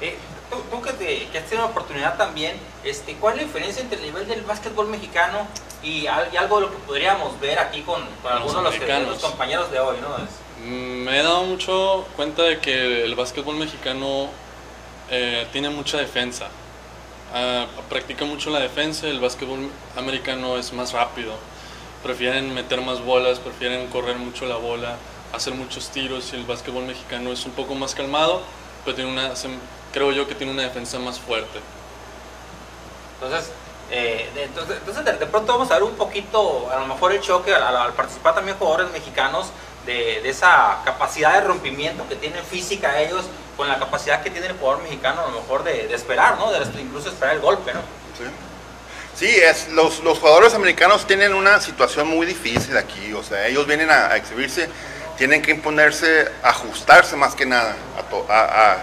Eh, 0.00 0.16
tú, 0.50 0.56
tú 0.70 0.82
que, 0.82 0.92
te- 0.92 1.26
que 1.28 1.38
has 1.38 1.44
tenido 1.46 1.66
la 1.66 1.70
oportunidad 1.72 2.16
también, 2.16 2.56
este, 2.84 3.14
¿cuál 3.16 3.34
es 3.34 3.40
la 3.42 3.46
diferencia 3.48 3.82
entre 3.82 3.98
el 3.98 4.04
nivel 4.04 4.28
del 4.28 4.42
básquetbol 4.42 4.86
mexicano 4.88 5.46
y, 5.82 6.06
al- 6.06 6.28
y 6.32 6.36
algo 6.36 6.56
de 6.60 6.66
lo 6.66 6.70
que 6.72 6.78
podríamos 6.78 7.38
ver 7.40 7.58
aquí 7.58 7.82
con, 7.82 8.02
con 8.22 8.32
algunos 8.32 8.56
de 8.56 8.62
los, 8.62 8.74
que- 8.74 8.84
de 8.86 9.00
los 9.02 9.18
compañeros 9.18 9.70
de 9.70 9.80
hoy? 9.80 9.96
¿no? 10.00 10.16
Es- 10.24 10.30
Mm, 10.60 11.04
Me 11.04 11.20
he 11.20 11.22
dado 11.22 11.44
mucho 11.44 12.04
cuenta 12.16 12.42
de 12.42 12.58
que 12.58 13.04
el 13.04 13.14
básquetbol 13.14 13.54
mexicano 13.54 14.28
eh, 15.08 15.46
tiene 15.52 15.70
mucha 15.70 15.98
defensa. 15.98 16.48
Ah, 17.32 17.66
practica 17.88 18.24
mucho 18.24 18.50
la 18.50 18.58
defensa, 18.58 19.06
el 19.06 19.20
básquetbol 19.20 19.70
americano 19.96 20.58
es 20.58 20.72
más 20.72 20.92
rápido. 20.92 21.32
Prefieren 22.02 22.52
meter 22.54 22.80
más 22.80 23.00
bolas, 23.04 23.38
prefieren 23.38 23.86
correr 23.86 24.16
mucho 24.16 24.46
la 24.46 24.56
bola, 24.56 24.96
hacer 25.32 25.54
muchos 25.54 25.90
tiros 25.90 26.32
y 26.32 26.36
el 26.36 26.44
básquetbol 26.44 26.84
mexicano 26.84 27.32
es 27.32 27.44
un 27.44 27.52
poco 27.52 27.74
más 27.74 27.94
calmado, 27.94 28.42
pero 28.84 28.96
tiene 28.96 29.10
una, 29.10 29.32
creo 29.92 30.12
yo 30.12 30.26
que 30.28 30.34
tiene 30.34 30.52
una 30.52 30.62
defensa 30.62 30.98
más 30.98 31.18
fuerte. 31.18 31.60
Entonces, 33.20 33.50
eh, 33.90 34.30
de, 34.34 34.44
entonces, 34.44 34.76
entonces 34.78 35.04
de, 35.04 35.12
de 35.14 35.26
pronto 35.26 35.52
vamos 35.52 35.70
a 35.70 35.74
ver 35.74 35.82
un 35.82 35.94
poquito, 35.96 36.70
a 36.70 36.80
lo 36.80 36.86
mejor 36.86 37.12
el 37.12 37.20
choque 37.20 37.54
al, 37.54 37.62
al 37.76 37.92
participar 37.94 38.34
también 38.34 38.56
jugadores 38.58 38.90
mexicanos 38.92 39.46
de, 39.86 40.20
de 40.22 40.28
esa 40.28 40.78
capacidad 40.84 41.34
de 41.34 41.40
rompimiento 41.46 42.06
que 42.08 42.16
tienen 42.16 42.44
física 42.44 43.00
ellos 43.00 43.24
con 43.56 43.66
la 43.68 43.78
capacidad 43.78 44.22
que 44.22 44.30
tiene 44.30 44.48
el 44.48 44.56
jugador 44.58 44.82
mexicano 44.82 45.22
a 45.22 45.30
lo 45.30 45.40
mejor 45.40 45.64
de, 45.64 45.88
de 45.88 45.94
esperar, 45.94 46.38
¿no? 46.38 46.52
De 46.52 46.58
incluso 46.80 47.08
esperar 47.08 47.34
el 47.34 47.40
golpe, 47.40 47.72
¿no? 47.74 47.80
Sí, 48.16 48.24
Sí, 49.18 49.26
es, 49.26 49.70
los, 49.70 49.98
los 50.04 50.20
jugadores 50.20 50.54
americanos 50.54 51.04
tienen 51.04 51.34
una 51.34 51.60
situación 51.60 52.06
muy 52.06 52.24
difícil 52.24 52.76
aquí, 52.76 53.12
o 53.14 53.22
sea, 53.24 53.48
ellos 53.48 53.66
vienen 53.66 53.90
a, 53.90 54.12
a 54.12 54.16
exhibirse, 54.16 54.68
tienen 55.18 55.42
que 55.42 55.50
imponerse, 55.50 56.28
ajustarse 56.42 57.16
más 57.16 57.34
que 57.34 57.44
nada 57.44 57.74
a, 57.98 58.02
to- 58.08 58.26
a- 58.30 58.72
a 58.72 58.78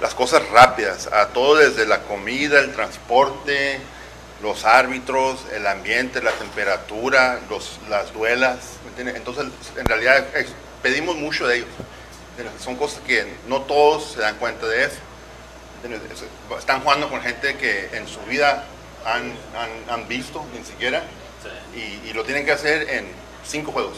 las 0.00 0.14
cosas 0.14 0.42
rápidas, 0.50 1.06
a 1.12 1.28
todo 1.28 1.54
desde 1.56 1.86
la 1.86 2.00
comida, 2.02 2.58
el 2.58 2.72
transporte, 2.72 3.78
los 4.42 4.64
árbitros, 4.64 5.38
el 5.54 5.66
ambiente, 5.68 6.20
la 6.20 6.32
temperatura, 6.32 7.38
los, 7.48 7.78
las 7.88 8.12
duelas. 8.12 8.58
Entonces, 8.98 9.46
en 9.76 9.86
realidad 9.86 10.26
pedimos 10.82 11.14
mucho 11.16 11.46
de 11.46 11.58
ellos. 11.58 11.68
Son 12.58 12.74
cosas 12.76 13.00
que 13.06 13.32
no 13.46 13.60
todos 13.62 14.12
se 14.14 14.20
dan 14.20 14.34
cuenta 14.38 14.66
de 14.66 14.84
eso. 14.86 14.96
Están 16.58 16.80
jugando 16.80 17.08
con 17.08 17.20
gente 17.20 17.56
que 17.56 17.88
en 17.92 18.08
su 18.08 18.20
vida 18.22 18.64
han, 19.04 19.32
han, 19.56 19.70
han 20.00 20.08
visto, 20.08 20.44
ni 20.58 20.64
siquiera, 20.64 21.04
y, 21.76 22.08
y 22.08 22.12
lo 22.12 22.24
tienen 22.24 22.44
que 22.44 22.52
hacer 22.52 22.88
en 22.90 23.06
cinco 23.46 23.70
juegos. 23.70 23.96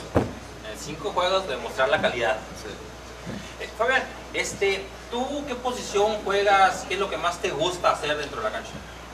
Cinco 0.85 1.13
juegos 1.13 1.49
demostrar 1.49 1.89
la 1.89 1.99
calidad. 1.99 2.37
Eh, 3.59 3.69
Fabián, 3.79 4.03
este, 4.35 4.85
¿tú 5.11 5.43
qué 5.47 5.55
posición 5.55 6.17
juegas? 6.25 6.85
¿Qué 6.87 6.95
es 6.95 7.01
lo 7.01 7.09
que 7.09 7.17
más 7.17 7.39
te 7.41 7.51
gusta 7.51 7.93
hacer 7.93 8.15
dentro 8.19 8.39
de 8.39 8.45
la 8.45 8.53
cancha? 8.53 8.73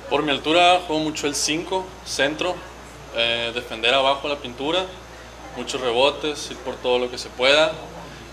Por 0.09 0.25
mi 0.25 0.33
altura 0.33 0.81
juego 0.85 1.01
mucho 1.01 1.29
el 1.29 1.37
5, 1.37 1.87
centro, 2.05 2.57
eh, 3.15 3.53
defender 3.55 3.95
abajo 3.95 4.27
la 4.27 4.37
pintura, 4.37 4.85
muchos 5.57 5.81
rebotes, 5.81 6.51
ir 6.51 6.57
por 6.59 6.75
todo 6.75 6.99
lo 6.99 7.09
que 7.09 7.19
se 7.19 7.29
pueda. 7.29 7.71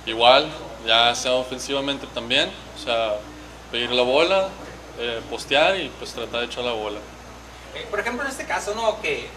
Igual, 0.08 0.50
ya 0.88 1.14
sea 1.14 1.34
ofensivamente 1.34 2.08
también, 2.08 2.50
o 2.76 2.84
sea, 2.84 3.18
pedir 3.72 3.92
la 3.92 4.02
bola, 4.02 4.50
eh, 4.98 5.22
postear 5.30 5.80
y 5.80 5.90
pues 6.00 6.12
tratar 6.14 6.40
de 6.40 6.46
echar 6.48 6.64
la 6.64 6.72
bola. 6.72 6.98
Eh, 7.76 7.86
por 7.92 8.00
ejemplo, 8.00 8.24
en 8.24 8.32
este 8.32 8.46
caso, 8.46 8.74
¿no? 8.74 9.00
Que 9.00 9.28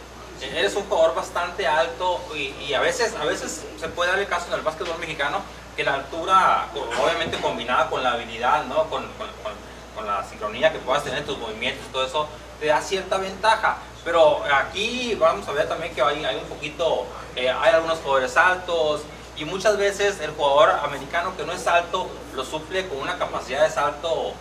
eres 0.42 0.74
un 0.76 0.84
jugador 0.84 1.14
bastante 1.14 1.66
alto 1.66 2.20
y, 2.34 2.54
y 2.68 2.74
a 2.74 2.80
veces 2.80 3.14
a 3.20 3.24
veces 3.24 3.62
se 3.78 3.88
puede 3.88 4.10
dar 4.10 4.18
el 4.18 4.26
caso 4.26 4.46
en 4.48 4.54
el 4.54 4.60
básquetbol 4.62 4.98
mexicano 4.98 5.40
que 5.76 5.84
la 5.84 5.94
altura, 5.94 6.66
obviamente 7.02 7.38
combinada 7.40 7.88
con 7.88 8.02
la 8.02 8.12
habilidad, 8.12 8.64
¿no? 8.64 8.84
Con, 8.90 9.02
con- 9.12 9.28
con- 9.42 9.70
con 9.94 10.06
la 10.06 10.24
sincronía 10.24 10.72
que 10.72 10.78
puedas 10.78 11.02
tener 11.04 11.18
en 11.18 11.26
tus 11.26 11.36
movimientos, 11.38 11.84
todo 11.92 12.06
eso, 12.06 12.28
te 12.60 12.66
da 12.66 12.80
cierta 12.80 13.18
ventaja. 13.18 13.78
Pero 14.04 14.42
aquí 14.50 15.14
vamos 15.16 15.46
a 15.48 15.52
ver 15.52 15.68
también 15.68 15.94
que 15.94 16.00
hay, 16.00 16.24
hay 16.24 16.36
un 16.36 16.44
poquito, 16.48 17.04
eh, 17.36 17.50
hay 17.50 17.74
algunos 17.74 17.98
jugadores 17.98 18.34
altos 18.36 19.02
y 19.36 19.44
muchas 19.44 19.76
veces 19.76 20.20
el 20.20 20.30
jugador 20.30 20.70
americano 20.84 21.36
que 21.36 21.44
no 21.44 21.52
es 21.52 21.66
alto 21.66 22.08
lo 22.34 22.44
suple 22.44 22.86
con 22.88 22.98
una 22.98 23.18
capacidad 23.18 23.62
de 23.62 23.70
salto 23.70 24.32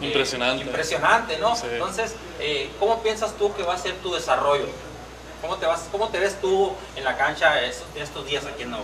eh, 0.00 0.06
Impresionante. 0.06 0.64
impresionante, 0.64 1.38
¿no? 1.38 1.56
Sí. 1.56 1.66
Entonces, 1.72 2.14
eh, 2.38 2.70
¿cómo 2.78 3.02
piensas 3.02 3.32
tú 3.32 3.52
que 3.54 3.62
va 3.64 3.74
a 3.74 3.78
ser 3.78 3.94
tu 3.96 4.14
desarrollo? 4.14 4.66
¿Cómo 5.40 5.56
te, 5.56 5.66
vas, 5.66 5.88
cómo 5.90 6.08
te 6.08 6.18
ves 6.18 6.40
tú 6.40 6.72
en 6.96 7.04
la 7.04 7.16
cancha 7.16 7.62
estos, 7.62 7.86
estos 7.96 8.26
días 8.26 8.44
aquí 8.46 8.62
en 8.62 8.70
León? 8.70 8.82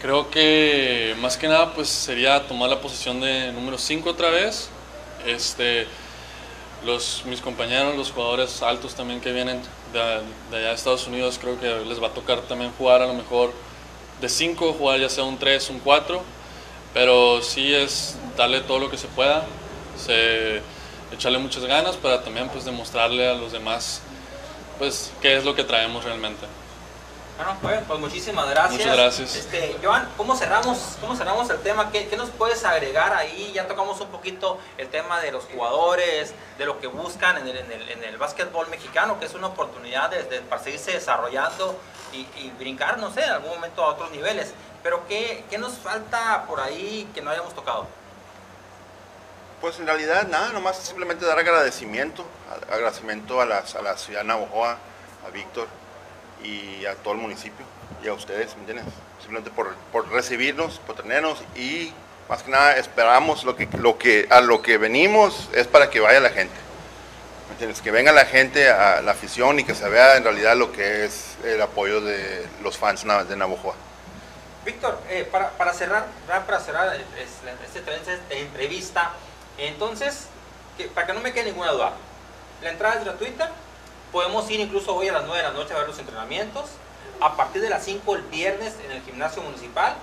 Creo 0.00 0.30
que 0.30 1.14
más 1.20 1.36
que 1.36 1.48
nada 1.48 1.74
pues 1.74 1.88
sería 1.88 2.46
tomar 2.46 2.68
la 2.70 2.80
posición 2.80 3.20
de 3.20 3.52
número 3.52 3.78
5 3.78 4.08
otra 4.10 4.30
vez. 4.30 4.68
Este, 5.26 5.86
los, 6.84 7.24
mis 7.26 7.40
compañeros, 7.40 7.96
los 7.96 8.10
jugadores 8.10 8.62
altos 8.62 8.94
también 8.94 9.20
que 9.20 9.32
vienen 9.32 9.62
de, 9.92 10.00
de 10.50 10.56
allá 10.56 10.68
de 10.68 10.74
Estados 10.74 11.06
Unidos, 11.06 11.38
creo 11.40 11.58
que 11.58 11.68
les 11.84 12.02
va 12.02 12.08
a 12.08 12.10
tocar 12.10 12.40
también 12.42 12.72
jugar 12.76 13.02
a 13.02 13.06
lo 13.06 13.14
mejor 13.14 13.52
de 14.20 14.28
5, 14.28 14.74
jugar 14.74 15.00
ya 15.00 15.08
sea 15.08 15.24
un 15.24 15.38
3, 15.38 15.70
un 15.70 15.80
4, 15.80 16.22
pero 16.92 17.42
sí 17.42 17.74
es 17.74 18.16
darle 18.36 18.60
todo 18.60 18.78
lo 18.78 18.90
que 18.90 18.98
se 18.98 19.08
pueda, 19.08 19.44
se, 19.96 20.60
echarle 21.12 21.38
muchas 21.38 21.64
ganas 21.64 21.96
para 21.96 22.22
también 22.22 22.48
pues 22.48 22.64
demostrarle 22.64 23.28
a 23.28 23.34
los 23.34 23.52
demás 23.52 24.02
pues 24.78 25.12
qué 25.20 25.36
es 25.36 25.44
lo 25.44 25.54
que 25.54 25.64
traemos 25.64 26.04
realmente. 26.04 26.46
Bueno, 27.36 27.56
bueno, 27.62 27.82
pues 27.88 27.98
muchísimas 27.98 28.48
gracias. 28.48 28.78
Muchas 28.80 28.96
gracias. 28.96 29.34
Este, 29.34 29.76
Joan, 29.82 30.08
¿cómo 30.16 30.36
cerramos, 30.36 30.78
cómo 31.00 31.16
cerramos 31.16 31.50
el 31.50 31.58
tema? 31.62 31.90
¿Qué, 31.90 32.06
qué 32.06 32.16
nos 32.16 32.30
puedes 32.30 32.64
agregar 32.64 33.12
ahí? 33.12 33.50
Ya 33.52 33.66
tocamos 33.66 34.00
un 34.00 34.06
poquito 34.08 34.58
el 34.78 34.86
tema 34.88 35.20
de 35.20 35.32
los 35.32 35.44
jugadores, 35.46 36.32
de 36.58 36.64
lo 36.64 36.78
que 36.78 36.86
buscan 36.86 37.36
en 37.38 37.48
el, 37.48 37.56
en 37.56 37.72
el, 37.72 37.88
en 37.90 38.04
el 38.04 38.18
básquetbol 38.18 38.68
mexicano, 38.68 39.18
que 39.18 39.26
es 39.26 39.34
una 39.34 39.48
oportunidad 39.48 40.10
de, 40.10 40.22
de- 40.22 40.40
para 40.42 40.62
seguirse 40.62 40.92
desarrollando 40.92 41.76
y, 42.12 42.18
y 42.38 42.52
brincar, 42.56 42.98
no 42.98 43.12
sé, 43.12 43.24
en 43.24 43.30
algún 43.30 43.50
momento 43.50 43.82
a 43.82 43.88
otros 43.88 44.12
niveles. 44.12 44.54
Pero 44.84 45.04
¿qué, 45.08 45.42
¿qué 45.50 45.58
nos 45.58 45.72
falta 45.72 46.44
por 46.46 46.60
ahí 46.60 47.08
que 47.14 47.20
no 47.20 47.30
hayamos 47.30 47.52
tocado? 47.52 47.88
Pues 49.64 49.78
en 49.78 49.86
realidad 49.86 50.28
nada, 50.28 50.52
nomás 50.52 50.76
simplemente 50.76 51.24
dar 51.24 51.38
agradecimiento, 51.38 52.26
agradecimiento 52.70 53.40
a, 53.40 53.46
las, 53.46 53.74
a 53.74 53.80
la 53.80 53.96
ciudad 53.96 54.20
de 54.20 54.26
Navojoa, 54.26 54.76
a 55.26 55.30
Víctor 55.32 55.68
y 56.42 56.84
a 56.84 56.94
todo 56.96 57.14
el 57.14 57.20
municipio 57.20 57.64
y 58.02 58.08
a 58.08 58.12
ustedes, 58.12 58.54
¿me 58.56 58.60
entiendes? 58.60 58.84
Simplemente 59.20 59.50
por, 59.50 59.74
por 59.90 60.06
recibirnos, 60.12 60.80
por 60.80 60.96
tenernos 60.96 61.42
y 61.56 61.94
más 62.28 62.42
que 62.42 62.50
nada 62.50 62.76
esperamos 62.76 63.44
lo 63.44 63.56
que, 63.56 63.66
lo 63.78 63.96
que, 63.96 64.26
a 64.28 64.42
lo 64.42 64.60
que 64.60 64.76
venimos 64.76 65.48
es 65.54 65.66
para 65.66 65.88
que 65.88 65.98
vaya 66.00 66.20
la 66.20 66.28
gente. 66.28 66.52
¿Me 67.48 67.52
entiendes? 67.52 67.80
Que 67.80 67.90
venga 67.90 68.12
la 68.12 68.26
gente 68.26 68.68
a 68.68 69.00
la 69.00 69.12
afición 69.12 69.58
y 69.60 69.64
que 69.64 69.74
se 69.74 69.88
vea 69.88 70.18
en 70.18 70.24
realidad 70.24 70.56
lo 70.58 70.72
que 70.72 71.06
es 71.06 71.36
el 71.42 71.62
apoyo 71.62 72.02
de 72.02 72.46
los 72.62 72.76
fans 72.76 73.06
de 73.30 73.34
Navojoa. 73.34 73.76
Víctor, 74.66 74.98
eh, 75.08 75.26
para, 75.32 75.52
para 75.52 75.72
cerrar, 75.72 76.04
para 76.46 76.60
cerrar 76.60 76.94
es- 76.96 77.42
la- 77.46 77.52
esta 77.64 77.78
entrevista- 77.78 78.12
esta 78.12 78.34
entrevista, 78.34 79.12
entonces, 79.58 80.26
para 80.94 81.06
que 81.06 81.12
no 81.12 81.20
me 81.20 81.32
quede 81.32 81.46
ninguna 81.46 81.72
duda, 81.72 81.92
la 82.62 82.70
entrada 82.70 82.96
es 82.96 83.04
gratuita, 83.04 83.50
podemos 84.12 84.48
ir 84.50 84.60
incluso 84.60 84.94
hoy 84.94 85.08
a 85.08 85.12
las 85.12 85.24
9 85.24 85.36
de 85.36 85.48
la 85.48 85.52
noche 85.52 85.74
a 85.74 85.78
ver 85.78 85.88
los 85.88 85.98
entrenamientos, 85.98 86.64
a 87.20 87.36
partir 87.36 87.62
de 87.62 87.70
las 87.70 87.84
5 87.84 88.14
el 88.16 88.22
viernes 88.22 88.74
en 88.84 88.90
el 88.90 89.02
gimnasio 89.02 89.42
municipal, 89.42 89.94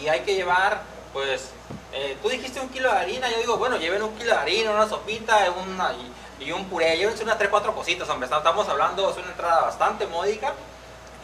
y 0.00 0.08
hay 0.08 0.20
que 0.20 0.34
llevar, 0.34 0.82
pues, 1.12 1.50
eh, 1.92 2.16
tú 2.22 2.28
dijiste 2.28 2.60
un 2.60 2.68
kilo 2.68 2.90
de 2.92 2.98
harina, 2.98 3.30
yo 3.30 3.38
digo, 3.38 3.56
bueno, 3.56 3.76
lleven 3.76 4.02
un 4.02 4.16
kilo 4.16 4.32
de 4.32 4.38
harina, 4.38 4.70
una 4.70 4.88
sopita 4.88 5.50
una, 5.50 5.92
y, 5.92 6.44
y 6.44 6.52
un 6.52 6.66
puré, 6.66 6.96
llévense 6.96 7.22
unas 7.24 7.38
3, 7.38 7.50
4 7.50 7.74
cositas, 7.74 8.08
hombre, 8.08 8.28
estamos 8.32 8.68
hablando, 8.68 9.10
es 9.10 9.16
una 9.16 9.28
entrada 9.28 9.62
bastante 9.62 10.06
módica, 10.06 10.54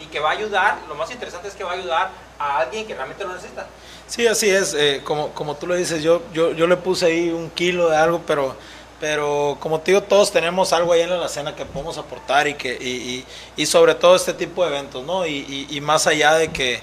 y 0.01 0.07
que 0.07 0.21
va 0.21 0.31
a 0.31 0.33
ayudar, 0.33 0.79
lo 0.89 0.95
más 0.95 1.11
interesante 1.11 1.49
es 1.49 1.55
que 1.55 1.65
va 1.65 1.73
a 1.73 1.75
ayudar 1.75 2.11
a 2.39 2.59
alguien 2.59 2.87
que 2.87 2.95
realmente 2.95 3.25
lo 3.25 3.33
necesita. 3.35 3.67
Sí, 4.07 4.27
así 4.27 4.49
es, 4.51 4.75
eh, 4.75 5.01
como, 5.05 5.31
como 5.33 5.57
tú 5.57 5.67
lo 5.67 5.75
dices, 5.75 6.03
yo, 6.03 6.23
yo, 6.33 6.53
yo 6.53 6.67
le 6.67 6.77
puse 6.77 7.07
ahí 7.07 7.31
un 7.31 7.51
kilo 7.51 7.89
de 7.91 7.97
algo, 7.97 8.23
pero, 8.27 8.55
pero 9.01 9.57
como 9.61 9.81
te 9.81 9.91
digo, 9.93 10.03
todos 10.03 10.31
tenemos 10.33 10.73
algo 10.73 10.93
ahí 10.93 11.01
en 11.01 11.19
la 11.19 11.29
cena 11.29 11.57
que 11.57 11.65
podemos 11.65 11.99
aportar 11.99 12.47
y, 12.47 12.55
que, 12.55 12.77
y, 12.81 12.87
y, 12.89 13.27
y 13.57 13.67
sobre 13.67 13.95
todo 13.95 14.15
este 14.15 14.33
tipo 14.35 14.63
de 14.65 14.69
eventos, 14.71 15.05
¿no? 15.05 15.27
Y, 15.27 15.67
y, 15.71 15.81
más 15.81 16.07
allá 16.07 16.35
de 16.35 16.49
que, 16.49 16.83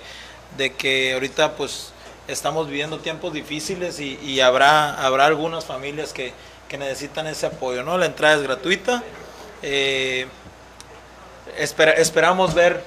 de 0.58 0.74
que 0.74 1.14
ahorita 1.14 1.54
pues 1.56 1.92
estamos 2.28 2.68
viviendo 2.68 3.00
tiempos 3.00 3.32
difíciles 3.34 4.00
y 4.00 4.42
habrá, 4.42 4.94
habrá 5.06 5.26
algunas 5.26 5.66
familias 5.66 6.14
que, 6.14 6.34
que 6.68 6.78
necesitan 6.78 7.28
ese 7.28 7.46
apoyo, 7.46 7.84
¿no? 7.84 7.98
La 7.98 8.06
entrada 8.08 8.36
es 8.36 8.42
gratuita. 8.42 9.04
eh, 9.62 10.26
espera- 11.58 11.94
esperamos 11.94 12.54
ver 12.54 12.84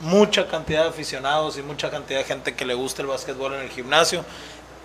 mucha 0.00 0.46
cantidad 0.48 0.84
de 0.84 0.88
aficionados 0.90 1.58
y 1.58 1.62
mucha 1.62 1.90
cantidad 1.90 2.20
de 2.20 2.24
gente 2.24 2.54
que 2.54 2.64
le 2.64 2.74
guste 2.74 3.02
el 3.02 3.08
básquetbol 3.08 3.54
en 3.54 3.60
el 3.60 3.70
gimnasio. 3.70 4.24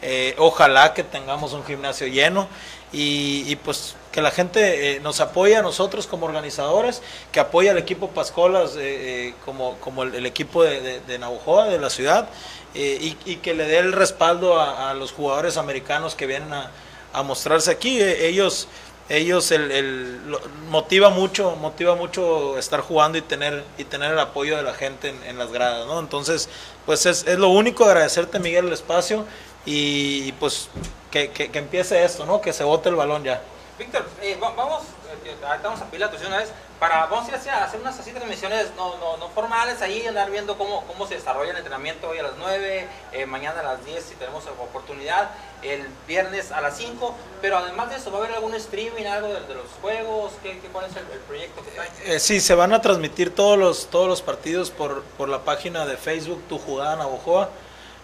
Eh, 0.06 0.36
ojalá 0.38 0.94
que 0.94 1.02
tengamos 1.02 1.54
un 1.54 1.64
gimnasio 1.64 2.08
lleno 2.08 2.50
y, 2.92 3.56
pues 3.64 3.96
que 4.12 4.22
la 4.22 4.32
gente 4.32 4.98
eh, 4.98 5.00
nos 5.00 5.22
apoye 5.22 5.56
a 5.56 5.62
nosotros 5.62 6.08
como 6.08 6.26
organizadores, 6.26 7.02
que 7.32 7.40
apoye 7.40 7.70
al 7.70 7.78
equipo 7.78 8.10
Pascolas 8.10 8.76
eh, 8.78 9.34
como, 9.46 9.76
como 9.78 10.04
el, 10.04 10.26
equipo 10.26 10.62
de, 10.62 10.82
de, 10.82 11.00
de 11.00 11.20
Navojoa, 11.20 11.70
de 11.70 11.80
la 11.80 11.90
ciudad, 11.90 12.28
y, 12.76 13.14
que 13.38 13.54
le 13.54 13.66
dé 13.66 13.78
el 13.78 13.94
respaldo 13.94 14.60
a, 14.60 14.94
los 14.94 15.12
jugadores 15.12 15.58
americanos 15.58 16.16
que 16.16 16.28
vienen 16.28 16.52
a, 16.54 17.24
mostrarse 17.24 17.72
aquí. 17.72 18.02
Ellos 18.02 18.68
ellos 19.10 19.52
el, 19.52 19.72
el- 19.72 20.22
motiva 20.70 21.10
mucho 21.10 21.56
motiva 21.58 21.96
mucho 21.96 22.58
estar 22.58 22.80
jugando 22.82 23.18
y 23.18 23.22
tener 23.22 23.64
y 23.78 23.84
tener 23.84 24.12
el 24.12 24.20
apoyo 24.20 24.56
de 24.58 24.64
la 24.64 24.74
gente 24.74 25.10
en, 25.10 25.24
en 25.24 25.38
las 25.38 25.52
gradas 25.52 25.86
no 25.88 26.00
entonces 26.00 26.50
pues 26.86 27.06
es, 27.06 27.26
es 27.28 27.38
lo 27.38 27.50
único 27.50 27.86
agradecerte 27.86 28.40
Miguel 28.40 28.68
el 28.68 28.74
espacio 28.74 29.26
y, 29.66 30.32
pues 30.34 30.70
que, 31.12 31.32
que, 31.32 31.50
empiece 31.60 32.04
esto 32.04 32.26
no 32.26 32.42
que 32.42 32.52
se 32.54 32.64
bote 32.66 32.90
el 32.90 32.96
balón 32.96 33.24
ya. 33.24 33.42
Víctor, 33.80 34.06
eh, 34.22 34.38
va- 34.42 34.52
vamos, 34.52 34.84
eh, 35.26 35.36
ahorita 35.46 35.68
vamos 35.70 35.82
a 35.82 35.86
atención 36.08 36.32
una 36.32 36.42
vez, 36.42 36.52
para, 36.80 37.06
vamos 37.06 37.26
a 37.26 37.30
ir 37.30 37.36
hacer 37.64 37.80
unas 37.80 37.98
así 37.98 38.12
transmisiones 38.12 38.68
no, 38.76 38.98
no, 38.98 39.18
no 39.18 39.30
formales 39.30 39.82
ahí, 39.82 40.06
andar 40.06 40.30
viendo 40.30 40.58
cómo, 40.58 40.84
cómo 40.86 41.08
se 41.08 41.16
desarrolla 41.16 41.52
el 41.52 41.58
entrenamiento 41.58 42.10
hoy 42.10 42.20
a 42.20 42.24
las 42.24 42.34
9, 42.38 42.88
eh, 43.14 43.26
mañana 43.26 43.62
a 43.62 43.64
las 43.64 43.86
10 43.86 44.04
si 44.04 44.16
tenemos 44.16 44.46
oportunidad, 44.48 45.30
el 45.64 45.88
viernes 46.08 46.52
a 46.52 46.62
las 46.62 46.78
5, 46.78 47.16
pero 47.42 47.58
además 47.58 47.90
de 47.90 47.98
eso, 47.98 48.12
¿va 48.12 48.20
a 48.20 48.22
haber 48.22 48.36
algún 48.36 48.54
streaming, 48.56 49.06
algo 49.06 49.28
de, 49.28 49.54
los 49.54 49.68
juegos? 49.82 50.34
¿Qué, 50.42 50.60
qué, 50.60 50.68
¿Cuál 50.68 50.86
es 50.86 50.96
el, 50.96 51.04
proyecto 51.28 51.64
que 51.64 51.72
trae? 51.72 51.90
Eh, 52.06 52.20
sí, 52.20 52.40
se 52.40 52.56
van 52.56 52.74
a 52.74 52.82
transmitir 52.82 53.34
todos 53.34 53.58
los, 53.58 53.88
todos 53.88 54.08
los 54.08 54.22
partidos 54.22 54.72
por, 54.72 55.04
por 55.18 55.30
la 55.30 55.40
página 55.44 55.86
de 55.86 55.98
Facebook 55.98 56.44
Tu 56.48 56.58
Jugada 56.58 56.96
Navojoa. 56.96 57.50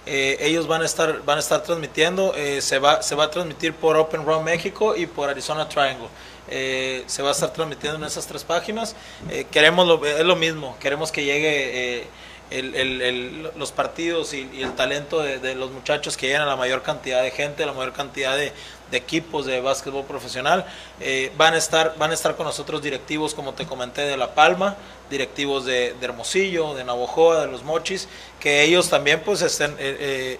Eh, 0.05 0.37
ellos 0.39 0.67
van 0.67 0.81
a 0.81 0.85
estar, 0.85 1.23
van 1.23 1.37
a 1.37 1.39
estar 1.39 1.61
transmitiendo, 1.61 2.33
eh, 2.35 2.61
se, 2.61 2.79
va, 2.79 3.03
se 3.03 3.15
va 3.15 3.25
a 3.25 3.31
transmitir 3.31 3.73
por 3.73 3.97
Open 3.97 4.25
Run 4.25 4.43
México 4.43 4.95
y 4.95 5.05
por 5.05 5.29
Arizona 5.29 5.67
Triangle. 5.69 6.07
Eh, 6.51 7.03
se 7.05 7.21
va 7.21 7.29
a 7.29 7.31
estar 7.31 7.53
transmitiendo 7.53 7.97
en 7.97 8.03
esas 8.05 8.25
tres 8.25 8.43
páginas. 8.43 8.95
Eh, 9.29 9.45
queremos 9.51 9.87
es 10.03 10.25
lo 10.25 10.35
mismo, 10.35 10.75
queremos 10.79 11.11
que 11.11 11.23
llegue 11.23 11.99
eh, 11.99 12.07
el- 12.51 13.51
los 13.55 13.71
partidos 13.71 14.33
y, 14.33 14.49
el 14.61 14.73
talento 14.73 15.19
de, 15.19 15.55
los 15.55 15.71
muchachos 15.71 16.17
que 16.17 16.27
lleguen 16.27 16.41
a 16.41 16.45
la 16.45 16.55
mayor 16.55 16.81
cantidad 16.81 17.21
de 17.21 17.31
gente, 17.31 17.65
la 17.65 17.73
mayor 17.73 17.93
cantidad 17.93 18.35
de, 18.35 18.51
equipos 18.91 19.45
de 19.45 19.61
básquetbol 19.61 20.03
profesional. 20.05 20.65
Eh, 20.99 21.31
van, 21.37 21.53
a 21.53 21.57
estar, 21.57 21.95
van 21.99 22.09
a 22.09 22.15
estar 22.15 22.35
con 22.35 22.47
nosotros 22.47 22.81
directivos, 22.81 23.35
como 23.35 23.53
te 23.53 23.67
comenté, 23.67 24.01
de 24.01 24.17
La 24.17 24.33
Palma, 24.33 24.77
directivos 25.11 25.65
de, 25.65 25.95
Hermosillo, 26.01 26.73
de 26.73 26.83
Navojoa, 26.83 27.41
de 27.41 27.47
Los 27.51 27.63
Mochis, 27.63 28.07
que 28.39 28.63
ellos 28.63 28.89
también 28.89 29.21
pues 29.21 29.43
estén, 29.43 29.73
eh, 29.73 29.97
eh, 29.99 30.39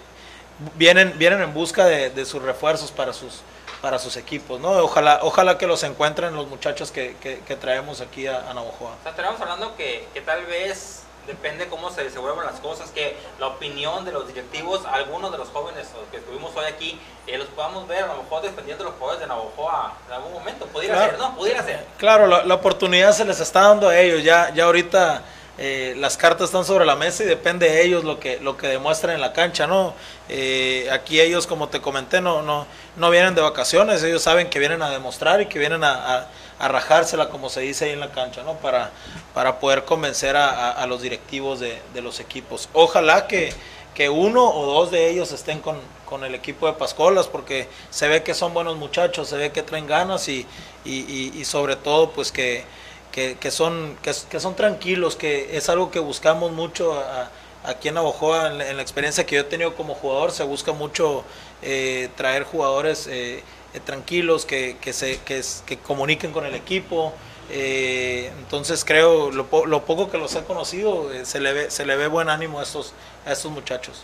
vienen, 0.76 1.14
vienen 1.20 1.44
en 1.44 1.54
busca 1.54 1.86
de, 1.86 2.26
sus 2.26 2.42
refuerzos 2.42 2.92
para 2.92 3.14
sus, 3.14 3.42
para 3.84 4.00
sus 4.00 4.18
equipos. 4.18 4.60
¿no? 4.60 4.72
Ojalá, 4.80 5.20
ojalá 5.22 5.60
que 5.60 5.68
los 5.68 5.84
encuentren 5.84 6.34
los 6.34 6.48
muchachos 6.48 6.92
que, 6.92 7.14
traemos 7.62 8.02
aquí 8.02 8.26
a, 8.26 8.50
a 8.50 8.54
Navojoa. 8.56 8.96
O 9.06 9.16
sea, 9.16 9.30
hablando 9.40 9.76
que 9.76 10.08
tal 10.26 10.44
vez 10.48 11.04
depende 11.30 11.68
cómo 11.68 11.92
se 11.92 12.04
desenvuelvan 12.04 12.46
las 12.48 12.60
cosas, 12.60 12.90
que 12.90 13.16
la 13.40 13.48
opinión 13.48 14.04
de 14.04 14.12
los 14.12 14.28
directivos, 14.28 14.82
algunos 14.92 15.32
de 15.32 15.38
los 15.38 15.48
jóvenes 15.50 15.88
que 16.12 16.18
estuvimos 16.18 16.52
hoy 16.56 16.66
aquí, 16.66 17.00
eh, 17.28 17.38
los 17.38 17.48
podamos 17.50 17.88
ver 17.88 18.04
a 18.04 18.08
lo 18.08 18.24
mejor 18.24 18.42
defendiendo 18.42 18.84
los 18.84 18.94
jugadores 18.96 19.22
de 19.22 19.28
Navojoa 19.28 19.94
en 20.08 20.14
algún 20.14 20.34
momento. 20.34 20.66
Pudiera 20.66 20.96
Claro. 20.96 21.12
ser, 21.12 21.20
¿no? 21.20 21.36
Pudiera 21.36 21.64
ser. 21.64 21.86
Claro, 21.98 22.26
la, 22.28 22.44
la 22.44 22.56
oportunidad 22.56 23.12
se 23.14 23.26
les 23.26 23.40
está 23.40 23.62
dando 23.62 23.88
a 23.90 23.98
ellos. 24.00 24.24
Ya, 24.24 24.52
ya 24.56 24.66
ahorita 24.66 25.22
eh, 25.60 25.94
las 25.98 26.18
cartas 26.18 26.46
están 26.46 26.66
sobre 26.66 26.86
la 26.86 26.96
mesa 26.96 27.24
y 27.24 27.28
depende 27.28 27.70
de 27.70 27.84
ellos 27.84 28.04
lo 28.04 28.20
que, 28.20 28.40
lo 28.40 28.58
que 28.58 28.68
demuestren 28.68 29.14
en 29.16 29.22
la 29.22 29.32
cancha, 29.34 29.68
¿no? 29.68 29.94
Eh, 30.30 30.90
aquí 30.92 31.20
ellos, 31.22 31.46
como 31.48 31.70
te 31.70 31.80
comenté, 31.82 32.22
no, 32.22 32.42
no, 32.42 32.66
no 32.96 33.10
vienen 33.12 33.36
de 33.36 33.42
vacaciones. 33.42 34.02
Ellos 34.04 34.24
saben 34.24 34.50
que 34.50 34.58
vienen 34.58 34.82
a 34.82 34.90
demostrar 34.90 35.42
y 35.42 35.46
que 35.46 35.60
vienen 35.60 35.84
a, 35.84 36.16
a- 36.18 36.28
a 36.60 36.68
rajársela, 36.68 37.30
como 37.30 37.50
se 37.50 37.62
dice 37.62 37.86
ahí 37.86 37.92
en 37.92 38.00
la 38.02 38.12
cancha, 38.12 38.44
¿no? 38.44 38.54
Para, 38.56 38.92
para 39.34 39.60
poder 39.60 39.86
convencer 39.86 40.36
a, 40.36 40.86
los 40.88 41.02
directivos 41.02 41.60
de, 41.60 41.82
de 41.94 42.02
los 42.02 42.20
equipos. 42.20 42.68
Ojalá 42.74 43.28
que, 43.28 43.54
que 43.96 44.10
uno 44.10 44.44
o 44.50 44.66
dos 44.66 44.92
de 44.92 45.10
ellos 45.10 45.32
estén 45.32 45.60
con, 45.60 45.78
con 46.06 46.24
el 46.24 46.36
equipo 46.36 46.68
de 46.68 46.74
Pascolas, 46.74 47.28
porque 47.28 47.68
se 47.90 48.08
ve 48.08 48.24
que 48.24 48.34
son 48.34 48.54
buenos 48.54 48.76
muchachos, 48.78 49.30
se 49.30 49.38
ve 49.38 49.52
que 49.52 49.64
traen 49.64 49.88
ganas 49.88 50.28
y, 50.28 50.46
y, 50.86 51.32
y- 51.40 51.46
sobre 51.46 51.76
todo 51.76 52.12
pues 52.12 52.32
que, 52.32 52.66
que, 53.12 53.52
son, 53.52 53.98
que, 54.02 54.14
son 54.40 54.56
tranquilos, 54.56 55.16
que 55.16 55.58
es 55.58 55.70
algo 55.70 55.92
que 55.92 56.00
buscamos 56.00 56.52
mucho 56.52 56.94
a- 56.94 57.30
aquí 57.66 57.90
en 57.90 57.96
la- 57.96 58.70
en 58.70 58.76
la 58.78 58.82
experiencia 58.82 59.26
que 59.26 59.36
yo 59.36 59.42
he 59.42 59.46
tenido 59.46 59.76
como 59.76 59.94
jugador, 59.96 60.32
se 60.32 60.44
busca 60.44 60.72
mucho 60.72 61.24
eh, 61.62 62.10
traer 62.16 62.44
jugadores 62.44 63.08
eh, 63.08 63.44
eh, 63.80 63.82
tranquilos, 63.86 64.46
que, 64.46 64.78
que, 64.82 64.94
se, 64.94 65.20
que, 65.22 65.42
que 65.66 65.78
comuniquen 65.80 66.32
con 66.32 66.46
el 66.46 66.56
equipo. 66.56 67.14
eh, 67.50 68.32
entonces 68.38 68.86
creo, 68.86 69.32
lo, 69.32 69.48
lo 69.66 69.86
poco 69.86 70.12
que 70.12 70.18
los 70.18 70.36
he 70.36 70.44
conocido, 70.44 71.12
eh, 71.12 71.26
se, 71.26 71.40
le 71.40 71.54
ve, 71.54 71.72
se 71.72 71.86
le 71.86 71.96
ve 71.96 72.08
buen 72.08 72.30
ánimo 72.30 72.60
a 72.60 72.64
estos, 72.64 72.94
a 73.26 73.32
estos 73.32 73.52
muchachos. 73.52 74.04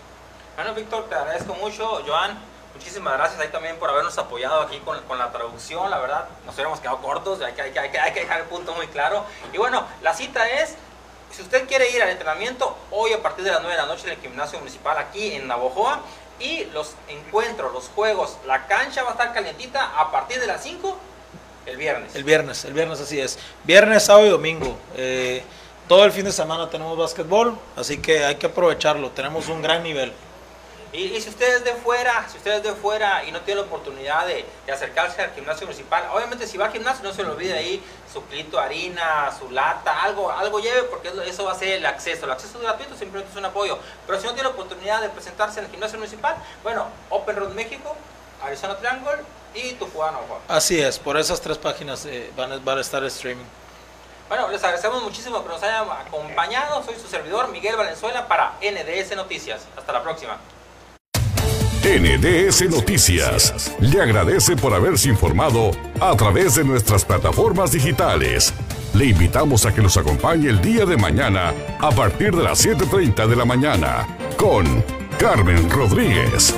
Bueno, 0.56 0.74
Víctor, 0.74 1.08
te 1.10 1.16
agradezco 1.16 1.54
mucho. 1.56 2.02
Joan, 2.08 2.40
muchísimas 2.74 3.14
gracias 3.18 3.40
ahí 3.40 3.50
también 3.50 3.78
por 3.78 3.90
habernos 3.90 4.18
apoyado 4.18 4.62
aquí 4.62 4.80
con, 4.80 5.00
con 5.04 5.18
la 5.20 5.32
traducción. 5.32 5.92
La 5.92 6.00
verdad, 6.00 6.28
nos 6.46 6.56
hubiéramos 6.56 6.80
quedado 6.80 7.02
cortos, 7.02 7.42
hay 7.42 7.54
que, 7.54 7.62
hay, 7.62 7.78
hay, 7.78 7.90
hay 7.96 8.14
que 8.14 8.22
dejar 8.22 8.40
el 8.40 8.46
punto 8.48 8.74
muy 8.74 8.88
claro. 8.88 9.26
Y 9.54 9.58
bueno, 9.58 9.86
la 10.02 10.14
cita 10.14 10.50
es, 10.50 10.76
si 11.32 11.42
usted 11.42 11.68
quiere 11.68 11.90
ir 11.92 12.02
al 12.02 12.10
entrenamiento, 12.10 12.78
hoy 12.92 13.12
a 13.14 13.22
partir 13.22 13.44
de 13.44 13.52
las 13.52 13.62
9 13.62 13.76
de 13.76 13.82
la 13.82 13.88
noche 13.88 14.06
en 14.06 14.14
el 14.14 14.22
gimnasio 14.22 14.58
municipal 14.60 14.98
aquí 14.98 15.34
en 15.34 15.48
Navojoa. 15.48 16.00
Y 16.40 16.66
los 16.66 16.96
encuentros, 17.08 17.74
los 17.74 17.88
juegos, 17.90 18.38
la 18.46 18.68
cancha 18.68 19.04
va 19.04 19.10
a 19.10 19.12
estar 19.14 19.34
calientita 19.34 20.00
a 20.00 20.12
partir 20.12 20.40
de 20.40 20.48
las 20.48 20.64
5 20.64 20.98
el 21.66 21.78
viernes. 21.78 22.16
El 22.16 22.24
viernes, 22.24 22.66
el 22.66 22.74
viernes 22.74 23.00
así 23.00 23.20
es. 23.20 23.40
Viernes, 23.64 24.04
sábado 24.04 24.28
y 24.28 24.30
domingo. 24.30 24.78
Eh, 24.96 25.44
todo 25.88 26.04
el 26.04 26.12
fin 26.12 26.26
de 26.26 26.32
semana 26.32 26.70
tenemos 26.70 26.98
básquetbol, 26.98 27.58
así 27.76 27.98
que 27.98 28.24
hay 28.24 28.36
que 28.36 28.48
aprovecharlo, 28.48 29.12
tenemos 29.12 29.48
un 29.50 29.62
gran 29.62 29.84
nivel. 29.84 30.12
Y, 30.96 31.16
y 31.16 31.22
si 31.22 31.30
ustedes 31.30 31.64
de 31.64 31.74
fuera, 31.74 32.26
si 32.32 32.38
ustedes 32.38 32.64
de 32.64 32.74
fuera 32.74 33.24
y 33.26 33.32
no 33.32 33.42
tienen 33.42 33.64
la 33.64 33.68
oportunidad 33.68 34.26
de, 34.28 34.46
de 34.66 34.72
acercarse 34.72 35.22
al 35.22 35.34
gimnasio 35.34 35.68
municipal, 35.68 36.08
obviamente 36.14 36.48
si 36.48 36.58
va 36.58 36.66
al 36.68 36.72
gimnasio 36.72 37.04
no 37.04 37.14
se 37.14 37.24
le 37.24 37.30
olvide 37.30 37.54
ahí 37.58 37.84
su 38.12 38.22
plito 38.24 38.58
de 38.58 38.64
harina, 38.64 39.30
su 39.38 39.50
lata, 39.52 40.02
algo, 40.04 40.32
algo 40.32 40.60
lleve 40.60 40.84
porque 40.84 41.12
eso- 41.28 41.44
va 41.44 41.52
a 41.52 41.56
ser 41.56 41.70
el 41.74 41.86
acceso. 41.86 42.26
El 42.26 42.32
acceso 42.32 42.58
es 42.58 42.64
gratuito, 42.64 42.96
simplemente 42.96 43.32
es 43.32 43.38
un 43.38 43.46
apoyo. 43.46 43.78
Pero 44.08 44.20
si 44.20 44.26
no 44.26 44.34
tiene 44.34 44.48
la 44.48 44.54
oportunidad 44.54 45.02
de 45.02 45.10
presentarse 45.10 45.60
en 45.60 45.66
el 45.66 45.72
gimnasio 45.72 45.98
municipal, 45.98 46.36
bueno, 46.64 46.88
Open 47.10 47.36
Road 47.36 47.50
México, 47.50 47.96
Arizona 48.42 48.78
Triangle 48.78 49.18
y 49.54 49.74
Tucumán. 49.74 50.16
Así 50.48 50.82
es, 50.82 50.98
por 51.00 51.18
esas 51.18 51.42
tres 51.42 51.58
páginas 51.58 52.06
eh, 52.06 52.32
van, 52.38 52.52
a, 52.54 52.58
van 52.58 52.78
a 52.78 52.82
estar 52.82 53.04
streaming. 53.04 53.46
Bueno, 54.30 54.48
les 54.50 54.64
agradecemos 54.64 55.04
muchísimo 55.04 55.44
que 55.44 55.50
nos 55.50 55.62
hayan 55.62 55.88
acompañado. 55.92 56.84
Soy 56.84 56.96
su 56.96 57.08
servidor 57.08 57.50
Miguel 57.50 57.76
Valenzuela 57.76 58.28
para 58.28 58.54
NDS 58.62 59.16
Noticias. 59.16 59.62
Hasta 59.78 59.92
la 59.94 60.02
próxima. 60.02 60.38
NDS 61.86 62.68
Noticias 62.72 63.72
le 63.80 64.02
agradece 64.02 64.56
por 64.56 64.74
haberse 64.74 65.08
informado 65.08 65.70
a 66.02 66.16
través 66.16 66.56
de 66.56 66.64
nuestras 66.64 67.06
plataformas 67.06 67.74
digitales. 67.74 68.56
Le 68.96 69.06
invitamos 69.06 69.68
a 69.68 69.74
que 69.74 69.84
nos 69.84 69.96
acompañe 69.96 70.50
el 70.50 70.60
día 70.62 70.88
de 70.88 70.98
mañana 70.98 71.54
a 71.80 71.92
partir 71.92 72.36
de 72.36 72.42
las 72.42 72.66
7.30 72.66 73.28
de 73.28 73.36
la 73.36 73.46
mañana 73.46 74.08
con 74.36 74.84
Carmen 75.20 75.70
Rodríguez. 75.70 76.56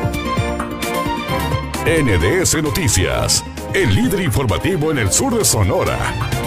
NDS 1.85 2.63
Noticias, 2.63 3.43
el 3.73 3.93
líder 3.93 4.21
informativo 4.21 4.91
en 4.91 4.99
el 4.99 5.11
sur 5.11 5.37
de 5.37 5.43
Sonora. 5.43 6.46